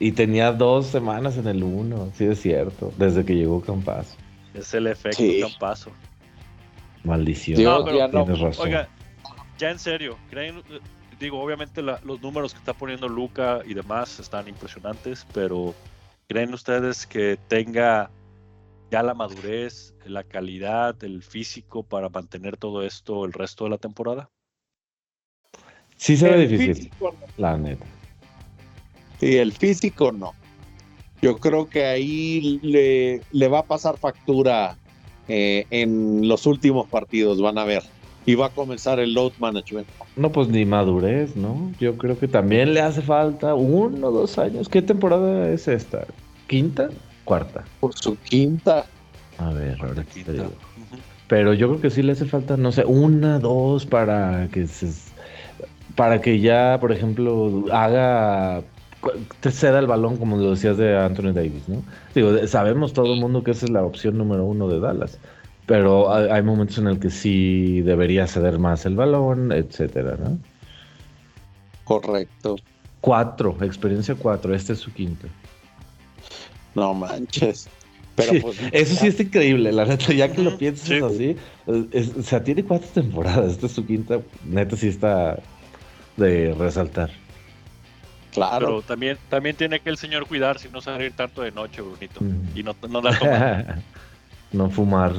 Y 0.01 0.13
tenía 0.13 0.53
dos 0.53 0.87
semanas 0.87 1.37
en 1.37 1.49
el 1.49 1.63
uno, 1.63 2.11
sí 2.15 2.25
es 2.25 2.41
cierto, 2.41 2.93
desde 2.97 3.25
que 3.25 3.35
llegó 3.35 3.61
Campazo. 3.61 4.17
Es 4.55 4.73
el 4.75 4.87
efecto 4.87 5.23
Campazo. 5.43 5.91
Maldición. 7.05 7.59
Oiga, 8.59 8.89
ya 9.59 9.71
en 9.71 9.79
serio, 9.79 10.17
digo, 11.19 11.41
obviamente 11.41 11.83
los 11.83 12.21
números 12.23 12.53
que 12.53 12.61
está 12.61 12.73
poniendo 12.73 13.09
Luca 13.09 13.61
y 13.67 13.75
demás 13.75 14.21
están 14.21 14.49
impresionantes, 14.49 15.27
pero 15.33 15.75
¿creen 16.29 16.53
ustedes 16.53 17.07
que 17.07 17.39
tenga 17.49 18.11
ya 18.91 19.03
la 19.03 19.15
madurez, 19.15 19.95
la 20.05 20.23
calidad, 20.23 21.03
el 21.03 21.23
físico 21.23 21.83
para 21.83 22.09
mantener 22.09 22.57
todo 22.57 22.85
esto 22.85 23.25
el 23.25 23.33
resto 23.33 23.65
de 23.65 23.71
la 23.71 23.79
temporada? 23.79 24.31
Sí 25.97 26.17
se 26.17 26.31
ve 26.31 26.47
difícil, 26.47 26.91
la 27.37 27.57
neta. 27.57 27.85
Sí, 29.19 29.37
el 29.37 29.53
físico 29.53 30.13
no. 30.13 30.33
Yo 31.21 31.39
creo 31.39 31.69
que 31.69 31.85
ahí 31.85 32.61
le, 32.63 33.21
le 33.33 33.49
va 33.49 33.61
a 33.61 33.65
pasar 33.65 33.99
factura 33.99 34.77
eh, 35.27 35.67
en 35.71 36.29
los 36.29 36.47
últimos 36.47 36.89
partidos, 36.89 37.41
van 37.41 37.59
a 37.59 37.65
ver. 37.65 37.83
Y 38.29 38.35
va 38.35 38.45
a 38.45 38.51
comenzar 38.51 39.01
el 39.01 39.15
load 39.15 39.33
management. 39.39 39.89
No, 40.15 40.31
pues 40.31 40.49
ni 40.49 40.67
madurez, 40.67 41.35
¿no? 41.35 41.73
Yo 41.81 41.97
creo 41.97 42.19
que 42.19 42.29
también 42.29 42.75
le 42.75 42.83
hace 42.83 43.01
falta 43.01 43.55
uno 43.55 44.09
o 44.09 44.11
dos 44.11 44.37
años. 44.37 44.69
¿Qué 44.69 44.83
temporada 44.83 45.49
es 45.49 45.67
esta? 45.67 46.05
¿Quinta? 46.47 46.91
¿Cuarta? 47.25 47.65
Por 47.81 47.95
su 47.95 48.19
quinta. 48.19 48.85
A 49.39 49.51
ver, 49.55 49.79
ahora 49.81 50.05
quinta. 50.05 50.45
Pero 51.27 51.55
yo 51.55 51.69
creo 51.69 51.81
que 51.81 51.89
sí 51.89 52.03
le 52.03 52.13
hace 52.13 52.27
falta, 52.27 52.59
no 52.59 52.71
sé, 52.71 52.85
una, 52.85 53.39
dos 53.39 53.87
para 53.87 54.49
que 54.49 54.67
se, 54.67 54.91
para 55.97 56.21
que 56.21 56.39
ya, 56.39 56.77
por 56.83 56.93
ejemplo, 56.93 57.65
haga 57.73 58.63
te 59.41 59.51
ceda 59.51 59.79
el 59.79 59.87
balón, 59.87 60.19
como 60.19 60.37
lo 60.37 60.51
decías 60.51 60.77
de 60.77 60.99
Anthony 60.99 61.33
Davis, 61.33 61.67
¿no? 61.67 61.83
Digo, 62.15 62.47
sabemos 62.47 62.93
todo 62.93 63.15
el 63.15 63.21
mundo 63.21 63.43
que 63.43 63.53
esa 63.53 63.65
es 63.65 63.71
la 63.71 63.85
opción 63.85 64.19
número 64.19 64.45
uno 64.45 64.69
de 64.69 64.81
Dallas, 64.81 65.19
pero 65.69 66.11
hay, 66.11 66.43
momentos 66.43 66.79
en 66.79 66.87
el 66.87 66.99
que 66.99 67.11
sí 67.11 67.83
debería 67.83 68.27
ceder 68.27 68.59
más 68.59 68.87
el 68.87 68.97
balón, 68.97 69.53
etcétera, 69.53 70.17
¿no? 70.19 70.39
Correcto. 71.85 72.57
Cuatro, 73.03 73.55
experiencia 73.61 74.15
cuatro, 74.15 74.55
este 74.55 74.73
es 74.73 74.79
su 74.79 74.91
quinto. 74.95 75.27
No 76.75 76.95
manches. 76.95 77.69
Pero 78.17 78.41
pues, 78.41 78.59
eso 78.73 78.95
sí 78.95 79.09
es 79.09 79.21
increíble, 79.21 79.71
la 79.71 79.85
neta, 79.85 80.11
ya 80.15 80.33
que 80.33 80.43
lo 80.43 80.57
piensas 80.57 81.03
así, 81.03 81.37
o 81.67 82.23
sea, 82.23 82.43
tiene 82.43 82.65
cuatro 82.65 82.89
temporadas, 82.95 83.53
esta 83.53 83.67
es 83.67 83.73
su 83.73 83.85
quinta, 83.85 84.21
neta 84.47 84.75
sí 84.75 84.89
está 84.89 85.39
de 86.17 86.55
resaltar. 86.59 87.11
Claro. 88.33 88.67
Pero 88.67 88.83
también, 88.83 89.19
también 89.29 89.55
tiene 89.55 89.81
que 89.81 89.91
el 89.91 89.99
señor 89.99 90.27
cuidar 90.27 90.59
si 90.59 90.71
no 90.71 90.81
salir 90.81 91.13
tanto 91.13 91.43
de 91.43 91.53
noche, 91.53 91.83
Brunito. 91.83 92.23
Mm. 92.23 92.57
Y 92.59 92.63
no, 92.63 92.75
no 92.89 93.03
tomar. 93.03 93.83
no 94.53 94.71
fumar. 94.71 95.13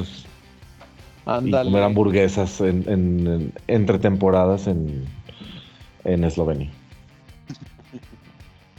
Y 1.26 1.52
comer 1.52 1.84
hamburguesas 1.84 2.60
en, 2.62 3.54
entre 3.68 4.00
temporadas 4.00 4.68
en, 4.68 5.06
en 6.04 6.24
Eslovenia. 6.24 6.72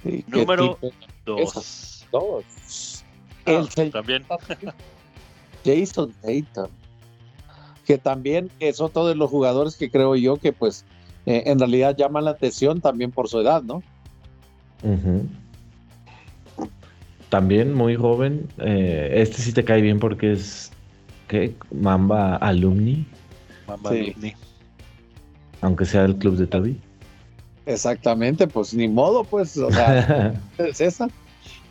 Número 0.29 0.79
dos. 1.25 2.07
Dos. 2.11 3.05
Ah, 3.47 3.65
también. 3.93 4.25
Jason 5.65 6.13
Tatum. 6.23 6.71
Que 7.87 7.99
también 7.99 8.51
es 8.61 8.81
otro 8.81 9.07
de 9.07 9.15
los 9.15 9.31
jugadores 9.31 9.77
que 9.77 9.91
creo 9.91 10.17
yo 10.17 10.37
que 10.37 10.53
pues 10.53 10.85
eh, 11.27 11.45
en 11.47 11.59
realidad 11.59 11.97
llama 11.97 12.21
la 12.21 12.31
atención 12.31 12.81
también 12.81 13.11
por 13.11 13.29
su 13.29 13.41
edad, 13.41 13.63
¿no? 13.63 13.83
También 17.29 17.75
muy 17.75 17.97
joven. 17.97 18.49
Eh, 18.59 19.13
este 19.17 19.39
sí 19.39 19.53
te 19.53 19.65
cae 19.65 19.81
bien 19.81 19.99
porque 19.99 20.33
es. 20.33 20.73
¿Qué? 21.31 21.55
Mamba 21.71 22.35
Alumni. 22.39 23.07
Mamba 23.69 23.91
Alumni. 23.91 24.35
Aunque 25.61 25.85
sea 25.85 26.05
el 26.05 26.17
club 26.17 26.35
de 26.35 26.49
Toby. 26.49 26.77
Exactamente, 27.67 28.49
pues 28.49 28.75
ni 28.75 28.89
modo, 28.89 29.23
pues. 29.23 29.57
O 29.57 29.71
sea, 29.71 30.35
es 30.59 30.81
esa. 30.81 31.09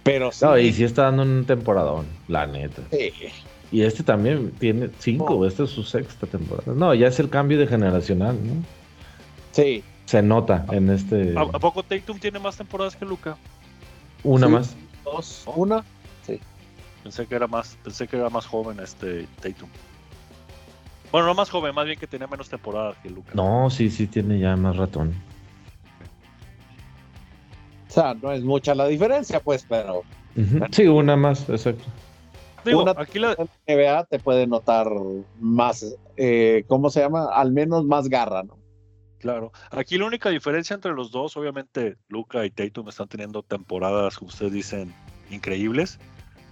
Pero 0.04 0.32
sí. 0.32 0.46
No, 0.46 0.58
y 0.58 0.72
sí 0.72 0.86
está 0.86 1.04
dando 1.04 1.24
un 1.24 1.44
temporadón, 1.44 2.06
la 2.30 2.48
neta. 2.48 2.82
Y 3.70 3.82
este 3.82 4.02
también 4.02 4.50
tiene 4.60 4.92
cinco, 4.98 5.46
esta 5.46 5.64
es 5.64 5.72
su 5.72 5.84
sexta 5.84 6.26
temporada. 6.26 6.74
No, 6.74 6.94
ya 6.94 7.08
es 7.08 7.20
el 7.20 7.30
cambio 7.30 7.60
de 7.60 7.68
generacional, 7.68 8.38
¿no? 8.42 8.64
Sí, 9.52 9.84
se 10.06 10.22
nota 10.22 10.66
en 10.72 10.90
este. 10.90 11.36
¿A, 11.38 11.60
poco 11.60 11.84
Tatum 11.84 12.18
tiene 12.18 12.40
más 12.40 12.56
temporadas 12.56 12.96
que 12.96 13.04
Luca? 13.04 13.36
Una 14.24 14.48
más. 14.48 14.74
Dos, 15.04 15.44
una. 15.54 15.84
Pensé 17.04 17.26
que 17.26 17.36
era 17.36 17.48
más, 17.48 17.78
pensé 17.84 18.08
que 18.08 18.18
era 18.18 18.30
más 18.30 18.46
joven 18.46 18.80
este 18.80 19.28
Tatum. 19.42 19.70
Bueno, 21.12 21.28
no 21.28 21.34
más 21.34 21.50
joven, 21.50 21.74
más 21.74 21.86
bien 21.86 21.98
que 21.98 22.08
tenía 22.08 22.28
menos 22.28 22.50
temporadas 22.50 22.98
que 23.02 23.10
Luca. 23.10 23.32
No, 23.34 23.70
sí, 23.70 23.90
sí 23.90 24.06
tiene 24.08 24.40
ya 24.40 24.56
más 24.56 24.78
ratón. 24.78 25.14
O 27.88 27.92
sea, 27.92 28.14
no 28.14 28.32
es 28.32 28.44
mucha 28.44 28.76
la 28.76 28.88
diferencia, 28.88 29.40
pues, 29.40 29.66
pero. 29.68 30.04
Sí, 30.72 30.88
una 30.88 31.16
más, 31.16 31.50
exacto. 31.50 31.84
Digo, 32.64 32.88
aquí 32.98 33.20
la 33.20 33.36
NBA 33.68 34.04
te 34.06 34.20
puede 34.20 34.46
notar 34.46 34.88
más, 35.40 35.96
eh, 36.18 36.66
¿cómo 36.68 36.90
se 36.90 37.00
llama? 37.00 37.30
Al 37.34 37.52
menos 37.52 37.86
más 37.86 38.10
garra, 38.10 38.44
¿no? 38.44 38.58
Claro. 39.20 39.52
Aquí 39.72 39.98
la 39.98 40.06
única 40.06 40.30
diferencia 40.30 40.74
entre 40.74 40.94
los 40.94 41.12
dos, 41.12 41.36
obviamente, 41.36 41.98
Luca 42.08 42.46
y 42.46 42.52
Tatum 42.52 42.88
están 42.90 43.08
teniendo 43.08 43.44
temporadas, 43.44 44.18
como 44.18 44.30
ustedes 44.30 44.54
dicen, 44.54 44.94
increíbles. 45.30 46.00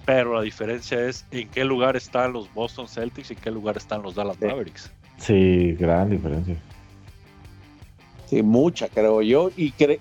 Pero 0.07 0.33
la 0.33 0.41
diferencia 0.41 1.05
es 1.05 1.25
en 1.31 1.49
qué 1.49 1.63
lugar 1.63 1.95
están 1.95 2.31
los 2.31 2.51
Boston 2.53 2.87
Celtics 2.87 3.29
y 3.29 3.33
en 3.33 3.39
qué 3.39 3.51
lugar 3.51 3.77
están 3.77 4.01
los 4.01 4.15
Dallas 4.15 4.41
Mavericks. 4.41 4.91
Sí, 5.17 5.73
gran 5.73 6.09
diferencia. 6.09 6.55
Sí, 8.25 8.41
mucha, 8.41 8.87
creo 8.87 9.21
yo. 9.21 9.51
Y 9.55 9.71
que 9.71 9.99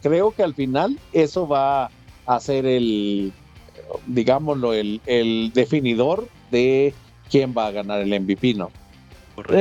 creo 0.00 0.30
que 0.30 0.42
al 0.42 0.54
final 0.54 0.98
eso 1.12 1.46
va 1.46 1.90
a 2.24 2.40
ser 2.40 2.64
el, 2.64 3.30
digámoslo, 4.06 4.72
el, 4.72 5.02
el 5.06 5.52
definidor 5.54 6.26
de 6.50 6.94
quién 7.30 7.54
va 7.56 7.66
a 7.66 7.72
ganar 7.72 8.00
el 8.00 8.20
MVP, 8.20 8.54
¿no? 8.54 8.70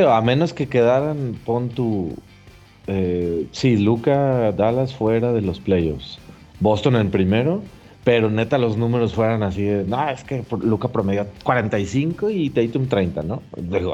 a 0.10 0.22
menos 0.22 0.54
que 0.54 0.68
quedaran, 0.68 1.38
pon 1.46 1.68
tu 1.68 2.16
eh, 2.88 3.46
sí, 3.52 3.78
Luca 3.78 4.54
Dallas 4.54 4.96
fuera 4.96 5.34
de 5.34 5.42
los 5.42 5.60
playoffs. 5.60 6.18
Boston 6.62 6.96
en 6.96 7.12
primero, 7.12 7.62
pero 8.04 8.30
neta 8.30 8.58
los 8.58 8.78
números 8.78 9.14
fueran 9.14 9.44
así 9.44 9.64
de, 9.64 9.84
no, 9.84 10.10
es 10.10 10.24
que 10.24 10.44
Luca 10.62 10.88
promedio 10.88 11.28
45 11.44 12.30
y 12.30 12.50
Tatum 12.50 12.88
30, 12.88 13.24
¿no? 13.24 13.44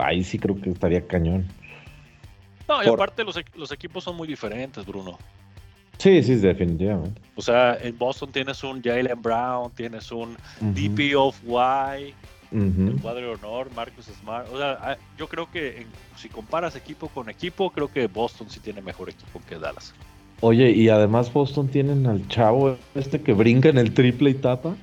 ahí 0.02 0.24
sí 0.24 0.40
creo 0.40 0.60
que 0.60 0.70
estaría 0.70 1.06
cañón. 1.06 1.46
No, 2.68 2.84
y 2.84 2.88
aparte 2.88 3.24
los, 3.24 3.40
los, 3.56 3.72
equipos 3.72 4.04
son 4.04 4.18
muy 4.18 4.28
diferentes, 4.28 4.86
Bruno. 4.86 5.18
Sí, 5.98 6.22
sí, 6.22 6.36
definitivamente. 6.36 7.22
O 7.36 7.42
sea, 7.42 7.78
en 7.82 7.98
Boston 7.98 8.32
tienes 8.32 8.64
un 8.64 8.82
Jalen 8.82 9.22
Brown, 9.22 9.72
tienes 9.72 10.12
un 10.12 10.38
DP 10.60 11.16
of 11.16 11.40
Y, 11.44 12.14
el 12.52 13.00
cuadro 13.02 13.22
de 13.22 13.34
honor, 13.34 13.70
Marcus 13.76 14.06
Smart. 14.06 14.48
O 14.52 14.58
sea, 14.58 14.78
ah, 14.82 14.98
yo 15.18 15.28
creo 15.28 15.50
que 15.52 15.86
si 16.16 16.30
comparas 16.30 16.76
equipo 16.76 17.08
con 17.08 17.30
equipo, 17.30 17.72
creo 17.72 17.92
que 17.92 18.08
Boston 18.08 18.50
sí 18.50 18.60
tiene 18.60 18.82
mejor 18.82 19.10
equipo 19.10 19.42
que 19.48 19.58
Dallas. 19.58 19.94
Oye, 20.42 20.72
y 20.72 20.90
además 20.90 21.34
Boston 21.34 21.68
tienen 21.68 22.06
al 22.06 22.28
chavo 22.28 22.78
este 22.94 23.22
que 23.22 23.34
brinca 23.34 23.70
en 23.70 23.78
el 23.78 23.94
triple 23.94 24.32
y 24.32 24.34
tapa. 24.36 24.76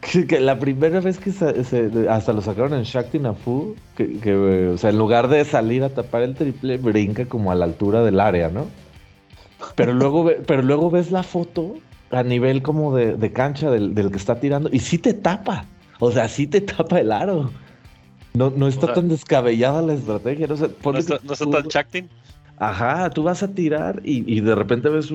Que, 0.00 0.40
la 0.40 0.58
primera 0.58 1.00
vez 1.00 1.18
que 1.18 1.30
hasta 2.08 2.32
lo 2.32 2.40
sacaron 2.40 2.74
en 2.74 2.84
Shakti 2.84 3.18
Nafu, 3.18 3.76
que, 3.96 4.70
o 4.72 4.78
sea, 4.78 4.90
en 4.90 4.98
lugar 4.98 5.28
de 5.28 5.44
salir 5.44 5.84
a 5.84 5.90
tapar 5.90 6.22
el 6.22 6.34
triple, 6.34 6.78
brinca 6.78 7.26
como 7.26 7.52
a 7.52 7.54
la 7.54 7.66
altura 7.66 8.02
del 8.02 8.18
área, 8.18 8.48
¿no? 8.48 8.66
Pero 9.74 9.92
luego, 9.92 10.30
pero 10.46 10.62
luego 10.62 10.90
ves 10.90 11.12
la 11.12 11.22
foto 11.22 11.76
a 12.10 12.22
nivel 12.22 12.62
como 12.62 12.96
de, 12.96 13.32
cancha 13.32 13.70
del, 13.70 13.94
del, 13.94 14.10
que 14.10 14.16
está 14.16 14.40
tirando 14.40 14.70
y 14.72 14.80
sí 14.80 14.98
te 14.98 15.14
tapa. 15.14 15.66
O 16.00 16.10
sea, 16.10 16.28
sí 16.28 16.46
te 16.46 16.62
tapa 16.62 16.98
el 16.98 17.12
aro. 17.12 17.50
No, 18.32 18.50
no 18.50 18.68
está 18.68 18.92
tan 18.92 19.08
descabellada 19.08 19.82
la 19.82 19.94
estrategia. 19.94 20.46
No, 20.46 20.54
no 20.56 20.98
está, 20.98 21.18
tan 21.18 21.68
chacting. 21.68 22.08
Ajá, 22.60 23.08
tú 23.08 23.22
vas 23.22 23.42
a 23.42 23.48
tirar 23.48 24.02
y, 24.04 24.40
de 24.40 24.54
repente 24.54 24.90
ves 24.90 25.12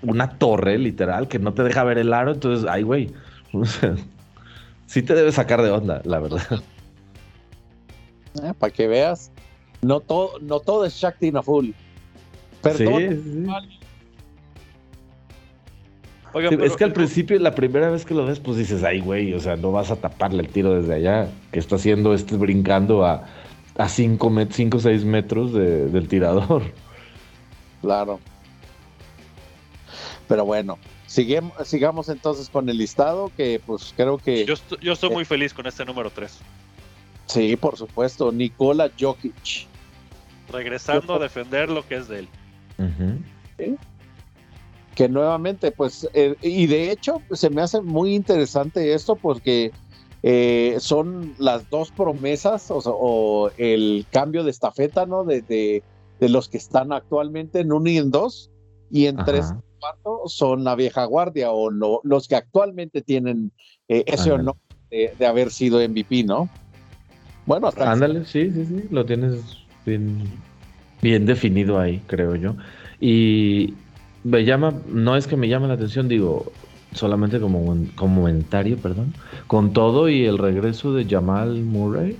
una 0.00 0.38
torre 0.38 0.78
literal 0.78 1.28
que 1.28 1.38
no 1.38 1.52
te 1.52 1.62
deja 1.62 1.84
ver 1.84 1.98
el 1.98 2.12
aro. 2.14 2.32
Entonces, 2.32 2.68
ay, 2.68 2.82
güey. 2.82 3.12
O 3.54 3.66
sea, 3.66 3.94
sí 4.86 5.02
te 5.02 5.14
debe 5.14 5.30
sacar 5.30 5.60
de 5.60 5.70
onda, 5.70 6.00
la 6.06 6.20
verdad. 6.20 6.62
Eh, 8.42 8.54
para 8.58 8.72
que 8.72 8.86
veas, 8.86 9.30
no 9.82 10.00
todo, 10.00 10.38
no 10.40 10.58
todo 10.58 10.86
es 10.86 10.94
Shakti 10.94 11.30
Naful. 11.30 11.74
Perdón. 12.62 13.46
es 16.62 16.76
que 16.76 16.84
al 16.84 16.94
principio, 16.94 17.38
la 17.40 17.54
primera 17.54 17.90
vez 17.90 18.06
que 18.06 18.14
lo 18.14 18.24
ves, 18.24 18.40
pues 18.40 18.56
dices, 18.56 18.82
ay, 18.84 19.00
güey, 19.00 19.34
o 19.34 19.40
sea, 19.40 19.56
no 19.56 19.70
vas 19.70 19.90
a 19.90 19.96
taparle 19.96 20.44
el 20.44 20.48
tiro 20.48 20.80
desde 20.80 20.94
allá, 20.94 21.28
que 21.52 21.58
está 21.58 21.76
haciendo 21.76 22.14
este 22.14 22.38
brincando 22.38 23.04
a 23.04 23.26
5 23.88 24.26
o 24.26 24.80
6 24.80 25.04
metros 25.04 25.52
del 25.52 26.08
tirador. 26.08 26.62
Claro. 27.80 28.20
Pero 30.28 30.44
bueno, 30.44 30.78
sigamos 31.06 32.08
entonces 32.08 32.48
con 32.48 32.68
el 32.68 32.78
listado, 32.78 33.30
que 33.36 33.60
pues 33.64 33.92
creo 33.96 34.18
que... 34.18 34.44
Yo, 34.46 34.54
yo 34.80 34.92
estoy 34.92 35.10
muy 35.10 35.24
feliz 35.24 35.52
con 35.52 35.66
este 35.66 35.84
número 35.84 36.10
3. 36.10 36.38
Sí, 37.26 37.56
por 37.56 37.76
supuesto, 37.76 38.30
Nikola 38.30 38.90
Jokic. 38.98 39.66
Regresando 40.50 41.14
a 41.14 41.18
defender 41.18 41.70
lo 41.70 41.86
que 41.86 41.96
es 41.96 42.08
de 42.08 42.18
él. 42.20 42.28
Que 44.94 45.08
nuevamente, 45.08 45.72
pues, 45.72 46.08
eh, 46.12 46.36
y 46.42 46.66
de 46.66 46.90
hecho 46.90 47.22
se 47.32 47.48
me 47.48 47.62
hace 47.62 47.80
muy 47.80 48.14
interesante 48.14 48.92
esto 48.92 49.16
porque 49.16 49.72
eh, 50.22 50.76
son 50.78 51.34
las 51.38 51.68
dos 51.68 51.90
promesas 51.90 52.68
o, 52.70 53.50
el 53.56 54.06
cambio 54.10 54.44
de 54.44 54.50
estafeta, 54.50 55.06
¿no? 55.06 55.24
De, 55.24 55.42
de, 55.42 55.82
los 56.28 56.48
que 56.48 56.58
están 56.58 56.92
actualmente 56.92 57.58
en 57.58 57.72
uno 57.72 57.90
y 57.90 57.98
en 57.98 58.12
dos, 58.12 58.48
y 58.90 59.06
en 59.06 59.16
tres 59.24 59.52
son 60.26 60.62
la 60.62 60.76
vieja 60.76 61.04
guardia 61.04 61.50
o 61.50 61.70
los 62.04 62.28
que 62.28 62.36
actualmente 62.36 63.02
tienen 63.02 63.50
eh, 63.88 64.04
ese 64.06 64.30
honor 64.30 64.56
de, 64.90 65.26
haber 65.26 65.50
sido 65.50 65.80
MVP, 65.80 66.24
¿no? 66.24 66.48
Bueno, 67.46 67.68
hasta 67.68 67.90
Ándale, 67.90 68.24
sí, 68.24 68.52
sí, 68.52 68.66
sí, 68.66 68.84
lo 68.90 69.04
tienes 69.04 69.40
bien, 69.84 70.22
bien 71.00 71.26
definido 71.26 71.80
ahí, 71.80 72.00
creo 72.06 72.36
yo. 72.36 72.54
Y 73.00 73.74
me 74.22 74.44
llama, 74.44 74.74
no 74.86 75.16
es 75.16 75.26
que 75.26 75.36
me 75.36 75.48
llame 75.48 75.66
la 75.66 75.74
atención, 75.74 76.06
digo, 76.06 76.52
solamente 76.94 77.40
como 77.40 77.60
un 77.60 77.86
comentario, 77.86 78.76
perdón, 78.76 79.14
con 79.46 79.72
todo 79.72 80.08
y 80.08 80.24
el 80.24 80.38
regreso 80.38 80.92
de 80.92 81.04
Jamal 81.04 81.62
Murray, 81.62 82.16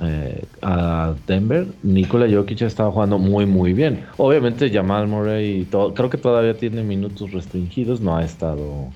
eh, 0.00 0.44
a 0.60 1.14
Denver, 1.26 1.66
Nikola 1.82 2.26
Jokic 2.30 2.62
ha 2.62 2.66
estado 2.66 2.92
jugando 2.92 3.18
muy, 3.18 3.46
muy 3.46 3.72
bien. 3.72 4.06
Obviamente, 4.18 4.70
Jamal 4.70 5.08
Murray, 5.08 5.64
todo, 5.64 5.94
creo 5.94 6.10
que 6.10 6.18
todavía 6.18 6.54
tiene 6.54 6.82
minutos 6.82 7.32
restringidos, 7.32 8.00
no 8.00 8.16
ha 8.16 8.24
estado 8.24 8.90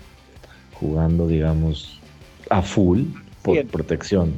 jugando, 0.74 1.26
digamos, 1.26 1.99
a 2.51 2.61
full 2.61 3.05
por 3.43 3.64
protección. 3.66 4.35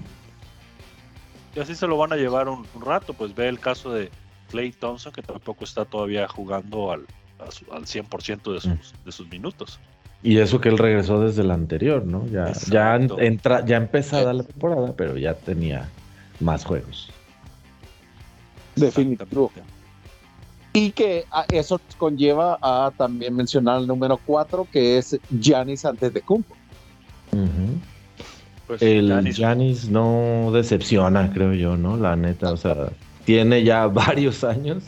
Y 1.57 1.61
así 1.61 1.74
se 1.74 1.86
lo 1.86 1.97
van 1.97 2.12
a 2.12 2.16
llevar 2.16 2.49
un, 2.49 2.64
rato, 2.80 3.12
pues 3.12 3.34
ve 3.34 3.49
el 3.49 3.59
caso 3.59 3.93
de 3.93 4.11
Clay 4.51 4.72
Thompson, 4.72 5.12
que 5.12 5.22
tampoco 5.22 5.64
está 5.64 5.84
todavía 5.84 6.28
jugando 6.28 6.93
al, 6.93 7.07
al 7.40 7.84
100% 7.84 8.53
de 8.53 8.61
sus, 8.61 8.72
mm. 8.72 9.05
de 9.05 9.12
sus 9.12 9.28
minutos. 9.28 9.80
Y 10.23 10.39
eso 10.39 10.61
que 10.61 10.68
él 10.68 10.79
regresó 10.79 11.20
desde 11.20 11.43
el 11.43 11.51
anterior, 11.51 12.05
¿no? 12.07 12.27
Ya, 12.29 12.53
ya, 12.70 12.95
entra, 12.97 13.64
ya 13.64 13.77
empezada 13.77 14.33
la 14.33 14.45
temporada, 14.45 14.95
pero 14.97 15.16
ya 15.16 15.35
tenía 15.35 15.89
más 16.39 16.64
juegos. 16.64 17.11
Definitivamente. 18.77 19.62
Y 20.75 20.93
que 20.93 21.25
eso 21.53 21.81
conlleva 21.99 22.59
a 22.62 22.93
también 22.97 23.35
mencionar 23.35 23.81
el 23.81 23.87
número 23.87 24.18
4, 24.25 24.66
que 24.73 24.97
es 24.97 25.18
Giannis 25.29 25.85
antes 25.85 26.14
de 26.14 26.23
Cumpo. 26.23 26.55
Pues 28.66 28.81
el 28.81 29.33
Giannis 29.35 29.89
no 29.91 30.51
decepciona, 30.53 31.31
creo 31.33 31.53
yo, 31.53 31.77
¿no? 31.77 31.97
La 31.97 32.16
neta, 32.16 32.53
o 32.53 32.57
sea, 32.57 32.91
tiene 33.25 33.64
ya 33.64 33.87
varios 33.89 34.45
años 34.45 34.85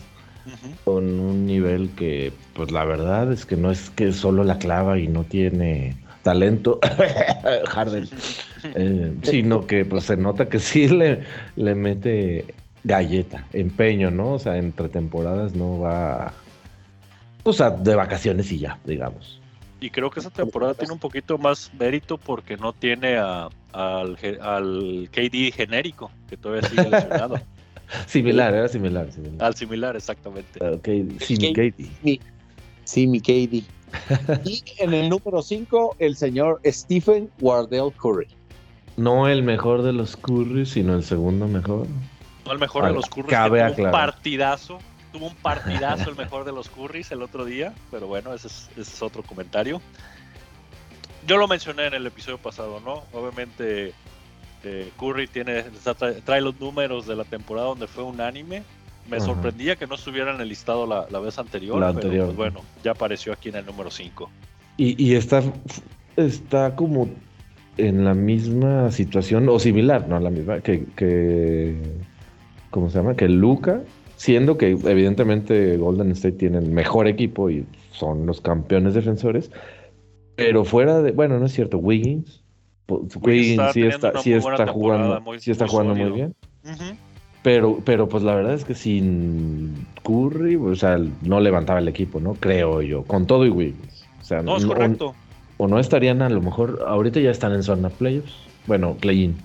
con 0.84 1.20
un 1.20 1.46
nivel 1.46 1.90
que, 1.90 2.32
pues 2.54 2.70
la 2.70 2.84
verdad 2.84 3.32
es 3.32 3.46
que 3.46 3.56
no 3.56 3.70
es 3.70 3.90
que 3.90 4.12
solo 4.12 4.44
la 4.44 4.58
clava 4.58 4.98
y 4.98 5.08
no 5.08 5.24
tiene 5.24 5.96
talento, 6.22 6.80
Harden, 7.68 8.08
eh, 8.74 9.14
sino 9.22 9.66
que 9.66 9.84
pues 9.84 10.04
se 10.04 10.16
nota 10.16 10.48
que 10.48 10.58
sí 10.58 10.88
le, 10.88 11.22
le 11.56 11.74
mete 11.74 12.46
galleta, 12.82 13.46
empeño, 13.52 14.10
¿no? 14.10 14.32
O 14.32 14.38
sea, 14.38 14.56
entre 14.56 14.88
temporadas 14.88 15.54
no 15.54 15.80
va, 15.80 16.32
o 17.42 17.52
sea, 17.52 17.70
de 17.70 17.94
vacaciones 17.94 18.50
y 18.52 18.58
ya, 18.58 18.78
digamos. 18.84 19.40
Y 19.80 19.90
creo 19.90 20.10
que 20.10 20.20
esa 20.20 20.30
temporada 20.30 20.74
tiene 20.74 20.94
un 20.94 20.98
poquito 20.98 21.36
más 21.36 21.70
mérito 21.78 22.16
porque 22.16 22.56
no 22.56 22.72
tiene 22.72 23.18
a, 23.18 23.48
al, 23.72 24.16
al 24.40 25.08
KD 25.12 25.52
genérico, 25.52 26.10
que 26.28 26.36
todavía 26.36 26.68
sigue 26.68 26.88
lesionado. 26.88 27.38
similar, 28.06 28.54
era 28.54 28.68
similar, 28.68 29.08
Al 29.38 29.54
similar, 29.54 29.96
exactamente. 29.96 30.64
Okay. 30.64 31.16
Sí, 31.20 31.36
mi 31.36 31.52
KD. 31.52 32.20
Sí, 32.84 33.06
mi 33.06 33.20
KD. 33.20 33.64
y 34.44 34.62
en 34.78 34.94
el 34.94 35.08
número 35.08 35.42
5, 35.42 35.96
el 35.98 36.16
señor 36.16 36.60
Stephen 36.64 37.30
Wardell 37.40 37.92
Curry. 37.92 38.28
No 38.96 39.28
el 39.28 39.42
mejor 39.42 39.82
de 39.82 39.92
los 39.92 40.16
Curry, 40.16 40.66
sino 40.66 40.94
el 40.94 41.04
segundo 41.04 41.48
mejor. 41.48 41.86
No 42.46 42.52
el 42.52 42.58
mejor 42.58 42.86
de 42.86 42.92
los 42.92 43.06
Curry. 43.06 43.28
Cabe 43.28 43.72
tuvo 43.72 43.86
un 43.86 43.90
partidazo. 43.90 44.78
Tuvo 45.12 45.26
un 45.28 45.34
partidazo 45.36 46.10
el 46.10 46.16
mejor 46.16 46.44
de 46.44 46.52
los 46.52 46.68
Currys 46.68 47.10
el 47.12 47.22
otro 47.22 47.44
día. 47.44 47.72
Pero 47.90 48.06
bueno, 48.06 48.34
ese 48.34 48.48
es, 48.48 49.02
otro 49.02 49.22
comentario. 49.22 49.80
Yo 51.26 51.38
lo 51.38 51.48
mencioné 51.48 51.86
en 51.86 51.94
el 51.94 52.06
episodio 52.06 52.38
pasado, 52.38 52.80
¿no? 52.80 53.04
Obviamente 53.12 53.94
eh, 54.64 54.90
Curry 54.98 55.26
tiene, 55.26 55.64
trae, 56.24 56.40
los 56.40 56.58
números 56.60 57.06
de 57.06 57.16
la 57.16 57.24
temporada 57.24 57.68
donde 57.68 57.86
fue 57.86 58.04
unánime. 58.04 58.62
Me 59.08 59.20
sorprendía 59.20 59.76
que 59.76 59.86
no 59.86 59.96
estuviera 59.96 60.34
en 60.34 60.40
el 60.40 60.48
listado 60.48 60.86
la, 60.86 61.20
vez 61.20 61.38
anterior, 61.38 61.78
la 61.78 61.92
pero. 61.92 62.24
Pues, 62.26 62.36
bueno, 62.36 62.62
ya 62.82 62.92
apareció 62.92 63.34
aquí 63.34 63.50
en 63.50 63.56
el 63.56 63.66
número 63.66 63.90
5. 63.90 64.30
Y, 64.78 65.02
y 65.02 65.14
está, 65.14 65.42
está 66.16 66.74
como 66.74 67.10
en 67.76 68.04
la 68.04 68.14
misma 68.14 68.90
situación, 68.90 69.48
o 69.48 69.58
similar, 69.58 70.08
no 70.08 70.18
la 70.20 70.30
misma, 70.30 70.60
que, 70.60 70.86
que 70.96 71.76
¿cómo 72.70 72.88
se 72.88 72.98
llama? 72.98 73.14
Que 73.14 73.28
Luca, 73.28 73.82
siendo 74.16 74.56
que 74.56 74.70
evidentemente 74.70 75.76
Golden 75.76 76.12
State 76.12 76.36
tiene 76.36 76.58
el 76.58 76.70
mejor 76.70 77.08
equipo 77.08 77.50
y 77.50 77.66
son 77.90 78.26
los 78.26 78.40
campeones 78.40 78.94
defensores, 78.94 79.50
pero 80.36 80.64
fuera 80.64 81.02
de, 81.02 81.12
bueno, 81.12 81.38
no 81.38 81.46
es 81.46 81.52
cierto, 81.52 81.78
Wiggins, 81.78 82.43
Wiggins 82.88 83.72
sí 83.72 83.82
está, 83.82 84.20
sí 84.20 84.32
está 84.32 84.66
jugando, 84.66 85.20
muy, 85.20 85.40
sí 85.40 85.50
está 85.50 85.66
jugando 85.66 85.94
muy 85.94 86.10
bien. 86.10 86.34
Pero, 87.42 87.80
pero 87.84 88.08
pues 88.08 88.22
la 88.22 88.34
verdad 88.34 88.54
es 88.54 88.64
que 88.64 88.74
sin 88.74 89.86
Curry, 90.02 90.56
o 90.56 90.74
sea, 90.74 90.98
no 91.22 91.40
levantaba 91.40 91.78
el 91.78 91.88
equipo, 91.88 92.20
¿no? 92.20 92.34
Creo 92.34 92.80
yo, 92.80 93.04
con 93.04 93.26
todo 93.26 93.44
y 93.44 93.50
Wiggins. 93.50 94.06
O 94.20 94.24
sea, 94.24 94.42
no, 94.42 94.56
es 94.56 94.64
correcto 94.64 95.14
o 95.56 95.68
no 95.68 95.78
estarían 95.78 96.22
a 96.22 96.28
lo 96.28 96.40
mejor, 96.40 96.84
ahorita 96.86 97.20
ya 97.20 97.30
están 97.30 97.52
en 97.52 97.62
zona 97.62 97.88
playoffs, 97.88 98.34
bueno, 98.66 98.94
play-in. 98.94 99.36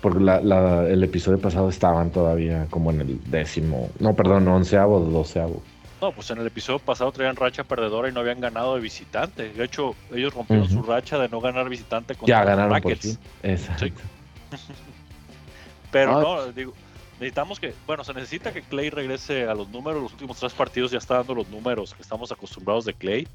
Porque 0.00 0.20
la, 0.20 0.86
el 0.88 1.02
episodio 1.04 1.38
pasado 1.38 1.68
estaban 1.68 2.10
todavía 2.10 2.66
como 2.70 2.90
en 2.90 3.02
el 3.02 3.20
décimo, 3.30 3.90
no, 3.98 4.14
perdón, 4.14 4.48
onceavo 4.48 4.96
o 4.96 5.00
doceavo. 5.00 5.62
No, 6.00 6.12
pues 6.12 6.30
en 6.30 6.38
el 6.38 6.46
episodio 6.46 6.78
pasado 6.78 7.10
traían 7.12 7.36
racha 7.36 7.64
perdedora 7.64 8.08
y 8.08 8.12
no 8.12 8.20
habían 8.20 8.40
ganado 8.40 8.74
de 8.74 8.80
visitante. 8.80 9.52
De 9.52 9.64
hecho, 9.64 9.94
ellos 10.12 10.34
rompieron 10.34 10.68
su 10.68 10.82
racha 10.82 11.18
de 11.18 11.28
no 11.28 11.40
ganar 11.40 11.68
visitante 11.68 12.14
con 12.14 12.28
Ya 12.28 12.44
ganaron 12.44 12.80
por 12.80 12.96
fin. 12.96 13.18
Exacto. 13.42 14.02
Pero 15.90 16.20
no, 16.20 16.52
digo, 16.52 16.74
necesitamos 17.14 17.58
que, 17.58 17.72
bueno, 17.86 18.04
se 18.04 18.12
necesita 18.12 18.52
que 18.52 18.60
Clay 18.62 18.90
regrese 18.90 19.46
a 19.46 19.54
los 19.54 19.70
números. 19.70 20.02
Los 20.02 20.12
últimos 20.12 20.38
tres 20.38 20.52
partidos 20.52 20.90
ya 20.90 20.98
está 20.98 21.14
dando 21.14 21.34
los 21.34 21.48
números 21.48 21.94
que 21.94 22.02
estamos 22.02 22.30
acostumbrados 22.30 22.84
de 22.84 22.92
Clay 22.92 23.26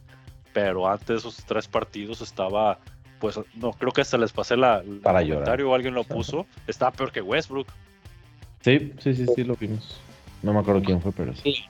pero 0.53 0.87
antes 0.87 1.07
de 1.07 1.15
esos 1.15 1.37
tres 1.45 1.67
partidos 1.67 2.21
estaba, 2.21 2.79
pues 3.19 3.39
no, 3.55 3.71
creo 3.73 3.91
que 3.91 4.01
hasta 4.01 4.17
les 4.17 4.31
pasé 4.31 4.57
la, 4.57 4.79
el 4.79 4.99
Para 4.99 5.21
comentario 5.21 5.69
o 5.69 5.75
alguien 5.75 5.93
lo 5.93 6.03
puso, 6.03 6.45
estaba 6.67 6.91
peor 6.91 7.11
que 7.11 7.21
Westbrook. 7.21 7.67
Sí, 8.61 8.93
sí, 8.99 9.15
sí, 9.15 9.25
sí, 9.35 9.43
lo 9.43 9.55
vimos. 9.55 9.99
No 10.43 10.53
me 10.53 10.59
acuerdo 10.59 10.81
quién 10.81 11.01
fue, 11.01 11.11
pero 11.11 11.35
sí. 11.35 11.65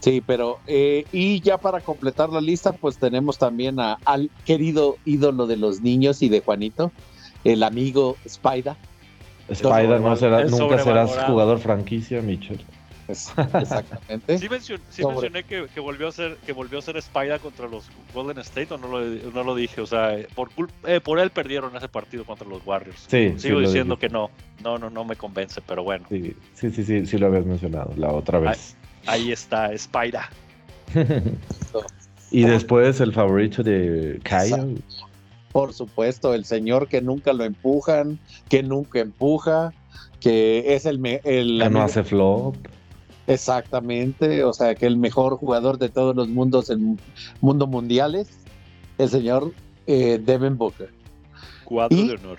Sí, 0.00 0.22
pero 0.24 0.60
eh, 0.66 1.04
y 1.12 1.40
ya 1.40 1.58
para 1.58 1.80
completar 1.80 2.28
la 2.30 2.40
lista, 2.40 2.72
pues 2.72 2.98
tenemos 2.98 3.38
también 3.38 3.80
a, 3.80 3.98
al 4.04 4.30
querido 4.44 4.96
ídolo 5.04 5.46
de 5.46 5.56
los 5.56 5.80
niños 5.80 6.22
y 6.22 6.28
de 6.28 6.40
Juanito, 6.40 6.92
el 7.44 7.62
amigo 7.62 8.16
Spider. 8.24 8.76
Spider 9.48 10.00
no 10.00 10.14
será, 10.16 10.44
nunca 10.44 10.78
serás 10.82 11.16
jugador 11.26 11.58
franquicia, 11.58 12.20
Mitchell. 12.22 12.64
Exactamente. 13.08 14.38
Sí, 14.38 14.48
mencioné 14.48 15.42
que, 15.44 15.80
volvió 15.80 16.08
a 16.08 16.12
ser 16.12 16.36
que 16.44 16.52
volvió 16.52 16.78
a 16.78 16.82
ser 16.82 16.96
Spider 16.98 17.40
contra 17.40 17.66
los 17.66 17.88
Golden 18.12 18.38
State 18.38 18.74
o 18.74 18.78
no 18.78 18.88
lo, 18.88 19.00
no 19.00 19.44
lo 19.44 19.54
dije, 19.54 19.80
o 19.80 19.86
sea, 19.86 20.16
por 20.34 20.50
eh, 20.86 21.00
por 21.00 21.18
él 21.18 21.30
perdieron 21.30 21.74
ese 21.74 21.88
partido 21.88 22.24
contra 22.24 22.46
los 22.46 22.64
Warriors. 22.66 23.06
Sí, 23.08 23.34
Sigo 23.38 23.60
diciendo 23.60 23.98
que 23.98 24.10
no, 24.10 24.30
no, 24.62 24.78
no, 24.78 24.90
no 24.90 25.04
me 25.04 25.16
convence, 25.16 25.62
pero 25.66 25.82
bueno. 25.82 26.04
Sí, 26.10 26.36
sí, 26.52 26.70
sí, 26.70 27.06
sí, 27.06 27.18
lo 27.18 27.28
habías 27.28 27.46
mencionado 27.46 27.92
la 27.96 28.12
otra 28.12 28.38
vez. 28.38 28.76
Ahí, 29.08 29.32
está, 29.32 29.72
Spider. 29.72 30.22
y 32.30 32.42
después 32.42 33.00
el 33.00 33.12
favorito 33.12 33.62
de 33.62 34.20
Kyle. 34.22 34.82
Por 35.52 35.72
supuesto, 35.72 36.34
el 36.34 36.44
señor 36.44 36.88
que 36.88 37.00
nunca 37.00 37.32
lo 37.32 37.44
empujan, 37.44 38.18
que 38.48 38.62
nunca 38.62 39.00
empuja, 39.00 39.72
que 40.20 40.74
es 40.74 40.84
el... 40.84 41.04
el 41.24 41.60
que 41.62 41.70
no 41.70 41.82
hace 41.82 42.04
flop. 42.04 42.56
Exactamente, 43.26 44.42
o 44.44 44.52
sea, 44.52 44.74
que 44.74 44.86
el 44.86 44.96
mejor 44.96 45.36
jugador 45.36 45.78
de 45.78 45.90
todos 45.90 46.16
los 46.16 46.28
mundos 46.28 46.70
en 46.70 46.98
mundo 47.40 47.66
mundiales, 47.66 48.28
el 48.96 49.08
señor 49.10 49.52
eh, 49.86 50.18
Devin 50.22 50.56
Booker. 50.56 50.90
Cuadro 51.64 51.96
de 51.96 52.14
honor. 52.14 52.38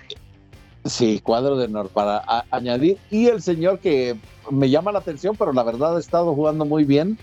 Sí, 0.84 1.20
cuadro 1.22 1.56
de 1.56 1.66
honor 1.66 1.88
para 1.88 2.22
añadir. 2.50 2.98
Y 3.10 3.26
el 3.26 3.42
señor 3.42 3.80
que 3.80 4.16
me 4.50 4.70
llama 4.70 4.92
la 4.92 5.00
atención, 5.00 5.36
pero 5.36 5.52
la 5.52 5.62
verdad 5.62 5.96
ha 5.96 6.00
estado 6.00 6.34
jugando 6.34 6.64
muy 6.64 6.84
bien, 6.84 7.18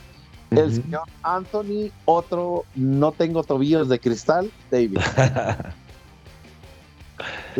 el 0.52 0.74
señor 0.74 1.04
Anthony, 1.24 1.92
otro 2.06 2.64
no 2.76 3.12
tengo 3.12 3.44
tobillos 3.44 3.90
de 3.90 4.00
cristal, 4.00 4.50
David. 4.72 5.00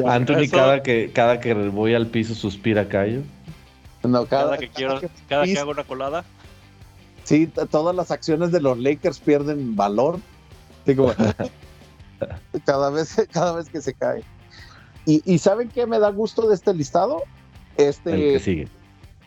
Anthony 0.06 0.48
cada 0.50 0.84
que 0.84 1.12
cada 1.12 1.40
que 1.40 1.54
voy 1.54 1.96
al 1.96 2.08
piso 2.08 2.36
suspira 2.36 2.88
callo. 2.88 3.22
No, 4.04 4.26
cada, 4.26 4.58
que 4.58 4.70
quiero, 4.70 5.02
cada 5.28 5.44
que 5.46 5.58
hago 5.58 5.72
una 5.72 5.84
colada. 5.84 6.24
Sí, 7.24 7.48
todas 7.48 7.96
las 7.96 8.12
acciones 8.12 8.52
de 8.52 8.62
los 8.62 8.78
Lakers 8.78 9.20
pierden 9.20 9.76
valor. 9.76 10.20
Digo, 10.86 11.14
cada 12.66 12.90
vez, 12.90 13.16
cada 13.32 13.54
vez 13.54 13.70
que 13.70 13.82
se 13.82 13.94
cae. 13.94 14.24
Y, 15.08 15.24
y, 15.26 15.40
¿saben 15.40 15.70
qué 15.70 15.88
me 15.88 16.00
da 16.00 16.12
gusto 16.12 16.48
de 16.48 16.54
este 16.54 16.74
listado? 16.74 17.24
Este, 17.78 18.12
El 18.12 18.34
que 18.34 18.40
sigue. 18.40 18.68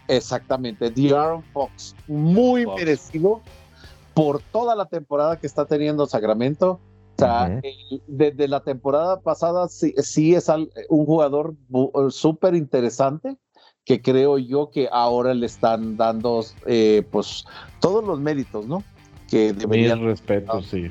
Exactamente, 0.08 0.90
The 0.90 1.14
Aaron 1.14 1.42
Fox, 1.52 1.96
muy 2.06 2.66
merecido 2.66 3.40
por 4.12 4.42
toda 4.42 4.74
la 4.74 4.84
temporada 4.86 5.38
que 5.38 5.46
está 5.46 5.64
teniendo 5.64 6.06
Sacramento. 6.06 6.80
O 7.16 7.20
sea, 7.20 7.60
desde 8.06 8.48
la 8.48 8.60
temporada 8.60 9.20
pasada 9.20 9.68
sí, 9.68 9.94
es 9.96 10.48
un 10.88 11.06
jugador 11.06 11.54
súper 12.10 12.54
interesante 12.54 13.36
que 13.84 14.02
creo 14.02 14.38
yo 14.38 14.70
que 14.70 14.88
ahora 14.90 15.32
le 15.34 15.46
están 15.46 15.96
dando 15.96 16.44
eh, 16.66 17.02
pues 17.10 17.44
todos 17.80 18.04
los 18.04 18.20
méritos, 18.20 18.66
¿no? 18.66 18.82
Que 19.28 19.52
deberían... 19.52 20.04
respeto, 20.04 20.62
sí. 20.62 20.88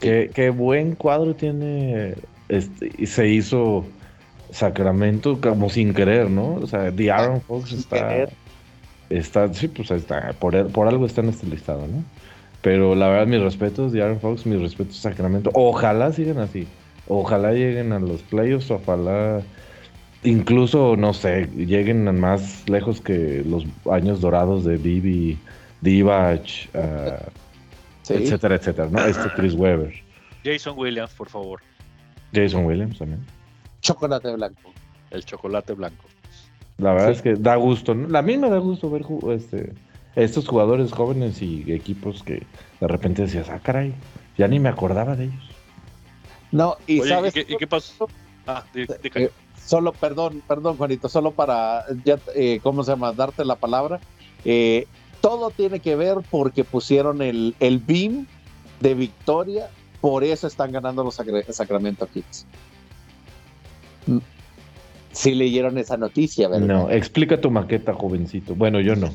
Qué, 0.00 0.52
buen 0.54 0.94
cuadro 0.94 1.34
tiene 1.34 2.14
este, 2.48 2.92
y 2.98 3.06
se 3.06 3.28
hizo 3.28 3.84
Sacramento 4.56 5.40
como 5.40 5.68
sin 5.68 5.92
querer, 5.92 6.30
¿no? 6.30 6.54
O 6.54 6.66
sea, 6.66 6.90
The 6.90 7.10
Aaron 7.10 7.40
Fox 7.42 7.72
está... 7.72 8.28
Está, 9.08 9.52
sí, 9.54 9.68
pues 9.68 9.92
está, 9.92 10.32
por, 10.40 10.66
por 10.72 10.88
algo 10.88 11.06
está 11.06 11.20
en 11.20 11.28
este 11.28 11.46
listado, 11.46 11.86
¿no? 11.86 12.02
Pero 12.62 12.96
la 12.96 13.06
verdad, 13.06 13.26
mis 13.28 13.40
respetos 13.40 13.92
de 13.92 14.02
Aaron 14.02 14.18
Fox, 14.18 14.44
mis 14.46 14.60
respetos 14.60 14.96
Sacramento. 14.96 15.50
Ojalá 15.54 16.10
sigan 16.12 16.38
así. 16.38 16.66
Ojalá 17.06 17.52
lleguen 17.52 17.92
a 17.92 18.00
los 18.00 18.22
playoffs, 18.22 18.68
ojalá 18.72 19.42
incluso, 20.24 20.96
no 20.96 21.14
sé, 21.14 21.48
lleguen 21.54 22.18
más 22.18 22.68
lejos 22.68 23.00
que 23.00 23.44
los 23.46 23.64
años 23.88 24.20
dorados 24.20 24.64
de 24.64 24.76
Bibi, 24.76 25.38
Divac, 25.82 26.68
uh, 26.74 28.10
etcétera, 28.12 28.56
etcétera, 28.56 28.88
¿no? 28.90 28.98
Este 29.06 29.28
Chris 29.36 29.54
Weber. 29.54 29.94
Jason 30.44 30.76
Williams, 30.76 31.12
por 31.12 31.28
favor. 31.28 31.60
Jason 32.34 32.64
Williams 32.64 32.98
también. 32.98 33.20
Chocolate 33.86 34.32
blanco. 34.32 34.72
El 35.10 35.24
chocolate 35.24 35.72
blanco. 35.74 36.04
La 36.78 36.92
verdad 36.92 37.12
es 37.12 37.22
que 37.22 37.34
da 37.36 37.54
gusto, 37.54 37.94
¿no? 37.94 38.18
A 38.18 38.22
mí 38.22 38.36
me 38.36 38.50
da 38.50 38.58
gusto 38.58 38.90
ver 38.90 39.06
este, 39.30 39.72
estos 40.16 40.48
jugadores 40.48 40.92
jóvenes 40.92 41.40
y 41.40 41.72
equipos 41.72 42.24
que 42.24 42.42
de 42.80 42.88
repente 42.88 43.22
decías, 43.22 43.48
ah, 43.48 43.60
caray, 43.62 43.94
ya 44.36 44.48
ni 44.48 44.58
me 44.58 44.68
acordaba 44.68 45.14
de 45.14 45.26
ellos. 45.26 45.50
No, 46.50 46.76
y 46.88 47.00
sabes. 47.02 47.36
¿y 47.36 47.56
qué, 47.56 47.66
pasó? 47.68 48.08
Ah, 48.46 48.64
eh, 48.74 49.30
solo, 49.64 49.92
perdón, 49.92 50.42
perdón, 50.48 50.76
Juanito, 50.76 51.08
solo 51.08 51.30
para, 51.30 51.84
ya, 52.04 52.18
eh, 52.34 52.58
¿cómo 52.64 52.82
se 52.82 52.90
llama? 52.90 53.12
Darte 53.12 53.44
la 53.44 53.54
palabra. 53.54 54.00
Eh, 54.44 54.88
todo 55.20 55.50
tiene 55.50 55.78
que 55.78 55.94
ver 55.94 56.18
porque 56.28 56.64
pusieron 56.64 57.22
el, 57.22 57.54
el 57.60 57.78
BIM 57.78 58.26
de 58.80 58.94
victoria, 58.94 59.70
por 60.00 60.24
eso 60.24 60.48
están 60.48 60.72
ganando 60.72 61.04
los 61.04 61.20
Sacramento 61.50 62.06
Kings 62.08 62.46
sí 65.12 65.34
leyeron 65.34 65.78
esa 65.78 65.96
noticia, 65.96 66.48
¿verdad? 66.48 66.66
No, 66.66 66.90
explica 66.90 67.40
tu 67.40 67.50
maqueta, 67.50 67.94
jovencito. 67.94 68.54
Bueno, 68.54 68.80
yo 68.80 68.96
no. 68.96 69.10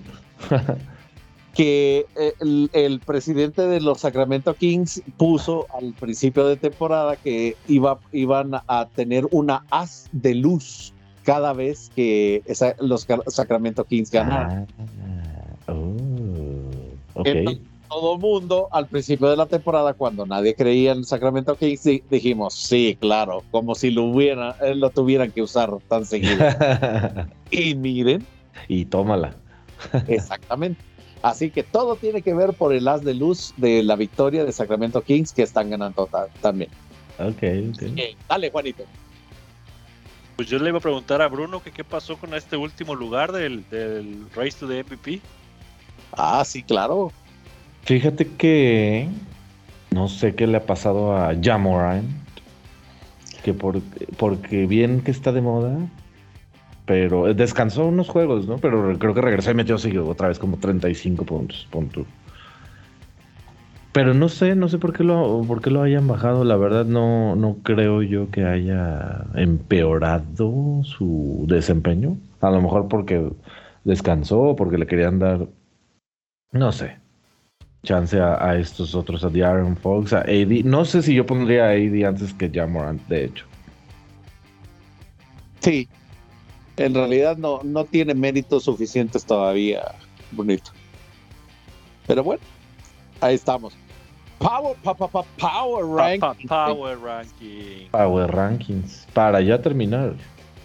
que 1.53 2.05
eh, 2.15 2.33
el, 2.73 2.99
presidente 3.05 3.63
de 3.67 3.81
los 3.81 3.99
Sacramento 3.99 4.53
Kings 4.53 5.01
puso 5.17 5.67
al 5.77 5.93
principio 5.93 6.47
de 6.47 6.55
temporada 6.55 7.17
que 7.17 7.55
iba, 7.67 7.99
iban 8.11 8.51
a 8.67 8.87
tener 8.95 9.27
una 9.31 9.65
haz 9.69 10.07
de 10.11 10.35
luz 10.35 10.93
cada 11.23 11.53
vez 11.53 11.91
que 11.95 12.41
los 12.79 13.05
Sacramento 13.27 13.83
Kings 13.83 14.11
ganaran. 14.11 14.67
Ah, 15.67 15.73
oh, 15.73 17.23
todo 17.91 18.17
mundo 18.17 18.69
al 18.71 18.87
principio 18.87 19.27
de 19.29 19.35
la 19.35 19.47
temporada, 19.47 19.93
cuando 19.93 20.25
nadie 20.25 20.55
creía 20.55 20.93
en 20.93 21.03
Sacramento 21.03 21.57
Kings, 21.57 21.83
dijimos, 22.09 22.53
sí, 22.53 22.97
claro, 22.99 23.43
como 23.51 23.75
si 23.75 23.91
lo, 23.91 24.05
hubieran, 24.05 24.55
eh, 24.61 24.75
lo 24.75 24.91
tuvieran 24.91 25.29
que 25.29 25.41
usar 25.41 25.69
tan 25.89 26.05
seguido. 26.05 26.37
y 27.51 27.75
miren. 27.75 28.25
Y 28.69 28.85
tómala. 28.85 29.35
exactamente. 30.07 30.81
Así 31.21 31.51
que 31.51 31.63
todo 31.63 31.97
tiene 31.97 32.21
que 32.21 32.33
ver 32.33 32.53
por 32.53 32.73
el 32.73 32.87
haz 32.87 33.03
de 33.03 33.13
luz 33.13 33.53
de 33.57 33.83
la 33.83 33.97
victoria 33.97 34.45
de 34.45 34.53
Sacramento 34.53 35.01
Kings 35.01 35.33
que 35.33 35.43
están 35.43 35.69
ganando 35.69 36.07
también. 36.39 36.71
Ok, 37.19 37.43
Dale, 38.29 38.51
Juanito. 38.51 38.85
Pues 40.37 40.47
yo 40.47 40.59
le 40.59 40.69
iba 40.69 40.77
a 40.77 40.81
preguntar 40.81 41.21
a 41.21 41.27
Bruno 41.27 41.61
que 41.61 41.71
qué 41.71 41.83
pasó 41.83 42.15
con 42.17 42.33
este 42.35 42.55
último 42.55 42.95
lugar 42.95 43.33
del, 43.33 43.69
del 43.69 44.27
Race 44.33 44.57
to 44.57 44.67
the 44.67 44.81
MVP. 44.81 45.21
Ah, 46.13 46.43
sí, 46.45 46.63
claro. 46.63 47.11
Fíjate 47.83 48.27
que 48.27 49.07
no 49.91 50.07
sé 50.07 50.35
qué 50.35 50.47
le 50.47 50.57
ha 50.57 50.65
pasado 50.65 51.15
a 51.15 51.33
Jamoran. 51.41 52.05
Que 53.43 53.53
por, 53.53 53.81
porque 54.17 54.67
bien 54.67 55.01
que 55.01 55.09
está 55.09 55.31
de 55.31 55.41
moda, 55.41 55.75
pero 56.85 57.33
descansó 57.33 57.87
unos 57.87 58.07
juegos, 58.07 58.47
¿no? 58.47 58.57
Pero 58.59 58.97
creo 58.99 59.13
que 59.15 59.21
regresó 59.21 59.51
y 59.51 59.55
metió 59.55 59.77
otra 60.07 60.27
vez 60.27 60.37
como 60.37 60.57
35 60.57 61.25
puntos. 61.25 61.67
puntos. 61.71 62.05
Pero 63.91 64.13
no 64.13 64.29
sé, 64.29 64.55
no 64.55 64.69
sé 64.69 64.77
por 64.77 64.93
qué 64.93 65.03
lo, 65.03 65.43
por 65.45 65.61
qué 65.61 65.69
lo 65.69 65.81
hayan 65.81 66.07
bajado. 66.07 66.45
La 66.45 66.55
verdad 66.55 66.85
no, 66.85 67.35
no 67.35 67.57
creo 67.63 68.03
yo 68.03 68.29
que 68.29 68.45
haya 68.45 69.25
empeorado 69.33 70.81
su 70.83 71.45
desempeño. 71.47 72.15
A 72.39 72.51
lo 72.51 72.61
mejor 72.61 72.87
porque 72.87 73.31
descansó, 73.83 74.55
porque 74.55 74.77
le 74.77 74.87
querían 74.87 75.19
dar, 75.19 75.47
no 76.53 76.71
sé, 76.71 77.00
chance 77.83 78.19
a, 78.19 78.57
estos 78.57 78.93
otros, 78.93 79.23
a 79.23 79.29
The 79.29 79.43
Aaron 79.43 79.75
Fox, 79.75 80.13
a 80.13 80.19
AD. 80.19 80.63
No 80.63 80.85
sé 80.85 81.01
si 81.01 81.15
yo 81.15 81.25
pondría 81.25 81.65
a 81.65 81.71
AD 81.71 82.05
antes 82.05 82.33
que 82.33 82.49
Jamorant, 82.49 83.01
de 83.07 83.25
hecho. 83.25 83.45
Sí, 85.59 85.87
en 86.77 86.93
realidad 86.93 87.37
no, 87.37 87.61
no 87.63 87.85
tiene 87.85 88.13
méritos 88.13 88.63
suficientes 88.63 89.25
todavía, 89.25 89.95
bonito. 90.31 90.71
Pero 92.07 92.23
bueno, 92.23 92.41
ahí 93.19 93.35
estamos. 93.35 93.75
Power, 94.39 94.75
power 95.37 95.85
ranking. 95.85 96.47
power 96.47 96.97
ranking. 96.99 97.87
Power 97.91 98.31
rankings. 98.31 99.07
Para 99.13 99.39
ya 99.39 99.61
terminar. 99.61 100.15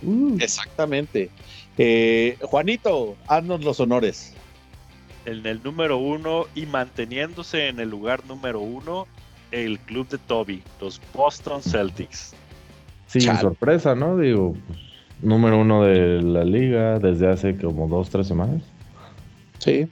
Uh. 0.03 0.37
Exactamente. 0.41 1.31
Eh, 1.77 2.39
Juanito, 2.41 3.17
haznos 3.27 3.63
los 3.63 3.79
honores 3.81 4.36
en 5.27 5.45
el 5.47 5.63
número 5.63 5.99
uno 5.99 6.47
y 6.55 6.67
manteniéndose 6.67 7.69
en 7.69 7.81
el 7.81 7.91
lugar 7.91 8.25
número 8.27 8.61
uno 8.61 9.07
el 9.51 9.79
club 9.81 10.09
de 10.09 10.19
Toby, 10.19 10.63
los 10.81 11.01
Boston 11.15 11.63
Celtics. 11.63 12.35
Sí, 13.07 13.21
sorpresa, 13.21 13.95
¿no? 13.95 14.17
Digo, 14.19 14.55
pues, 14.67 14.79
número 15.23 15.61
uno 15.61 15.85
de 15.85 16.23
la 16.23 16.45
liga 16.45 16.99
desde 16.99 17.31
hace 17.31 17.57
como 17.57 17.89
dos, 17.89 18.11
tres 18.11 18.27
semanas. 18.27 18.63
Sí. 19.59 19.89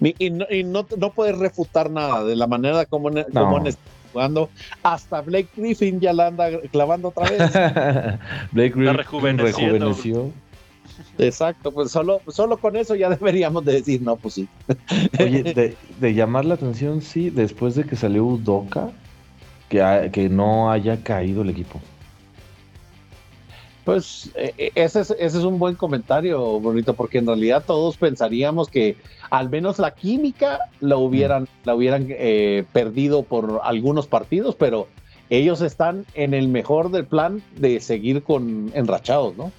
Y, 0.00 0.30
no, 0.30 0.86
no, 0.98 1.10
puedes 1.10 1.38
refutar 1.38 1.90
nada 1.90 2.24
de 2.24 2.36
la 2.36 2.46
manera 2.46 2.84
como, 2.84 3.10
como 3.10 3.56
han 3.56 3.66
estado 3.66 3.90
jugando. 4.12 4.50
Hasta 4.82 5.20
Blake 5.22 5.48
Griffin 5.56 6.00
ya 6.00 6.12
la 6.12 6.28
anda 6.28 6.48
clavando 6.70 7.08
otra 7.08 7.28
vez. 7.28 7.38
Blake 8.52 8.74
Griffin 8.74 9.38
rejuveneció. 9.38 10.32
Exacto, 11.18 11.72
pues 11.72 11.90
solo, 11.90 12.20
solo 12.28 12.56
con 12.58 12.76
eso 12.76 12.94
ya 12.94 13.08
deberíamos 13.10 13.64
de 13.64 13.74
decir, 13.74 14.02
no, 14.02 14.16
pues 14.16 14.34
sí. 14.34 14.48
Oye, 15.18 15.42
de, 16.00 16.14
llamar 16.14 16.44
la 16.44 16.54
atención, 16.54 17.02
sí, 17.02 17.30
después 17.30 17.74
de 17.74 17.84
que 17.84 17.96
salió 17.96 18.24
Udoka, 18.24 18.90
que, 19.68 20.10
que 20.12 20.28
no 20.28 20.70
haya 20.70 21.02
caído 21.02 21.42
el 21.42 21.50
equipo. 21.50 21.80
Pues 23.84 24.32
e, 24.34 24.52
e, 24.58 24.72
ese 24.74 25.00
es, 25.00 25.10
ese 25.12 25.38
es 25.38 25.44
un 25.44 25.60
buen 25.60 25.76
comentario, 25.76 26.58
bonito, 26.58 26.94
porque 26.94 27.18
en 27.18 27.26
realidad 27.26 27.62
todos 27.64 27.96
pensaríamos 27.96 28.68
que 28.68 28.96
al 29.30 29.48
menos 29.48 29.78
la 29.78 29.94
química 29.94 30.58
la 30.80 30.96
hubieran, 30.96 31.48
la 31.64 31.74
hubieran 31.76 32.06
eh, 32.08 32.64
perdido 32.72 33.22
por 33.22 33.60
algunos 33.62 34.08
partidos, 34.08 34.56
pero 34.56 34.88
ellos 35.30 35.60
están 35.60 36.04
en 36.14 36.34
el 36.34 36.48
mejor 36.48 36.90
del 36.90 37.04
plan 37.04 37.42
de 37.56 37.80
seguir 37.80 38.24
con 38.24 38.72
enrachados, 38.74 39.36
¿no? 39.36 39.52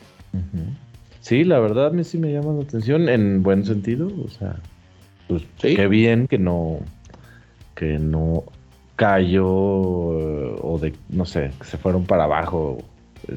Sí, 1.28 1.44
la 1.44 1.60
verdad 1.60 1.88
a 1.88 1.90
mí 1.90 2.06
sí 2.06 2.18
me 2.18 2.32
llama 2.32 2.54
la 2.54 2.64
atención 2.64 3.10
en 3.10 3.44
buen 3.44 3.66
sentido, 3.66 4.10
o 4.24 4.30
sea, 4.30 4.56
pues 5.28 5.44
qué 5.60 5.86
bien 5.90 6.26
que 6.26 6.38
no 6.38 6.80
que 7.76 8.00
no 8.00 8.46
cayó 8.96 9.46
o 9.46 10.80
de 10.82 10.94
no 11.10 11.26
sé, 11.26 11.52
que 11.60 11.66
se 11.66 11.78
fueron 11.78 12.06
para 12.06 12.24
abajo 12.24 12.78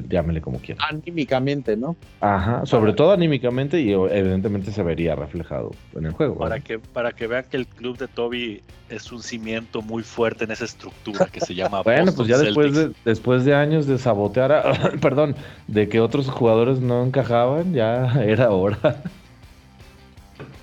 llámele 0.09 0.41
como 0.41 0.59
quiera. 0.59 0.83
Anímicamente, 0.89 1.75
¿no? 1.77 1.95
Ajá, 2.19 2.65
sobre 2.65 2.93
todo 2.93 3.11
anímicamente 3.11 3.79
y 3.79 3.91
evidentemente 3.91 4.71
se 4.71 4.83
vería 4.83 5.15
reflejado 5.15 5.71
en 5.95 6.05
el 6.05 6.11
juego. 6.11 6.37
Para, 6.37 6.59
que, 6.59 6.79
para 6.79 7.11
que 7.11 7.27
vean 7.27 7.45
que 7.49 7.57
el 7.57 7.67
club 7.67 7.97
de 7.97 8.07
Toby 8.07 8.61
es 8.89 9.11
un 9.11 9.23
cimiento 9.23 9.81
muy 9.81 10.03
fuerte 10.03 10.43
en 10.43 10.51
esa 10.51 10.65
estructura 10.65 11.27
que 11.31 11.39
se 11.39 11.55
llama 11.55 11.81
Bueno, 11.83 12.11
pues 12.13 12.27
ya 12.27 12.37
después 12.37 12.73
de, 12.73 12.91
después 13.05 13.45
de 13.45 13.55
años 13.55 13.87
de 13.87 13.97
sabotear, 13.97 14.99
perdón, 15.01 15.35
de 15.67 15.89
que 15.89 15.99
otros 15.99 16.29
jugadores 16.29 16.79
no 16.79 17.03
encajaban, 17.05 17.73
ya 17.73 18.13
era 18.23 18.51
hora. 18.51 19.03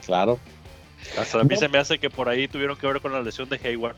Claro. 0.05 0.39
Hasta 1.19 1.41
a 1.41 1.45
mí 1.45 1.57
se 1.57 1.69
me 1.69 1.79
hace 1.79 1.99
que 1.99 2.11
por 2.11 2.29
ahí 2.29 2.49
tuvieron 2.49 2.77
que 2.77 2.87
ver 2.87 3.01
con 3.01 3.13
la 3.13 3.23
lesión 3.23 3.49
de 3.49 3.59
Hayward. 3.65 3.97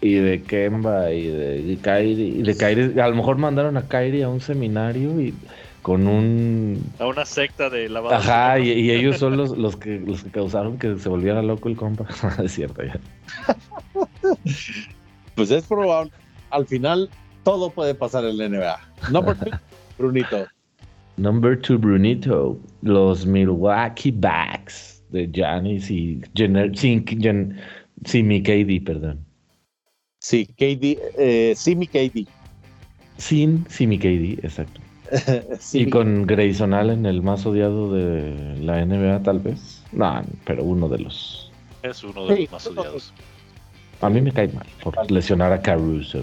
Y 0.00 0.14
de 0.14 0.42
Kemba 0.42 1.12
y 1.12 1.26
de, 1.26 1.78
Kairi, 1.80 2.38
y 2.38 2.42
de 2.42 2.56
Kairi, 2.56 2.98
a 2.98 3.08
lo 3.08 3.16
mejor 3.16 3.36
mandaron 3.36 3.76
a 3.76 3.86
Kairi 3.86 4.22
a 4.22 4.28
un 4.28 4.40
seminario 4.40 5.20
y 5.20 5.34
con 5.82 6.06
un 6.06 6.82
a 6.98 7.06
una 7.06 7.24
secta 7.24 7.70
de 7.70 7.88
lavado 7.88 8.14
ajá 8.14 8.58
y, 8.58 8.90
ellos 8.90 9.18
son 9.18 9.36
los, 9.38 9.56
los 9.56 9.76
que 9.76 9.98
los 9.98 10.22
que 10.22 10.30
causaron 10.30 10.78
que 10.78 10.98
se 10.98 11.08
volviera 11.08 11.42
loco 11.42 11.68
el 11.68 11.76
compa. 11.76 12.06
Es 12.44 12.52
cierto 12.52 12.82
ya. 12.82 12.98
Pues 15.34 15.50
es 15.50 15.64
probable. 15.64 16.12
Al 16.50 16.66
final 16.66 17.08
todo 17.44 17.70
puede 17.70 17.94
pasar 17.94 18.24
en 18.24 18.38
la 18.38 18.48
NBA 18.48 18.80
number 19.10 19.36
two 19.36 19.50
Brunito. 19.98 20.46
Number 21.16 21.60
two 21.60 21.78
Brunito. 21.78 22.58
Los 22.82 23.26
Milwaukee 23.26 24.10
Bucks 24.10 25.02
de 25.10 25.28
Giannis 25.30 25.90
y 25.90 26.20
Jenner, 26.34 26.74
sin, 26.76 27.04
sin 28.04 28.28
mi 28.28 28.42
KD 28.42 28.84
perdón 28.84 29.29
Sí, 30.20 30.46
KD, 30.46 30.98
eh, 31.18 31.54
Simi 31.56 31.86
KD. 31.86 32.26
Sin 33.16 33.66
Simi 33.68 33.98
KD, 33.98 34.44
exacto. 34.44 34.80
y 35.72 35.88
con 35.88 36.26
Grayson 36.26 36.74
Allen, 36.74 37.06
el 37.06 37.22
más 37.22 37.44
odiado 37.46 37.92
de 37.92 38.56
la 38.60 38.84
NBA, 38.84 39.22
tal 39.22 39.40
vez. 39.40 39.82
No, 39.92 40.22
pero 40.44 40.62
uno 40.62 40.88
de 40.88 40.98
los. 40.98 41.50
Es 41.82 42.04
uno 42.04 42.26
de 42.26 42.40
los 42.40 42.52
más 42.52 42.66
odiados. 42.66 43.12
A 44.02 44.10
mí 44.10 44.20
me 44.20 44.30
cae 44.30 44.48
mal 44.48 44.66
por 44.82 45.10
lesionar 45.10 45.52
a 45.52 45.60
Caruso. 45.60 46.22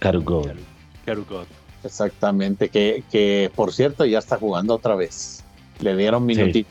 Carugod. 0.00 0.50
Carugod. 1.04 1.46
Exactamente, 1.84 2.68
que, 2.68 3.04
que 3.12 3.50
por 3.54 3.72
cierto 3.72 4.04
ya 4.04 4.18
está 4.18 4.38
jugando 4.38 4.74
otra 4.74 4.96
vez. 4.96 5.44
Le 5.80 5.96
dieron 5.96 6.26
minutito. 6.26 6.68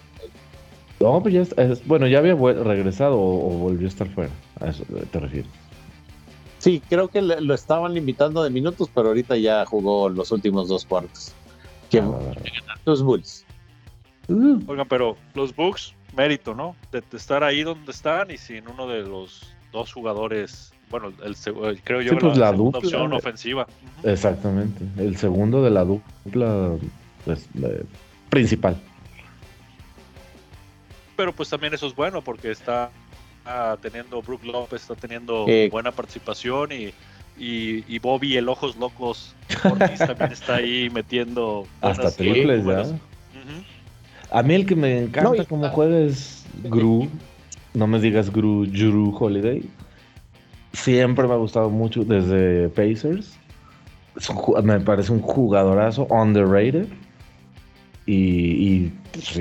No, 0.99 1.21
pues 1.21 1.33
ya 1.33 1.41
es, 1.41 1.85
bueno, 1.85 2.07
ya 2.07 2.19
había 2.19 2.35
regresado 2.35 3.17
o, 3.17 3.47
o, 3.47 3.57
volvió 3.59 3.87
a 3.87 3.89
estar 3.89 4.07
fuera. 4.09 4.31
A 4.59 4.69
eso 4.69 4.83
te 5.11 5.19
refieres. 5.19 5.51
Sí, 6.63 6.81
creo 6.87 7.09
que 7.09 7.21
lo 7.21 7.53
estaban 7.53 7.93
limitando 7.93 8.41
de 8.41 8.49
minutos, 8.49 8.89
pero 8.95 9.09
ahorita 9.09 9.35
ya 9.35 9.65
jugó 9.65 10.07
los 10.07 10.31
últimos 10.31 10.69
dos 10.69 10.85
cuartos. 10.85 11.33
Que 11.89 11.99
ah, 11.99 12.33
los 12.85 13.03
Bulls. 13.03 13.45
Uh. 14.29 14.61
Oigan, 14.67 14.87
pero 14.87 15.17
los 15.33 15.53
Bucks, 15.53 15.93
mérito, 16.15 16.55
¿no? 16.55 16.77
De, 16.93 17.03
estar 17.11 17.43
ahí 17.43 17.63
donde 17.63 17.91
están 17.91 18.31
y 18.31 18.37
sin 18.37 18.65
uno 18.69 18.87
de 18.87 19.01
los 19.01 19.53
dos 19.73 19.91
jugadores, 19.91 20.73
bueno, 20.89 21.11
el, 21.25 21.81
creo 21.81 21.99
yo 21.99 22.17
pues 22.17 22.37
la, 22.37 22.51
segunda 22.51 22.79
opción 22.79 23.11
ofensiva. 23.11 23.67
Exactamente, 24.03 24.85
el 24.95 25.17
segundo 25.17 25.61
de 25.63 25.69
la 25.69 25.83
dupla 25.83 26.77
pues, 27.25 27.49
principal. 28.29 28.79
Pero 31.17 31.33
pues 31.33 31.49
también 31.49 31.73
eso 31.73 31.87
es 31.87 31.93
bueno 31.93 32.21
porque 32.21 32.51
está 32.51 32.89
teniendo, 33.81 34.21
Brook 34.21 34.43
López 34.43 34.81
está 34.81 34.95
teniendo 34.95 35.45
buena 35.71 35.91
participación 35.91 36.71
y, 36.71 36.93
y, 37.37 37.99
Bobby, 37.99 38.37
el 38.37 38.47
Ojos 38.49 38.75
Locos, 38.77 39.35
también 39.97 40.31
está 40.31 40.55
ahí 40.55 40.89
metiendo. 40.93 41.65
Hasta 41.81 42.11
triples, 42.11 42.65
¿verdad? 42.65 42.95
A 44.31 44.41
mí 44.41 44.55
el 44.55 44.65
que 44.65 44.75
me 44.75 45.03
encanta 45.03 45.45
como 45.45 45.69
juega 45.69 45.99
es 45.99 46.45
Gru. 46.63 47.07
No 47.73 47.87
me 47.87 47.99
digas 47.99 48.31
Gru, 48.31 48.65
Drew 48.65 49.15
Holiday. 49.15 49.63
Siempre 50.73 51.27
me 51.27 51.33
ha 51.33 51.37
gustado 51.37 51.69
mucho 51.69 52.03
desde 52.03 52.69
Pacers. 52.69 53.37
me 54.63 54.79
parece 54.79 55.11
un 55.11 55.21
jugadorazo 55.21 56.05
underrated. 56.05 56.87
Y, 58.05 58.87
pues, 59.11 59.39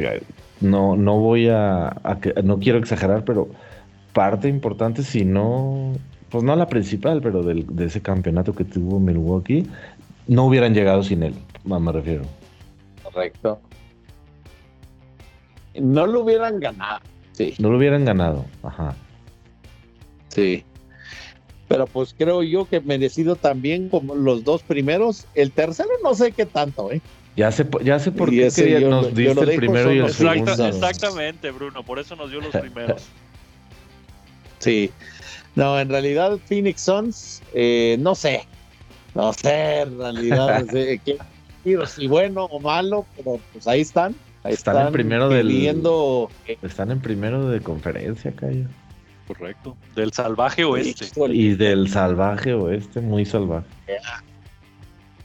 no, 0.60 0.96
no 0.96 1.18
voy 1.18 1.48
a, 1.48 1.88
a, 1.88 2.18
No 2.44 2.58
quiero 2.58 2.78
exagerar, 2.78 3.24
pero 3.24 3.48
parte 4.12 4.48
importante, 4.48 5.02
si 5.02 5.24
no, 5.24 5.92
pues 6.30 6.44
no 6.44 6.54
la 6.56 6.66
principal, 6.66 7.20
pero 7.22 7.42
del, 7.42 7.66
de 7.68 7.86
ese 7.86 8.00
campeonato 8.00 8.54
que 8.54 8.64
tuvo 8.64 9.00
Milwaukee, 9.00 9.66
no 10.26 10.46
hubieran 10.46 10.74
llegado 10.74 11.02
sin 11.02 11.22
él, 11.22 11.34
me 11.64 11.92
refiero. 11.92 12.24
Correcto. 13.02 13.60
No 15.74 16.06
lo 16.06 16.20
hubieran 16.20 16.60
ganado. 16.60 17.00
Sí. 17.32 17.54
No 17.58 17.70
lo 17.70 17.78
hubieran 17.78 18.04
ganado, 18.04 18.44
ajá. 18.62 18.94
Sí. 20.28 20.64
Pero 21.68 21.86
pues 21.86 22.14
creo 22.16 22.42
yo 22.42 22.66
que 22.66 22.80
merecido 22.80 23.36
también 23.36 23.88
como 23.88 24.14
los 24.14 24.44
dos 24.44 24.62
primeros. 24.62 25.26
El 25.34 25.52
tercero 25.52 25.88
no 26.02 26.14
sé 26.14 26.32
qué 26.32 26.44
tanto, 26.44 26.92
¿eh? 26.92 27.00
Ya 27.34 27.50
sé, 27.50 27.66
ya 27.82 27.98
sé 27.98 28.12
por 28.12 28.28
qué 28.28 28.50
nos 28.86 29.14
diste 29.14 29.40
el 29.40 29.56
primero 29.56 29.90
y 29.92 29.98
el 29.98 30.10
segundo. 30.10 30.52
Exactamente, 30.66 31.50
Bruno, 31.50 31.82
por 31.82 31.98
eso 31.98 32.14
nos 32.14 32.30
dio 32.30 32.42
los 32.42 32.50
primeros. 32.60 33.08
Sí. 34.62 34.90
No, 35.56 35.78
en 35.78 35.88
realidad 35.88 36.38
Phoenix 36.46 36.80
Suns, 36.80 37.42
eh, 37.52 37.96
no 37.98 38.14
sé. 38.14 38.46
No 39.14 39.32
sé, 39.32 39.80
en 39.80 39.98
realidad, 39.98 40.64
qué 40.72 41.18
si 41.86 42.06
bueno 42.06 42.44
o 42.44 42.60
malo, 42.60 43.04
pero 43.16 43.38
pues 43.52 43.66
ahí 43.66 43.82
están. 43.82 44.14
están, 44.44 44.86
en 44.86 44.92
primero 44.92 45.28
del. 45.28 45.50
Están 46.62 46.90
en 46.90 47.00
primero 47.00 47.48
de 47.48 47.60
conferencia, 47.60 48.32
Cayo. 48.32 48.66
Correcto. 49.26 49.76
Del 49.94 50.12
salvaje 50.12 50.64
oeste. 50.64 51.06
Y 51.30 51.54
del 51.54 51.88
salvaje 51.88 52.54
oeste, 52.54 53.00
muy 53.00 53.24
salvaje. 53.24 53.66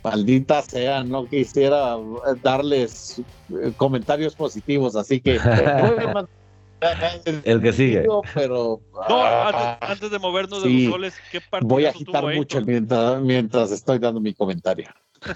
Maldita 0.03 0.61
sea, 0.61 1.03
no 1.03 1.25
quisiera 1.25 1.97
darles 2.41 3.21
eh, 3.49 3.73
comentarios 3.75 4.35
positivos, 4.35 4.95
así 4.95 5.19
que 5.19 5.39
El 7.43 7.61
que 7.61 7.73
sigue. 7.73 8.05
Pero, 8.33 8.81
no, 9.09 9.23
ah, 9.23 9.77
antes, 9.81 10.11
de 10.11 10.19
movernos 10.19 10.63
de 10.63 10.69
los 10.69 10.91
goles, 10.91 11.15
¿qué 11.31 11.41
partidazo 11.41 11.67
Voy 11.73 11.85
a 11.85 11.89
agitar 11.89 12.23
mucho 12.35 12.61
mientras, 12.61 13.71
estoy 13.71 13.99
dando 13.99 14.19
mi 14.19 14.33
comentario. 14.33 14.89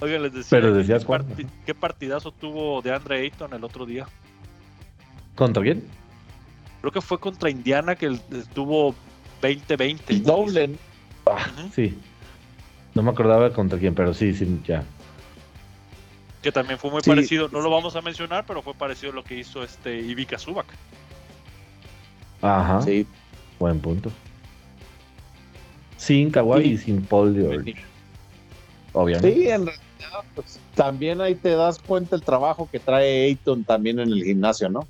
Oigan, 0.00 0.22
les 0.22 0.32
decía, 0.32 0.48
Pero 0.50 0.74
decías 0.74 1.06
¿qué, 1.66 1.74
partidazo 1.74 2.32
tuvo 2.32 2.80
de 2.80 2.94
Andre 2.94 3.20
Ayton 3.20 3.52
el 3.52 3.62
otro 3.62 3.84
día? 3.84 4.08
¿Contra 5.36 5.62
quién? 5.62 5.84
Creo 6.80 6.90
que 6.92 7.02
fue 7.02 7.18
contra 7.18 7.50
Indiana 7.50 7.94
que 7.94 8.18
tuvo 8.54 8.94
20-20. 9.42 10.22
Doble. 10.22 10.70
Ah, 11.26 11.46
sí. 11.74 11.98
No 12.94 13.02
me 13.02 13.10
acordaba 13.10 13.52
contra 13.52 13.78
quién, 13.78 13.94
pero 13.94 14.14
sí, 14.14 14.34
sí, 14.34 14.60
ya 14.66 14.82
que 16.42 16.52
también 16.52 16.78
fue 16.78 16.90
muy 16.90 17.02
parecido, 17.02 17.48
no 17.48 17.60
lo 17.60 17.70
vamos 17.70 17.96
a 17.96 18.00
mencionar, 18.00 18.44
pero 18.46 18.62
fue 18.62 18.74
parecido 18.74 19.12
a 19.12 19.14
lo 19.14 19.24
que 19.24 19.38
hizo 19.38 19.62
este 19.62 19.98
Ivica 19.98 20.38
Subak. 20.38 20.66
Ajá. 22.40 22.80
Sí. 22.82 23.06
Buen 23.58 23.78
punto. 23.80 24.10
Sin 25.98 26.30
Kawhi 26.30 26.62
y 26.62 26.78
sin 26.78 27.02
Paul 27.02 27.34
George. 27.34 27.74
Obviamente. 28.94 29.34
Sí, 29.34 29.48
en 29.48 29.66
realidad, 29.66 30.24
pues, 30.34 30.58
también 30.74 31.20
ahí 31.20 31.34
te 31.34 31.50
das 31.50 31.78
cuenta 31.78 32.16
el 32.16 32.22
trabajo 32.22 32.68
que 32.72 32.78
trae 32.80 33.26
Ayton 33.26 33.64
también 33.64 33.98
en 34.00 34.08
el 34.08 34.24
gimnasio, 34.24 34.70
¿no? 34.70 34.88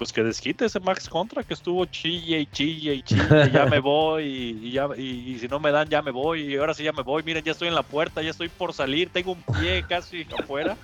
Pues 0.00 0.14
que 0.14 0.24
desquite 0.24 0.64
ese 0.64 0.80
Max 0.80 1.10
Contra 1.10 1.42
que 1.42 1.52
estuvo 1.52 1.84
chille 1.84 2.40
y 2.40 2.46
chille 2.46 2.94
y 2.94 3.02
chille, 3.04 3.50
ya 3.52 3.66
me 3.66 3.80
voy 3.80 4.24
y, 4.62 4.70
ya, 4.70 4.88
y, 4.96 5.38
si 5.38 5.46
no 5.46 5.60
me 5.60 5.70
dan 5.70 5.90
ya 5.90 6.00
me 6.00 6.10
voy 6.10 6.40
y 6.40 6.56
ahora 6.56 6.72
sí 6.72 6.82
ya 6.82 6.92
me 6.92 7.02
voy, 7.02 7.22
miren 7.22 7.44
ya 7.44 7.52
estoy 7.52 7.68
en 7.68 7.74
la 7.74 7.82
puerta, 7.82 8.22
ya 8.22 8.30
estoy 8.30 8.48
por 8.48 8.72
salir, 8.72 9.10
tengo 9.10 9.32
un 9.32 9.42
pie 9.60 9.84
casi 9.88 10.26
afuera. 10.38 10.74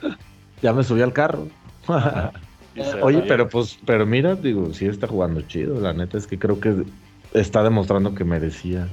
Ya 0.60 0.74
me 0.74 0.84
subí 0.84 1.00
al 1.00 1.14
carro. 1.14 1.48
Oye, 3.00 3.22
pero 3.26 3.48
pues, 3.48 3.78
pero 3.86 4.04
mira, 4.04 4.34
digo, 4.34 4.74
sí 4.74 4.84
está 4.84 5.06
jugando 5.06 5.40
chido, 5.40 5.80
la 5.80 5.94
neta 5.94 6.18
es 6.18 6.26
que 6.26 6.38
creo 6.38 6.60
que 6.60 6.84
está 7.32 7.62
demostrando 7.62 8.14
que 8.14 8.24
merecía. 8.24 8.86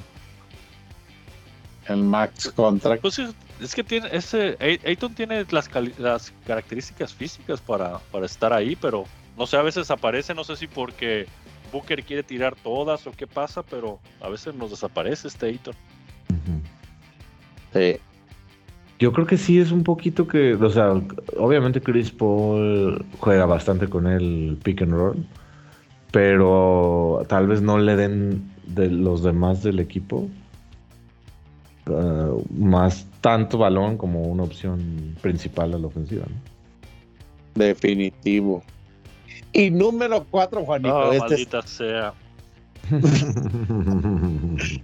El 1.90 2.02
Max 2.02 2.50
Contra. 2.56 2.96
Pues 2.96 3.20
es 3.60 3.76
que 3.76 3.84
tiene 3.84 4.08
ese 4.14 4.56
Ayton 4.86 5.16
tiene 5.16 5.46
las, 5.50 5.70
las 5.98 6.34
características 6.48 7.14
físicas 7.14 7.60
para, 7.60 7.98
para 8.10 8.26
estar 8.26 8.54
ahí, 8.54 8.78
pero 8.78 9.04
no 9.38 9.48
sé, 9.48 9.58
a 9.58 9.62
veces 9.62 9.90
aparece, 9.92 10.34
no 10.34 10.44
sé 10.44 10.56
si 10.56 10.68
porque 10.68 11.26
Booker 11.72 12.04
quiere 12.04 12.24
tirar 12.24 12.56
todas 12.56 13.06
o 13.08 13.12
qué 13.12 13.28
pasa, 13.28 13.64
pero 13.64 14.00
a 14.22 14.30
veces 14.30 14.54
nos 14.56 14.70
desaparece 14.70 15.28
este 15.28 15.48
Ayton. 15.48 15.76
Yo 19.00 19.12
creo 19.12 19.26
que 19.26 19.38
sí 19.38 19.60
es 19.60 19.72
un 19.72 19.84
poquito 19.84 20.28
que, 20.28 20.54
o 20.54 20.70
sea, 20.70 20.94
obviamente 21.38 21.82
Chris 21.82 22.12
Paul 22.12 23.04
juega 23.20 23.46
bastante 23.46 23.90
con 23.90 24.08
el 24.08 24.58
pick 24.64 24.84
and 24.84 24.94
roll, 24.94 25.26
pero 26.12 27.24
tal 27.28 27.48
vez 27.48 27.62
no 27.62 27.80
le 27.80 27.96
den 27.96 28.52
de 28.68 28.90
los 28.90 29.24
demás 29.24 29.64
del 29.64 29.80
equipo 29.80 30.30
uh, 31.88 32.46
más 32.54 33.08
tanto 33.20 33.58
balón 33.58 33.98
como 33.98 34.22
una 34.22 34.44
opción 34.44 35.18
principal 35.22 35.74
a 35.74 35.80
la 35.80 35.88
ofensiva. 35.88 36.26
Definitivo. 37.56 38.64
Y 39.56 39.70
número 39.70 40.26
cuatro, 40.30 40.66
Juanito. 40.66 40.96
Oh, 40.96 41.14
maldita 41.14 41.62
sea. 41.62 42.14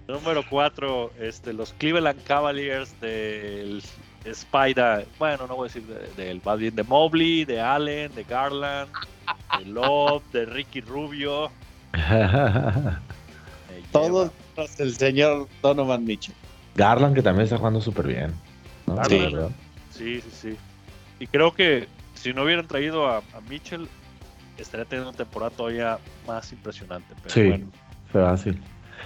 número 0.07 0.43
cuatro, 0.49 1.11
este, 1.19 1.51
los 1.53 1.73
Cleveland 1.73 2.23
Cavaliers 2.23 2.93
del 3.01 3.83
Spider, 4.23 5.05
bueno, 5.17 5.47
no 5.47 5.55
voy 5.57 5.65
a 5.69 5.73
decir 5.73 5.83
del 6.15 6.41
de, 6.41 6.55
bien 6.57 6.75
de 6.75 6.83
Mobley, 6.83 7.43
de 7.45 7.59
Allen, 7.59 8.13
de 8.15 8.23
Garland, 8.23 8.89
de 9.57 9.65
Love, 9.65 10.23
de 10.31 10.45
Ricky 10.45 10.81
Rubio. 10.81 11.51
Todos 13.91 14.31
el 14.77 14.95
señor 14.95 15.47
Donovan 15.61 16.05
Mitchell. 16.05 16.35
Garland 16.75 17.15
que 17.15 17.21
también 17.21 17.45
está 17.45 17.57
jugando 17.57 17.81
súper 17.81 18.07
bien. 18.07 18.33
Sí. 19.07 19.29
sí, 19.91 20.21
sí, 20.21 20.29
sí. 20.31 20.57
Y 21.19 21.27
creo 21.27 21.53
que 21.53 21.87
si 22.15 22.33
no 22.33 22.43
hubieran 22.43 22.67
traído 22.67 23.07
a, 23.07 23.21
Mitchell, 23.49 23.87
estaría 24.63 24.85
teniendo 24.85 25.09
una 25.09 25.17
temporada 25.17 25.51
todavía 25.51 25.99
más 26.27 26.51
impresionante. 26.51 27.13
sí, 27.27 27.49
bueno. 27.49 27.67
fácil. 28.11 28.59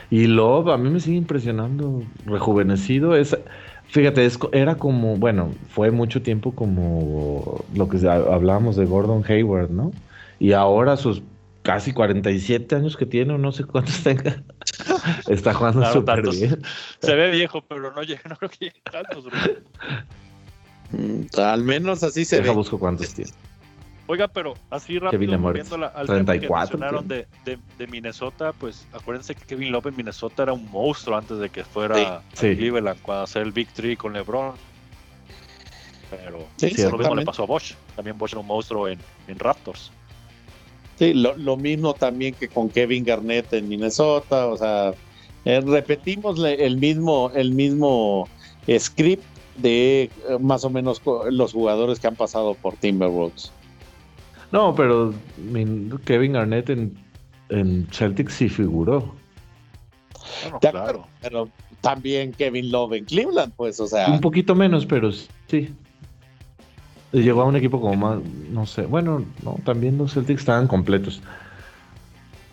Y 0.09 0.27
Love 0.27 0.69
a 0.69 0.77
mí 0.77 0.89
me 0.89 0.99
sigue 0.99 1.17
impresionando, 1.17 2.03
rejuvenecido. 2.25 3.15
Es, 3.15 3.37
fíjate, 3.87 4.27
era 4.51 4.75
como, 4.75 5.17
bueno, 5.17 5.53
fue 5.69 5.91
mucho 5.91 6.21
tiempo 6.21 6.53
como 6.53 7.63
lo 7.73 7.89
que 7.89 8.07
hablábamos 8.07 8.75
de 8.75 8.85
Gordon 8.85 9.23
Hayward, 9.27 9.69
¿no? 9.71 9.91
Y 10.39 10.53
ahora 10.53 10.97
sus 10.97 11.21
casi 11.63 11.93
47 11.93 12.75
años 12.75 12.97
que 12.97 13.05
tiene, 13.05 13.33
o 13.33 13.37
no 13.37 13.51
sé 13.51 13.63
cuántos 13.63 14.03
tenga, 14.03 14.43
está 15.27 15.53
jugando 15.53 15.91
súper 15.91 16.21
bien. 16.29 16.61
Se 16.99 17.15
ve 17.15 17.31
viejo, 17.31 17.63
pero 17.67 17.93
no, 17.93 18.03
llega, 18.03 18.21
no 18.29 18.35
creo 18.35 18.49
que 18.51 18.65
llegue 18.65 18.81
tantos. 18.91 19.25
Mm, 20.91 21.39
al 21.39 21.63
menos 21.63 22.03
así 22.03 22.25
se 22.25 22.37
Deja 22.37 22.49
ve. 22.49 22.55
busco 22.55 22.77
cuántos 22.77 23.13
tiene. 23.13 23.31
Oiga, 24.05 24.27
pero 24.27 24.53
así 24.69 24.99
rápido, 24.99 25.19
viendo 25.53 25.75
al 25.75 26.07
34, 26.07 26.77
tema 26.77 27.01
que 27.01 27.07
de, 27.07 27.27
de, 27.45 27.59
de, 27.77 27.87
Minnesota, 27.87 28.51
pues 28.51 28.85
acuérdense 28.91 29.33
que 29.33 29.45
Kevin 29.45 29.71
Love 29.71 29.87
en 29.87 29.95
Minnesota 29.95 30.43
era 30.43 30.53
un 30.53 30.69
monstruo 30.69 31.17
antes 31.17 31.37
de 31.37 31.49
que 31.49 31.63
fuera 31.63 32.21
sí, 32.33 32.47
a 32.47 32.55
Cleveland, 32.55 33.01
cuando 33.01 33.23
hacer 33.23 33.43
el 33.43 33.53
Big 33.53 33.69
Three 33.69 33.95
con 33.95 34.11
LeBron. 34.11 34.55
Pero 36.09 36.45
sí, 36.57 36.73
lo 36.83 36.97
mismo 36.97 37.15
le 37.15 37.25
pasó 37.25 37.43
a 37.43 37.45
Bosch. 37.45 37.75
También 37.95 38.17
Bosch 38.17 38.33
era 38.33 38.41
un 38.41 38.47
monstruo 38.47 38.89
en, 38.89 38.99
en 39.27 39.39
Raptors. 39.39 39.91
Sí, 40.99 41.13
lo, 41.13 41.35
lo, 41.37 41.55
mismo 41.55 41.93
también 41.93 42.35
que 42.35 42.49
con 42.49 42.69
Kevin 42.69 43.03
Garnett 43.03 43.53
en 43.53 43.67
Minnesota, 43.67 44.47
o 44.47 44.57
sea, 44.57 44.93
eh, 45.45 45.61
repetimos 45.61 46.39
el 46.43 46.77
mismo, 46.77 47.31
el 47.33 47.51
mismo 47.51 48.27
script 48.77 49.23
de 49.57 50.03
eh, 50.03 50.37
más 50.39 50.63
o 50.65 50.69
menos 50.69 51.01
los 51.31 51.53
jugadores 51.53 51.99
que 51.99 52.07
han 52.07 52.15
pasado 52.15 52.53
por 52.53 52.75
Timberwolves. 52.75 53.51
No, 54.53 54.75
pero 54.75 55.11
Kevin 56.05 56.33
Garnett 56.33 56.69
en, 56.69 56.95
en 57.49 57.87
Celtics 57.91 58.35
sí 58.35 58.49
figuró. 58.49 59.15
claro. 60.61 61.07
Pero 61.21 61.49
también 61.81 62.31
Kevin 62.33 62.71
Love 62.71 62.93
en 62.93 63.05
Cleveland, 63.05 63.51
pues, 63.57 63.79
o 63.79 63.87
sea. 63.87 64.07
Un 64.07 64.21
poquito 64.21 64.53
menos, 64.53 64.85
pero 64.85 65.11
sí. 65.11 65.73
Llegó 67.11 67.41
a 67.41 67.45
un 67.45 67.55
equipo 67.55 67.81
como 67.81 67.95
más, 67.95 68.19
no 68.51 68.65
sé, 68.67 68.83
bueno, 68.83 69.25
no, 69.43 69.57
también 69.65 69.97
los 69.97 70.13
Celtics 70.13 70.41
estaban 70.41 70.67
completos. 70.67 71.21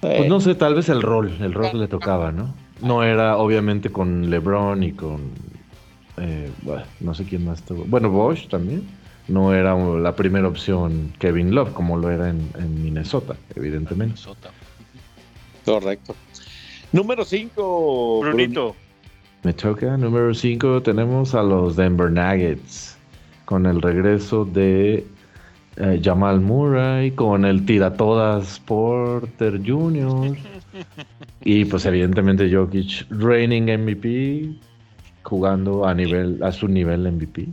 Pues 0.00 0.26
no 0.26 0.40
sé, 0.40 0.54
tal 0.54 0.74
vez 0.74 0.88
el 0.88 1.02
rol, 1.02 1.36
el 1.40 1.52
rol 1.52 1.78
le 1.78 1.86
tocaba, 1.86 2.32
¿no? 2.32 2.54
No 2.80 3.02
era 3.02 3.36
obviamente 3.36 3.90
con 3.90 4.30
LeBron 4.30 4.82
y 4.82 4.92
con, 4.92 5.20
eh, 6.16 6.50
bueno, 6.62 6.84
no 7.00 7.14
sé 7.14 7.24
quién 7.24 7.44
más 7.44 7.58
estuvo. 7.58 7.84
Bueno, 7.84 8.10
Bosch 8.10 8.48
también. 8.48 8.99
No 9.30 9.54
era 9.54 9.76
la 9.76 10.16
primera 10.16 10.48
opción 10.48 11.12
Kevin 11.20 11.54
Love, 11.54 11.72
como 11.72 11.96
lo 11.96 12.10
era 12.10 12.28
en, 12.30 12.82
Minnesota, 12.82 13.36
evidentemente. 13.54 14.14
Minnesota. 14.16 14.50
Correcto. 15.64 16.16
Número 16.90 17.24
5. 17.24 18.20
Brunito. 18.22 18.74
Me 19.44 19.52
toca. 19.52 19.96
Número 19.96 20.34
5 20.34 20.82
tenemos 20.82 21.34
a 21.34 21.42
los 21.44 21.76
Denver 21.76 22.10
Nuggets 22.10 22.98
con 23.44 23.66
el 23.66 23.80
regreso 23.80 24.44
de 24.44 25.06
eh, 25.76 26.00
Jamal 26.02 26.40
Murray, 26.40 27.12
con 27.12 27.44
el 27.44 27.64
tiratodas 27.64 28.60
Porter 28.66 29.60
Jr. 29.64 30.36
y 31.44 31.64
pues 31.64 31.86
evidentemente 31.86 32.52
Jokic 32.52 33.06
reigning 33.10 33.64
MVP, 33.64 34.54
jugando 35.22 35.86
a 35.86 35.94
nivel, 35.94 36.42
a 36.42 36.50
su 36.50 36.66
nivel 36.66 37.10
MVP. 37.10 37.46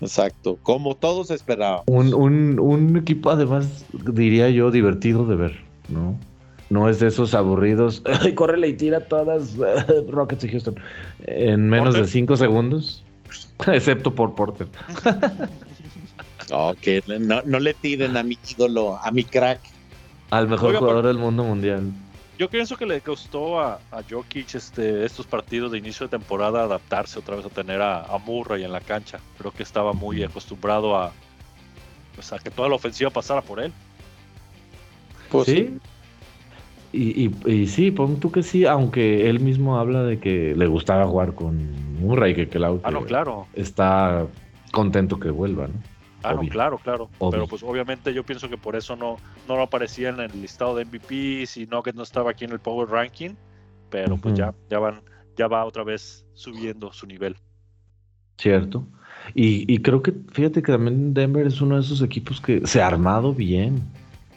Exacto, 0.00 0.58
como 0.62 0.96
todos 0.96 1.30
esperaban. 1.30 1.82
Un, 1.86 2.14
un, 2.14 2.58
un 2.58 2.96
equipo 2.96 3.30
además, 3.30 3.84
diría 3.92 4.48
yo, 4.50 4.70
divertido 4.70 5.26
de 5.26 5.36
ver, 5.36 5.60
¿no? 5.88 6.18
No 6.70 6.88
es 6.88 7.00
de 7.00 7.08
esos 7.08 7.34
aburridos. 7.34 8.02
Corre 8.34 8.66
y 8.66 8.74
tira 8.74 9.00
todas 9.00 9.56
Rockets 10.08 10.44
y 10.44 10.48
Houston 10.48 10.76
en 11.26 11.68
menos 11.68 11.94
de 11.94 12.06
5 12.06 12.36
segundos. 12.36 13.04
Excepto 13.66 14.14
por 14.14 14.34
Porter. 14.34 14.68
no, 17.18 17.60
le 17.60 17.74
tiren 17.74 18.16
a 18.16 18.22
mi 18.22 18.38
ídolo, 18.48 18.98
a 19.02 19.10
mi 19.10 19.24
crack. 19.24 19.60
Al 20.30 20.48
mejor 20.48 20.76
jugador 20.76 21.06
del 21.06 21.18
mundo 21.18 21.44
mundial. 21.44 21.92
Yo 22.40 22.48
pienso 22.48 22.78
que 22.78 22.86
le 22.86 23.02
costó 23.02 23.60
a, 23.60 23.80
a 23.92 24.02
Jokic 24.08 24.54
este, 24.54 25.04
estos 25.04 25.26
partidos 25.26 25.72
de 25.72 25.76
inicio 25.76 26.06
de 26.06 26.16
temporada 26.16 26.62
adaptarse 26.62 27.18
otra 27.18 27.36
vez 27.36 27.44
a 27.44 27.50
tener 27.50 27.82
a, 27.82 28.04
a 28.04 28.16
Murray 28.16 28.64
en 28.64 28.72
la 28.72 28.80
cancha. 28.80 29.20
Creo 29.36 29.52
que 29.52 29.62
estaba 29.62 29.92
muy 29.92 30.22
acostumbrado 30.22 30.96
a, 30.96 31.12
pues, 32.14 32.32
a 32.32 32.38
que 32.38 32.50
toda 32.50 32.70
la 32.70 32.76
ofensiva 32.76 33.10
pasara 33.10 33.42
por 33.42 33.60
él. 33.60 33.70
Pues 35.30 35.48
sí. 35.48 35.78
Y, 36.94 37.30
y, 37.44 37.66
sí, 37.66 37.90
pon 37.90 38.18
tú 38.18 38.32
que 38.32 38.42
sí, 38.42 38.64
aunque 38.64 39.28
él 39.28 39.40
mismo 39.40 39.78
habla 39.78 40.02
de 40.04 40.18
que 40.18 40.54
le 40.56 40.66
gustaba 40.66 41.06
jugar 41.06 41.34
con 41.34 42.00
Murray, 42.00 42.34
que, 42.34 42.48
que, 42.48 42.56
ah, 42.56 42.90
no, 42.90 43.04
claro. 43.04 43.48
está 43.52 44.26
contento 44.72 45.20
que 45.20 45.28
vuelva, 45.28 45.66
¿no? 45.66 45.74
Ah, 46.22 46.34
no, 46.34 46.42
claro, 46.42 46.78
claro. 46.78 47.08
Pero 47.30 47.46
pues 47.46 47.62
obviamente 47.62 48.12
yo 48.12 48.24
pienso 48.24 48.48
que 48.48 48.58
por 48.58 48.76
eso 48.76 48.96
no, 48.96 49.16
no 49.48 49.56
lo 49.56 49.62
aparecía 49.62 50.10
en 50.10 50.20
el 50.20 50.42
listado 50.42 50.76
de 50.76 50.84
MVP, 50.84 51.46
sino 51.46 51.82
que 51.82 51.92
no 51.92 52.02
estaba 52.02 52.30
aquí 52.30 52.44
en 52.44 52.52
el 52.52 52.60
Power 52.60 52.88
Ranking. 52.88 53.30
Pero 53.90 54.16
pues 54.16 54.34
ya, 54.34 54.54
ya 54.68 54.78
van, 54.78 55.02
ya 55.36 55.48
va 55.48 55.64
otra 55.64 55.82
vez 55.82 56.24
subiendo 56.34 56.92
su 56.92 57.06
nivel. 57.06 57.36
Cierto. 58.38 58.86
Y, 59.34 59.72
y 59.72 59.78
creo 59.78 60.02
que, 60.02 60.12
fíjate 60.32 60.62
que 60.62 60.72
también 60.72 61.12
Denver 61.14 61.46
es 61.46 61.60
uno 61.60 61.76
de 61.76 61.82
esos 61.82 62.02
equipos 62.02 62.40
que 62.40 62.66
se 62.66 62.80
ha 62.80 62.86
armado 62.86 63.34
bien. 63.34 63.82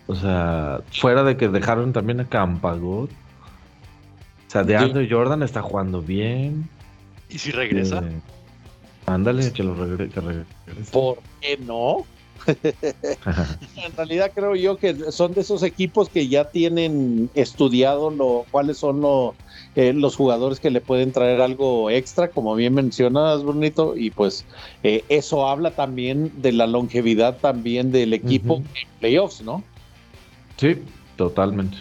O 0.07 0.15
sea, 0.15 0.81
fuera 0.91 1.23
de 1.23 1.37
que 1.37 1.47
dejaron 1.47 1.93
también 1.93 2.19
a 2.19 2.25
Campagot. 2.25 3.09
O 3.09 4.49
sea, 4.49 4.63
de 4.63 4.75
Andrew 4.75 5.07
Jordan 5.09 5.43
está 5.43 5.61
jugando 5.61 6.01
bien. 6.01 6.67
¿Y 7.29 7.39
si 7.39 7.51
regresa? 7.51 7.99
Eh, 7.99 8.19
ándale, 9.05 9.51
que 9.51 9.63
lo 9.63 9.75
regrese. 9.75 10.45
¿Por 10.91 11.19
qué 11.41 11.57
no? 11.57 12.05
en 12.45 13.95
realidad 13.95 14.31
creo 14.33 14.55
yo 14.55 14.77
que 14.77 15.11
son 15.11 15.33
de 15.33 15.41
esos 15.41 15.63
equipos 15.63 16.09
que 16.09 16.27
ya 16.27 16.49
tienen 16.49 17.29
estudiado 17.35 18.09
lo, 18.09 18.45
cuáles 18.51 18.77
son 18.77 19.01
eh, 19.75 19.93
los 19.93 20.15
jugadores 20.15 20.59
que 20.59 20.69
le 20.69 20.81
pueden 20.81 21.11
traer 21.11 21.41
algo 21.41 21.89
extra, 21.89 22.27
como 22.29 22.55
bien 22.55 22.73
mencionas, 22.73 23.43
Brunito, 23.43 23.95
y 23.95 24.09
pues 24.09 24.45
eh, 24.83 25.03
eso 25.09 25.47
habla 25.47 25.71
también 25.71 26.31
de 26.41 26.51
la 26.51 26.67
longevidad 26.67 27.37
también 27.37 27.91
del 27.91 28.13
equipo 28.13 28.57
en 28.57 28.89
playoffs, 28.99 29.41
¿no? 29.41 29.63
Sí, 30.57 30.77
totalmente. 31.15 31.77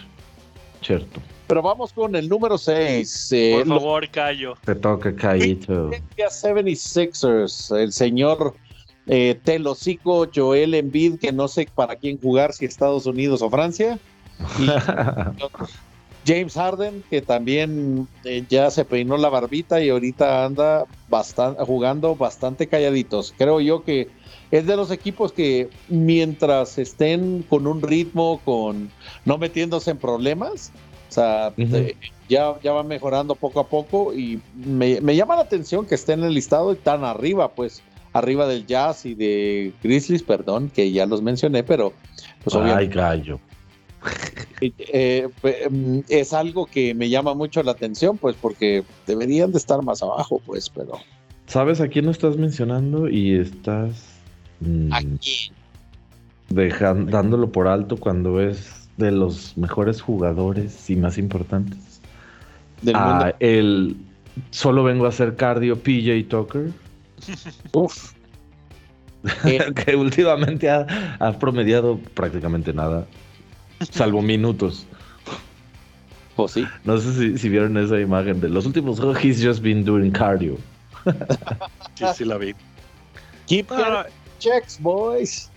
Cierto. 0.81 1.21
Pero 1.53 1.61
vamos 1.61 1.93
con 1.93 2.15
el 2.15 2.27
número 2.27 2.57
6. 2.57 3.31
Eh, 3.31 3.51
Por 3.59 3.67
favor, 3.67 4.09
Cayo. 4.09 4.55
Te 4.65 4.73
toca, 4.73 5.15
Cayito. 5.15 5.91
76ers, 6.17 7.77
el 7.77 7.93
señor 7.93 8.55
eh, 9.05 9.39
Telocico 9.43 10.27
Joel 10.33 10.73
Embiid, 10.73 11.19
que 11.19 11.31
no 11.31 11.47
sé 11.47 11.69
para 11.75 11.95
quién 11.95 12.19
jugar, 12.19 12.53
si 12.53 12.65
Estados 12.65 13.05
Unidos 13.05 13.43
o 13.43 13.51
Francia. 13.51 13.99
James 16.25 16.55
Harden, 16.55 17.03
que 17.11 17.21
también 17.21 18.07
eh, 18.23 18.43
ya 18.49 18.71
se 18.71 18.83
peinó 18.83 19.15
la 19.17 19.29
barbita 19.29 19.79
y 19.79 19.89
ahorita 19.89 20.45
anda 20.45 20.85
bastante, 21.07 21.63
jugando 21.65 22.15
bastante 22.15 22.65
calladitos. 22.65 23.31
Creo 23.37 23.61
yo 23.61 23.83
que 23.83 24.09
es 24.49 24.65
de 24.65 24.75
los 24.75 24.89
equipos 24.89 25.31
que 25.31 25.69
mientras 25.87 26.79
estén 26.79 27.45
con 27.47 27.67
un 27.67 27.83
ritmo, 27.83 28.41
con 28.43 28.89
no 29.25 29.37
metiéndose 29.37 29.91
en 29.91 29.97
problemas, 29.97 30.71
o 31.13 31.15
sea, 31.15 31.53
ya, 32.27 32.55
ya 32.63 32.71
va 32.71 32.81
mejorando 32.81 33.35
poco 33.35 33.59
a 33.59 33.67
poco 33.67 34.13
y 34.13 34.41
me, 34.55 35.15
llama 35.15 35.35
la 35.35 35.43
atención 35.43 35.85
que 35.85 35.93
esté 35.93 36.13
en 36.13 36.23
el 36.23 36.33
listado 36.33 36.75
tan 36.75 37.03
arriba, 37.03 37.49
pues 37.49 37.83
arriba 38.13 38.47
del 38.47 38.65
Jazz 38.65 39.05
y 39.05 39.13
de 39.13 39.73
Grizzlies, 39.83 40.23
perdón, 40.23 40.71
que 40.73 40.91
ya 40.91 41.05
los 41.05 41.21
mencioné, 41.21 41.63
pero 41.63 41.93
pues 42.43 42.55
Ay, 42.55 42.87
gallo. 42.87 43.39
Eh, 44.61 45.27
mm, 45.69 45.99
es 46.07 46.31
algo 46.31 46.65
que 46.67 46.93
me 46.93 47.09
llama 47.09 47.33
mucho 47.33 47.61
la 47.63 47.73
atención, 47.73 48.17
pues 48.17 48.33
porque 48.39 48.85
deberían 49.05 49.51
de 49.51 49.57
estar 49.57 49.81
más 49.83 50.01
abajo, 50.01 50.41
pues, 50.45 50.69
pero... 50.69 50.93
¿Sabes 51.47 51.81
a 51.81 51.89
quién 51.89 52.05
no 52.05 52.11
estás 52.11 52.37
mencionando 52.37 53.09
y 53.09 53.35
estás... 53.35 54.21
Mm, 54.61 54.93
Aquí. 54.93 55.51
dándolo 56.49 57.51
por 57.51 57.67
alto 57.67 57.97
cuando 57.97 58.39
es 58.39 58.82
de 58.97 59.11
los 59.11 59.57
mejores 59.57 60.01
jugadores 60.01 60.89
y 60.89 60.95
más 60.95 61.17
importantes. 61.17 62.01
Del 62.81 62.95
ah, 62.95 63.33
el 63.39 63.95
solo 64.51 64.83
vengo 64.83 65.05
a 65.05 65.09
hacer 65.09 65.35
cardio 65.35 65.77
PJ 65.77 66.27
Tucker. 66.29 66.71
Uf. 67.73 68.13
que 69.85 69.95
últimamente 69.95 70.69
ha, 70.69 71.39
promediado 71.39 71.97
prácticamente 72.13 72.73
nada, 72.73 73.07
salvo 73.91 74.21
minutos. 74.33 74.85
Pues 76.35 76.51
sí. 76.51 76.65
No 76.83 76.97
sé 76.97 77.37
si, 77.37 77.49
vieron 77.49 77.77
esa 77.77 77.99
imagen 77.99 78.41
de 78.41 78.49
los 78.49 78.65
últimos 78.65 78.99
he's 79.23 79.41
just 79.41 79.61
been 79.61 79.85
doing 79.85 80.11
cardio. 80.11 80.57
sí, 81.95 82.05
sí 82.15 82.25
la 82.25 82.37
vi. 82.37 82.53
Keep 83.45 83.71
ah, 83.71 84.07
checks, 84.39 84.79
boys. 84.81 85.52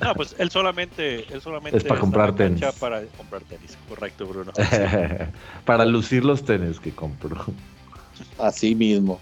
No, 0.00 0.14
pues 0.14 0.34
él 0.38 0.50
solamente, 0.50 1.32
él 1.32 1.40
solamente 1.40 1.78
es 1.78 1.84
para 1.84 2.00
comprar 2.00 2.34
tenis. 2.34 2.62
Para 2.78 3.02
comprar 3.16 3.42
tenis, 3.42 3.76
correcto, 3.88 4.26
Bruno. 4.26 4.52
para 5.64 5.84
lucir 5.84 6.24
los 6.24 6.44
tenis 6.44 6.78
que 6.80 6.92
compró. 6.92 7.44
Así 8.38 8.74
mismo. 8.74 9.20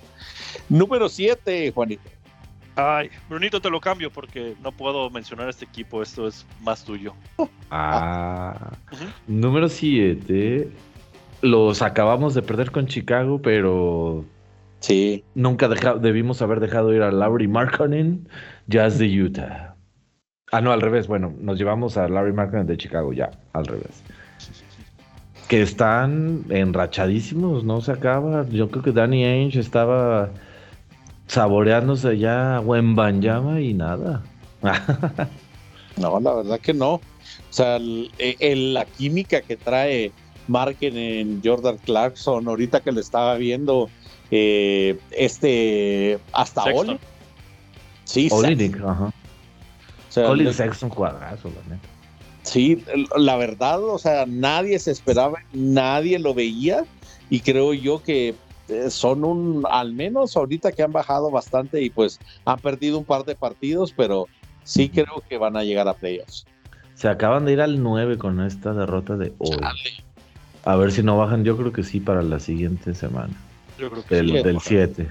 Número 0.68 1.08
7, 1.08 1.72
Juanito. 1.72 2.02
Ay, 2.76 3.10
Brunito, 3.28 3.60
te 3.60 3.68
lo 3.68 3.80
cambio 3.80 4.10
porque 4.10 4.54
no 4.62 4.72
puedo 4.72 5.10
mencionar 5.10 5.48
este 5.48 5.64
equipo, 5.64 6.02
esto 6.02 6.26
es 6.26 6.46
más 6.60 6.84
tuyo. 6.84 7.14
Ah, 7.70 8.72
número 9.26 9.68
7. 9.68 10.70
Los 11.42 11.82
acabamos 11.82 12.34
de 12.34 12.42
perder 12.42 12.70
con 12.70 12.86
Chicago, 12.86 13.40
pero 13.42 14.24
sí. 14.78 15.24
nunca 15.34 15.68
debimos 15.68 16.42
haber 16.42 16.60
dejado 16.60 16.94
ir 16.94 17.02
a 17.02 17.10
Larry 17.10 17.48
Markkanen, 17.48 18.28
Jazz 18.66 18.98
de 18.98 19.06
Utah. 19.22 19.69
Ah, 20.52 20.60
no, 20.60 20.72
al 20.72 20.80
revés. 20.80 21.06
Bueno, 21.06 21.32
nos 21.40 21.58
llevamos 21.58 21.96
a 21.96 22.08
Larry 22.08 22.32
Markkanen 22.32 22.66
de 22.66 22.76
Chicago, 22.76 23.12
ya, 23.12 23.30
al 23.52 23.66
revés. 23.66 24.02
Que 25.48 25.62
están 25.62 26.44
enrachadísimos, 26.48 27.64
no 27.64 27.80
se 27.80 27.92
acaba. 27.92 28.46
Yo 28.48 28.70
creo 28.70 28.82
que 28.82 28.92
Danny 28.92 29.24
Ainge 29.24 29.60
estaba 29.60 30.30
saboreándose 31.26 32.18
ya 32.18 32.60
Wembanyama 32.64 33.60
y 33.60 33.74
nada. 33.74 34.22
no, 35.96 36.20
la 36.20 36.34
verdad 36.34 36.60
que 36.60 36.74
no. 36.74 36.94
O 36.94 37.02
sea, 37.50 37.78
la 37.78 38.84
química 38.84 39.40
que 39.40 39.56
trae 39.56 40.12
Marken 40.48 40.96
en 40.96 41.40
Jordan 41.44 41.78
Clarkson, 41.78 42.46
ahorita 42.48 42.80
que 42.80 42.92
lo 42.92 43.00
estaba 43.00 43.36
viendo, 43.36 43.88
eh, 44.30 44.98
este, 45.12 46.18
hasta 46.32 46.64
Oli. 46.64 46.98
Sí, 48.04 48.28
Olinik, 48.32 48.80
ajá. 48.82 49.12
O 50.18 50.36
sea, 50.36 50.52
Sexton 50.52 50.90
cuadrazo, 50.90 51.48
la 51.48 51.74
neta. 51.74 51.88
Sí, 52.42 52.82
la 53.16 53.36
verdad, 53.36 53.82
o 53.82 53.98
sea, 53.98 54.24
nadie 54.26 54.78
se 54.78 54.90
esperaba, 54.90 55.38
nadie 55.52 56.18
lo 56.18 56.34
veía 56.34 56.84
y 57.28 57.40
creo 57.40 57.74
yo 57.74 58.02
que 58.02 58.34
eh, 58.68 58.90
son 58.90 59.24
un, 59.24 59.64
al 59.70 59.92
menos 59.92 60.36
ahorita 60.36 60.72
que 60.72 60.82
han 60.82 60.92
bajado 60.92 61.30
bastante 61.30 61.82
y 61.82 61.90
pues 61.90 62.18
han 62.44 62.58
perdido 62.58 62.98
un 62.98 63.04
par 63.04 63.24
de 63.24 63.34
partidos, 63.36 63.92
pero 63.96 64.26
sí 64.64 64.88
creo 64.88 65.22
que 65.28 65.38
van 65.38 65.56
a 65.56 65.64
llegar 65.64 65.86
a 65.86 65.94
playoffs. 65.94 66.46
Se 66.94 67.08
acaban 67.08 67.44
de 67.44 67.52
ir 67.52 67.60
al 67.60 67.82
9 67.82 68.18
con 68.18 68.40
esta 68.40 68.72
derrota 68.72 69.16
de 69.16 69.32
hoy. 69.38 69.56
A 70.64 70.76
ver 70.76 70.92
si 70.92 71.02
no 71.02 71.16
bajan, 71.16 71.44
yo 71.44 71.56
creo 71.56 71.72
que 71.72 71.82
sí 71.82 72.00
para 72.00 72.22
la 72.22 72.40
siguiente 72.40 72.94
semana. 72.94 73.34
Yo 73.78 73.90
creo 73.90 74.04
que 74.04 74.14
del, 74.16 74.28
sí, 74.28 74.42
del 74.42 74.60
7. 74.60 75.08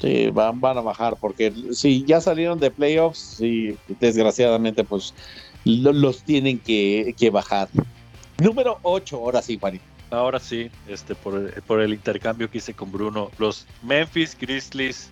Sí, 0.00 0.30
van, 0.30 0.60
van 0.60 0.78
a 0.78 0.80
bajar, 0.80 1.16
porque 1.20 1.52
si 1.72 2.04
ya 2.04 2.20
salieron 2.20 2.58
de 2.58 2.70
playoffs, 2.70 3.40
y 3.40 3.76
desgraciadamente 4.00 4.82
pues 4.82 5.12
los 5.64 6.22
tienen 6.22 6.58
que, 6.58 7.14
que 7.18 7.28
bajar. 7.30 7.68
Número 8.38 8.78
8, 8.82 9.16
ahora 9.16 9.42
sí, 9.42 9.58
Juanito. 9.60 9.84
Ahora 10.10 10.40
sí, 10.40 10.70
este, 10.88 11.14
por, 11.14 11.80
el 11.80 11.94
intercambio 11.94 12.50
que 12.50 12.58
hice 12.58 12.74
con 12.74 12.90
Bruno, 12.90 13.30
los 13.38 13.66
Memphis 13.82 14.36
Grizzlies 14.38 15.08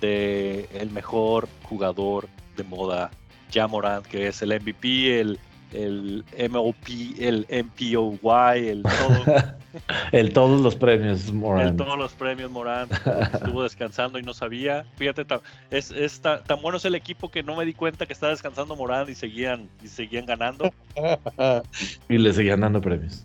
de 0.00 0.68
el 0.72 0.90
mejor 0.90 1.48
jugador 1.62 2.28
de 2.56 2.64
moda, 2.64 3.12
Jamorant, 3.52 4.04
que 4.04 4.26
es 4.26 4.42
el 4.42 4.58
MVP, 4.60 5.20
el, 5.20 5.38
el 5.74 6.24
MOP, 6.50 6.76
el 7.18 7.46
MPOY, 7.50 8.68
el 8.68 8.82
todo. 8.82 9.54
el 10.12 10.32
todos 10.32 10.60
los 10.60 10.76
premios 10.76 11.32
Morant. 11.32 11.70
El 11.70 11.76
todos 11.76 11.98
los 11.98 12.12
premios 12.12 12.50
Morant. 12.50 12.92
Estuvo 13.34 13.62
descansando 13.62 14.18
y 14.18 14.22
no 14.22 14.32
sabía. 14.34 14.84
Fíjate, 14.96 15.26
es, 15.70 15.90
es 15.90 16.20
tan, 16.20 16.40
bueno 16.62 16.78
es 16.78 16.84
el 16.84 16.94
equipo 16.94 17.30
que 17.30 17.42
no 17.42 17.56
me 17.56 17.64
di 17.64 17.74
cuenta 17.74 18.06
que 18.06 18.12
estaba 18.12 18.32
descansando 18.32 18.76
Morant 18.76 19.10
y 19.10 19.14
seguían, 19.14 19.68
y 19.82 19.88
seguían 19.88 20.26
ganando. 20.26 20.72
y 22.08 22.18
le 22.18 22.32
seguían 22.32 22.60
dando 22.60 22.80
premios 22.80 23.24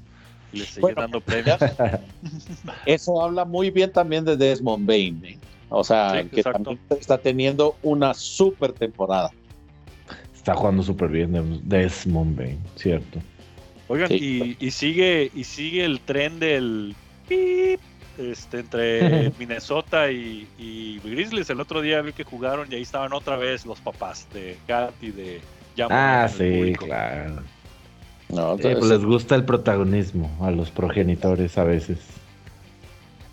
le 0.52 0.66
sigue 0.66 0.94
dando 0.94 1.22
premios. 1.22 1.60
Eso 2.86 3.22
habla 3.22 3.46
muy 3.46 3.70
bien 3.70 3.92
también 3.92 4.26
de 4.26 4.36
Desmond 4.36 4.88
Bain, 4.88 5.24
¿eh? 5.26 5.38
o 5.70 5.84
sea, 5.84 6.26
que 6.30 6.44
también 6.44 6.80
está 6.90 7.18
teniendo 7.18 7.76
una 7.84 8.14
super 8.14 8.74
temporada. 8.74 9.32
Está 10.50 10.62
jugando 10.62 10.82
súper 10.82 11.10
bien 11.10 11.62
Desmond 11.64 12.36
Bain, 12.36 12.60
cierto. 12.76 13.20
Oigan, 13.88 14.12
y, 14.12 14.72
sigue 14.72 15.30
y 15.36 15.44
sigue 15.44 15.86
el 15.86 16.00
tren 16.00 16.40
del 16.40 16.96
pip, 17.28 17.80
este, 18.18 18.62
entre 18.62 19.32
Minnesota 19.40 20.12
y, 20.12 21.00
Grizzlies. 21.04 21.52
El 21.52 21.60
otro 21.60 21.82
día 21.82 22.02
vi 22.02 22.14
que 22.14 22.24
jugaron 22.24 22.68
y 22.72 22.76
ahí 22.76 22.82
estaban 22.82 23.14
otra 23.14 23.38
vez 23.38 23.64
los 23.68 23.80
papás 23.80 24.28
de 24.34 24.58
Gat 24.68 24.92
y 25.04 25.12
de 25.12 25.42
Ah, 25.88 26.28
sí, 26.36 26.74
claro. 26.78 27.44
No, 28.30 28.58
pues 28.58 28.84
les 28.84 29.06
gusta 29.06 29.36
el 29.36 29.46
protagonismo 29.46 30.36
a 30.42 30.50
los 30.50 30.72
progenitores 30.72 31.60
a 31.60 31.64
veces. 31.64 32.00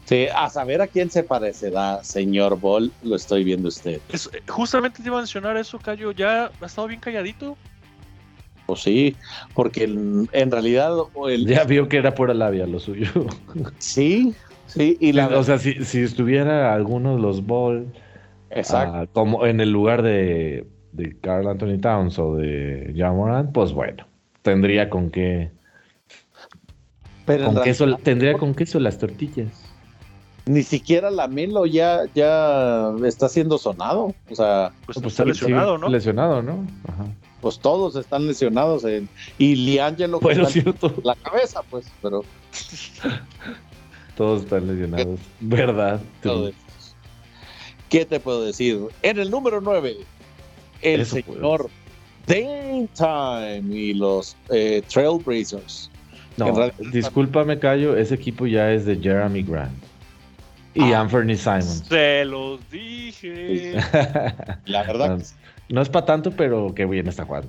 Sí, 0.07 0.27
a 0.35 0.49
saber 0.49 0.81
a 0.81 0.87
quién 0.87 1.11
se 1.11 1.23
parecerá, 1.23 2.03
señor 2.03 2.59
Ball, 2.59 2.91
lo 3.03 3.17
estoy 3.17 3.45
viendo 3.45 3.69
usted. 3.69 4.01
justamente 4.49 5.03
te 5.03 5.09
iba 5.09 5.19
a 5.19 5.21
mencionar 5.21 5.57
eso, 5.57 5.79
Cayo, 5.79 6.13
ya 6.13 6.51
ha 6.61 6.67
estado 6.67 6.89
bien 6.89 7.01
calladito. 7.01 7.57
Pues 8.67 8.81
sí, 8.81 9.15
porque 9.55 9.85
en, 9.85 10.51
realidad... 10.51 10.93
Ya 11.45 11.65
vio 11.65 11.89
que 11.89 11.99
era 11.99 12.15
pura 12.15 12.35
labia 12.35 12.67
lo 12.67 12.81
suyo. 12.81 13.11
Sí, 13.79 14.35
sí. 14.67 14.97
Y 15.01 15.13
la... 15.13 15.29
O 15.29 15.45
sea, 15.45 15.59
si, 15.59 15.77
estuviera 16.01 16.75
alguno 16.75 17.17
de 17.17 17.23
los 17.23 17.45
Ball, 17.45 17.93
ah, 18.71 19.07
como 19.13 19.47
en 19.47 19.61
el 19.61 19.71
lugar 19.71 20.03
de, 20.03 20.67
de 20.93 21.17
Carl 21.21 21.47
Anthony 21.47 21.79
Towns 21.81 22.19
o 22.19 22.37
de 22.37 22.93
Jamoran, 22.97 23.53
pues 23.53 23.73
bueno 23.73 24.07
tendría 24.47 24.89
con 24.89 25.11
qué. 25.11 25.51
Pero 27.27 27.47
con 27.47 27.63
queso, 27.65 27.97
tendría 27.97 28.35
con 28.35 28.55
queso 28.55 28.79
las 28.79 28.97
tortillas. 28.97 29.66
Ni 30.47 30.63
siquiera 30.63 31.11
la 31.11 31.27
Melo 31.27 31.67
ya, 31.67 32.05
ya 32.15 32.93
está 33.05 33.29
siendo 33.29 33.59
sonado. 33.59 34.15
O 34.31 34.35
sea, 34.35 34.73
pues, 34.87 34.97
pues 34.97 35.13
está 35.13 35.25
lesionado, 35.25 35.77
¿no? 35.77 35.89
Lesionado, 35.89 36.41
¿no? 36.41 36.65
Ajá. 36.87 37.07
Pues 37.41 37.59
todos 37.59 37.97
están 37.97 38.29
lesionados. 38.29 38.85
En, 38.85 39.09
y 39.39 39.57
Liangelo 39.57 40.21
bueno, 40.21 40.47
cierto. 40.47 40.95
la 41.03 41.17
cabeza, 41.17 41.63
pues, 41.69 41.91
pero. 42.01 42.25
todos 44.17 44.45
están 44.45 44.69
lesionados. 44.69 45.19
¿Verdad? 45.41 46.01
¿Qué 47.89 48.05
te 48.05 48.21
puedo 48.21 48.45
decir? 48.45 48.79
En 49.03 49.19
el 49.19 49.33
número 49.33 49.61
9, 49.61 49.97
el 50.83 51.07
señor 51.07 51.69
Dame 52.29 52.89
Time 52.97 53.77
y 53.77 53.95
los 53.95 54.37
eh, 54.51 54.81
Trailblazers. 54.93 55.91
No, 56.37 56.53
discúlpame, 56.93 57.59
Cayo, 57.59 57.97
ese 57.97 58.15
equipo 58.15 58.47
ya 58.47 58.73
es 58.73 58.85
de 58.85 58.97
Jeremy 58.97 59.43
Grant 59.43 59.96
y 60.77 60.93
ah, 60.93 61.01
Anthony 61.01 61.37
Simons. 61.37 61.85
Se 61.89 62.25
los 62.27 62.61
dije. 62.71 63.73
La 64.67 64.83
verdad. 64.83 65.23
No, 65.71 65.81
es 65.81 65.89
para 65.89 66.05
tanto, 66.05 66.31
pero 66.31 66.75
qué 66.75 66.85
bien 66.85 67.09
está 67.09 67.25
jugando. 67.25 67.49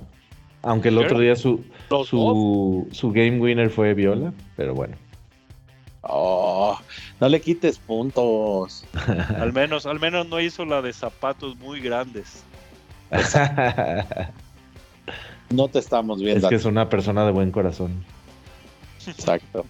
Aunque 0.62 0.88
el 0.88 0.98
otro 0.98 1.20
día 1.20 1.36
su, 1.36 1.62
su, 2.06 2.88
su, 2.90 3.12
game 3.12 3.38
winner 3.38 3.70
fue 3.70 3.94
Viola, 3.94 4.32
pero 4.56 4.74
bueno. 4.74 4.96
Oh, 6.02 6.76
no 7.20 7.28
le 7.28 7.40
quites 7.40 7.78
puntos. 7.78 8.84
al 9.38 9.52
menos, 9.52 9.86
al 9.86 10.00
menos 10.00 10.26
no 10.28 10.40
hizo 10.40 10.64
la 10.64 10.82
de 10.82 10.92
zapatos 10.92 11.56
muy 11.58 11.80
grandes. 11.80 12.42
no 15.50 15.68
te 15.68 15.78
estamos 15.78 16.20
viendo. 16.20 16.46
Es 16.46 16.50
que 16.50 16.56
es 16.56 16.64
una 16.64 16.88
persona 16.88 17.24
de 17.24 17.32
buen 17.32 17.50
corazón. 17.52 18.04
Exacto. 19.06 19.64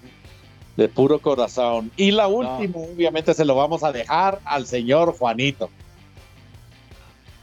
De 0.79 0.89
puro 0.89 1.19
corazón. 1.19 1.91
Y 1.97 2.13
la 2.13 2.29
última, 2.29 2.79
obviamente, 2.79 3.35
se 3.35 3.45
lo 3.45 3.57
vamos 3.57 3.83
a 3.83 3.91
dejar 3.91 4.39
al 4.45 4.65
señor 4.65 5.13
Juanito. 5.19 5.71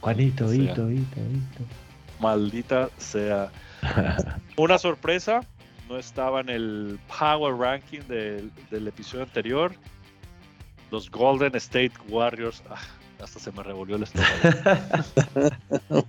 Juanito, 0.00 0.54
hito, 0.54 0.90
hito, 0.90 1.20
hito. 1.30 1.62
Maldita 2.18 2.88
sea. 2.96 3.50
Una 4.56 4.78
sorpresa, 4.78 5.42
no 5.86 5.98
estaba 5.98 6.40
en 6.40 6.48
el 6.48 6.98
Power 7.08 7.54
Ranking 7.54 8.00
del, 8.08 8.88
episodio 8.88 9.24
anterior. 9.24 9.74
Los 10.90 11.10
Golden 11.10 11.54
State 11.56 11.92
Warriors. 12.08 12.62
Ah, 12.70 12.80
hasta 13.22 13.38
se 13.38 13.52
me 13.52 13.62
revolvió 13.62 13.96
el 13.96 14.04
estómago. 14.04 14.32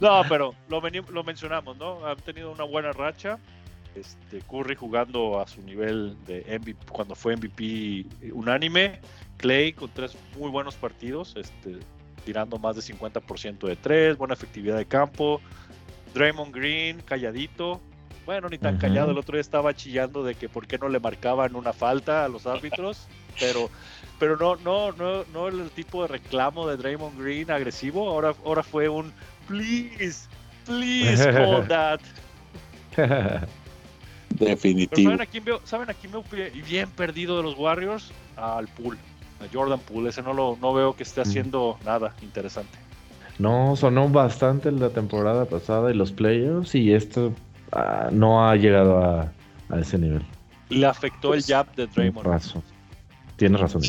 no, 0.00 0.22
pero 0.28 0.56
lo, 0.68 0.82
lo 1.08 1.22
mencionamos, 1.22 1.76
¿no? 1.76 2.04
Han 2.04 2.16
tenido 2.16 2.50
una 2.50 2.64
buena 2.64 2.90
racha. 2.90 3.38
Este, 3.94 4.40
Curry 4.40 4.74
jugando 4.74 5.40
a 5.40 5.46
su 5.46 5.62
nivel 5.62 6.16
de 6.26 6.44
MVP 6.58 6.86
cuando 6.90 7.14
fue 7.14 7.36
MVP 7.36 8.06
unánime. 8.32 9.00
Clay 9.36 9.72
con 9.72 9.90
tres 9.90 10.16
muy 10.38 10.50
buenos 10.50 10.76
partidos, 10.76 11.34
este, 11.36 11.78
tirando 12.24 12.58
más 12.58 12.76
de 12.76 12.82
50% 12.82 13.66
de 13.66 13.76
tres, 13.76 14.16
buena 14.16 14.34
efectividad 14.34 14.76
de 14.76 14.86
campo. 14.86 15.40
Draymond 16.14 16.54
Green 16.54 17.00
calladito, 17.00 17.80
bueno, 18.24 18.48
ni 18.48 18.58
tan 18.58 18.78
callado, 18.78 19.10
el 19.10 19.18
otro 19.18 19.34
día 19.34 19.40
estaba 19.40 19.74
chillando 19.74 20.22
de 20.22 20.34
que 20.34 20.48
por 20.48 20.66
qué 20.66 20.78
no 20.78 20.88
le 20.88 21.00
marcaban 21.00 21.56
una 21.56 21.72
falta 21.72 22.24
a 22.24 22.28
los 22.28 22.46
árbitros, 22.46 23.08
pero 23.40 23.70
pero 24.18 24.36
no 24.36 24.56
no 24.56 24.92
no 24.92 25.24
no 25.32 25.48
el 25.48 25.70
tipo 25.70 26.02
de 26.02 26.08
reclamo 26.08 26.68
de 26.68 26.76
Draymond 26.76 27.20
Green 27.20 27.50
agresivo, 27.50 28.08
ahora 28.08 28.34
ahora 28.44 28.62
fue 28.62 28.88
un 28.88 29.12
please, 29.48 30.28
please 30.64 31.24
call 31.32 31.66
that. 31.66 32.00
Definitivo. 34.38 35.10
¿saben 35.10 35.22
a, 35.22 35.26
quién 35.26 35.44
veo, 35.44 35.60
¿Saben 35.64 35.90
a 35.90 35.94
quién 35.94 36.12
veo 36.12 36.24
bien 36.68 36.88
perdido 36.90 37.36
de 37.36 37.42
los 37.42 37.58
Warriors? 37.58 38.12
Al 38.36 38.68
Pool, 38.68 38.96
a 39.40 39.52
Jordan 39.52 39.80
Poole. 39.80 40.10
Ese 40.10 40.22
no, 40.22 40.32
lo, 40.32 40.58
no 40.60 40.72
veo 40.72 40.94
que 40.94 41.02
esté 41.02 41.20
haciendo 41.20 41.78
nada 41.84 42.14
interesante. 42.22 42.78
No, 43.38 43.76
sonó 43.76 44.08
bastante 44.08 44.70
la 44.70 44.90
temporada 44.90 45.46
pasada 45.46 45.90
y 45.90 45.94
los 45.94 46.12
playoffs 46.12 46.74
y 46.74 46.92
esto 46.92 47.32
ah, 47.72 48.08
no 48.12 48.46
ha 48.48 48.56
llegado 48.56 48.98
a, 48.98 49.32
ese 49.78 49.98
nivel. 49.98 50.22
Le 50.68 50.86
afectó 50.86 51.34
el 51.34 51.42
jab 51.42 51.74
de 51.74 51.86
Draymond. 51.86 52.26
Razón. 52.26 52.62
Tienes 53.36 53.60
razón. 53.60 53.82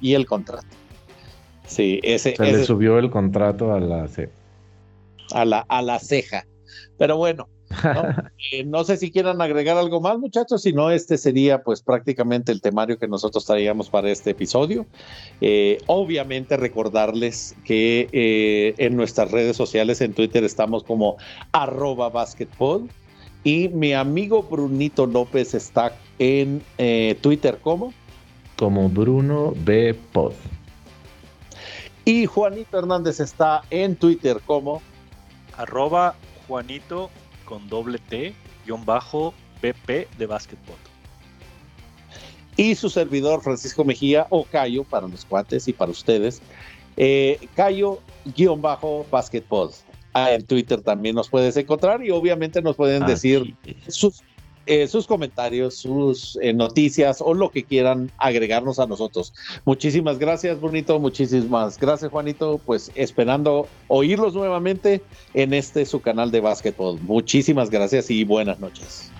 Y 0.00 0.14
el 0.14 0.26
contrato. 0.26 0.66
Sí, 1.66 2.00
ese. 2.02 2.36
Se 2.36 2.44
le 2.44 2.64
subió 2.64 2.98
el 2.98 3.10
contrato 3.10 3.72
a 3.72 3.80
la, 3.80 4.08
a 5.32 5.44
la, 5.44 5.60
a 5.60 5.82
la 5.82 5.98
ceja. 5.98 6.44
Pero 6.98 7.16
bueno, 7.16 7.48
Eh, 8.52 8.64
¿no? 8.64 8.84
sé 8.84 8.96
si 8.96 9.10
quieran 9.10 9.40
agregar 9.40 9.76
algo 9.76 10.00
más, 10.00 10.18
muchachos, 10.18 10.62
si 10.62 10.72
no, 10.72 10.90
este 10.90 11.16
sería 11.18 11.62
pues 11.62 11.82
prácticamente 11.82 12.52
el 12.52 12.60
temario 12.60 12.98
que 12.98 13.08
nosotros 13.08 13.44
traíamos 13.44 13.88
para 13.88 14.10
este 14.10 14.30
episodio. 14.30 14.86
Eh, 15.40 15.78
obviamente 15.86 16.56
recordarles 16.56 17.56
que 17.64 18.08
eh, 18.12 18.74
en 18.78 18.96
nuestras 18.96 19.30
redes 19.30 19.56
sociales, 19.56 20.00
en 20.00 20.12
Twitter 20.12 20.44
estamos 20.44 20.84
como 20.84 21.16
arroba 21.52 22.10
basketball 22.10 22.88
y 23.44 23.68
mi 23.68 23.92
amigo 23.92 24.42
Brunito 24.42 25.06
López 25.06 25.54
está 25.54 25.96
en 26.18 26.62
Twitter 27.20 27.58
como 27.62 27.92
como 28.56 28.88
Bruno 28.88 29.52
B. 29.56 29.94
Pod. 30.12 30.32
Y 32.04 32.26
Juanito 32.26 32.78
Hernández 32.78 33.20
está 33.20 33.62
en 33.70 33.96
Twitter 33.96 34.40
como 34.44 34.82
arroba 35.56 36.14
Juanito 36.46 37.10
con 37.44 37.68
doble 37.68 37.98
T, 37.98 38.34
guion 38.64 38.84
bajo, 38.84 39.34
PP 39.60 40.08
de 40.18 40.26
básquetbol. 40.26 40.76
Y 42.56 42.74
su 42.74 42.88
servidor 42.88 43.42
Francisco 43.42 43.84
Mejía 43.84 44.26
o 44.30 44.44
Cayo 44.44 44.84
para 44.84 45.08
los 45.08 45.24
cuates 45.24 45.66
y 45.66 45.72
para 45.72 45.90
ustedes. 45.90 46.40
Eh, 46.96 47.48
Cayo 47.54 48.00
guion 48.36 48.62
bajo 48.62 49.06
básquetbol. 49.10 49.70
Ah, 50.12 50.32
en 50.32 50.46
Twitter 50.46 50.80
también 50.80 51.16
nos 51.16 51.28
puedes 51.28 51.56
encontrar 51.56 52.04
y 52.04 52.10
obviamente 52.10 52.62
nos 52.62 52.76
pueden 52.76 53.04
decir 53.04 53.56
sus 53.88 54.22
eh, 54.66 54.86
sus 54.86 55.06
comentarios, 55.06 55.76
sus 55.76 56.38
eh, 56.42 56.52
noticias 56.52 57.20
o 57.20 57.34
lo 57.34 57.50
que 57.50 57.64
quieran 57.64 58.10
agregarnos 58.18 58.78
a 58.78 58.86
nosotros. 58.86 59.32
Muchísimas 59.64 60.18
gracias, 60.18 60.60
Bonito. 60.60 60.98
Muchísimas 60.98 61.78
gracias, 61.78 62.10
Juanito. 62.10 62.60
Pues 62.64 62.90
esperando 62.94 63.68
oírlos 63.88 64.34
nuevamente 64.34 65.02
en 65.34 65.54
este 65.54 65.84
su 65.86 66.00
canal 66.00 66.30
de 66.30 66.40
básquetbol. 66.40 67.00
Muchísimas 67.02 67.70
gracias 67.70 68.10
y 68.10 68.24
buenas 68.24 68.60
noches. 68.60 69.10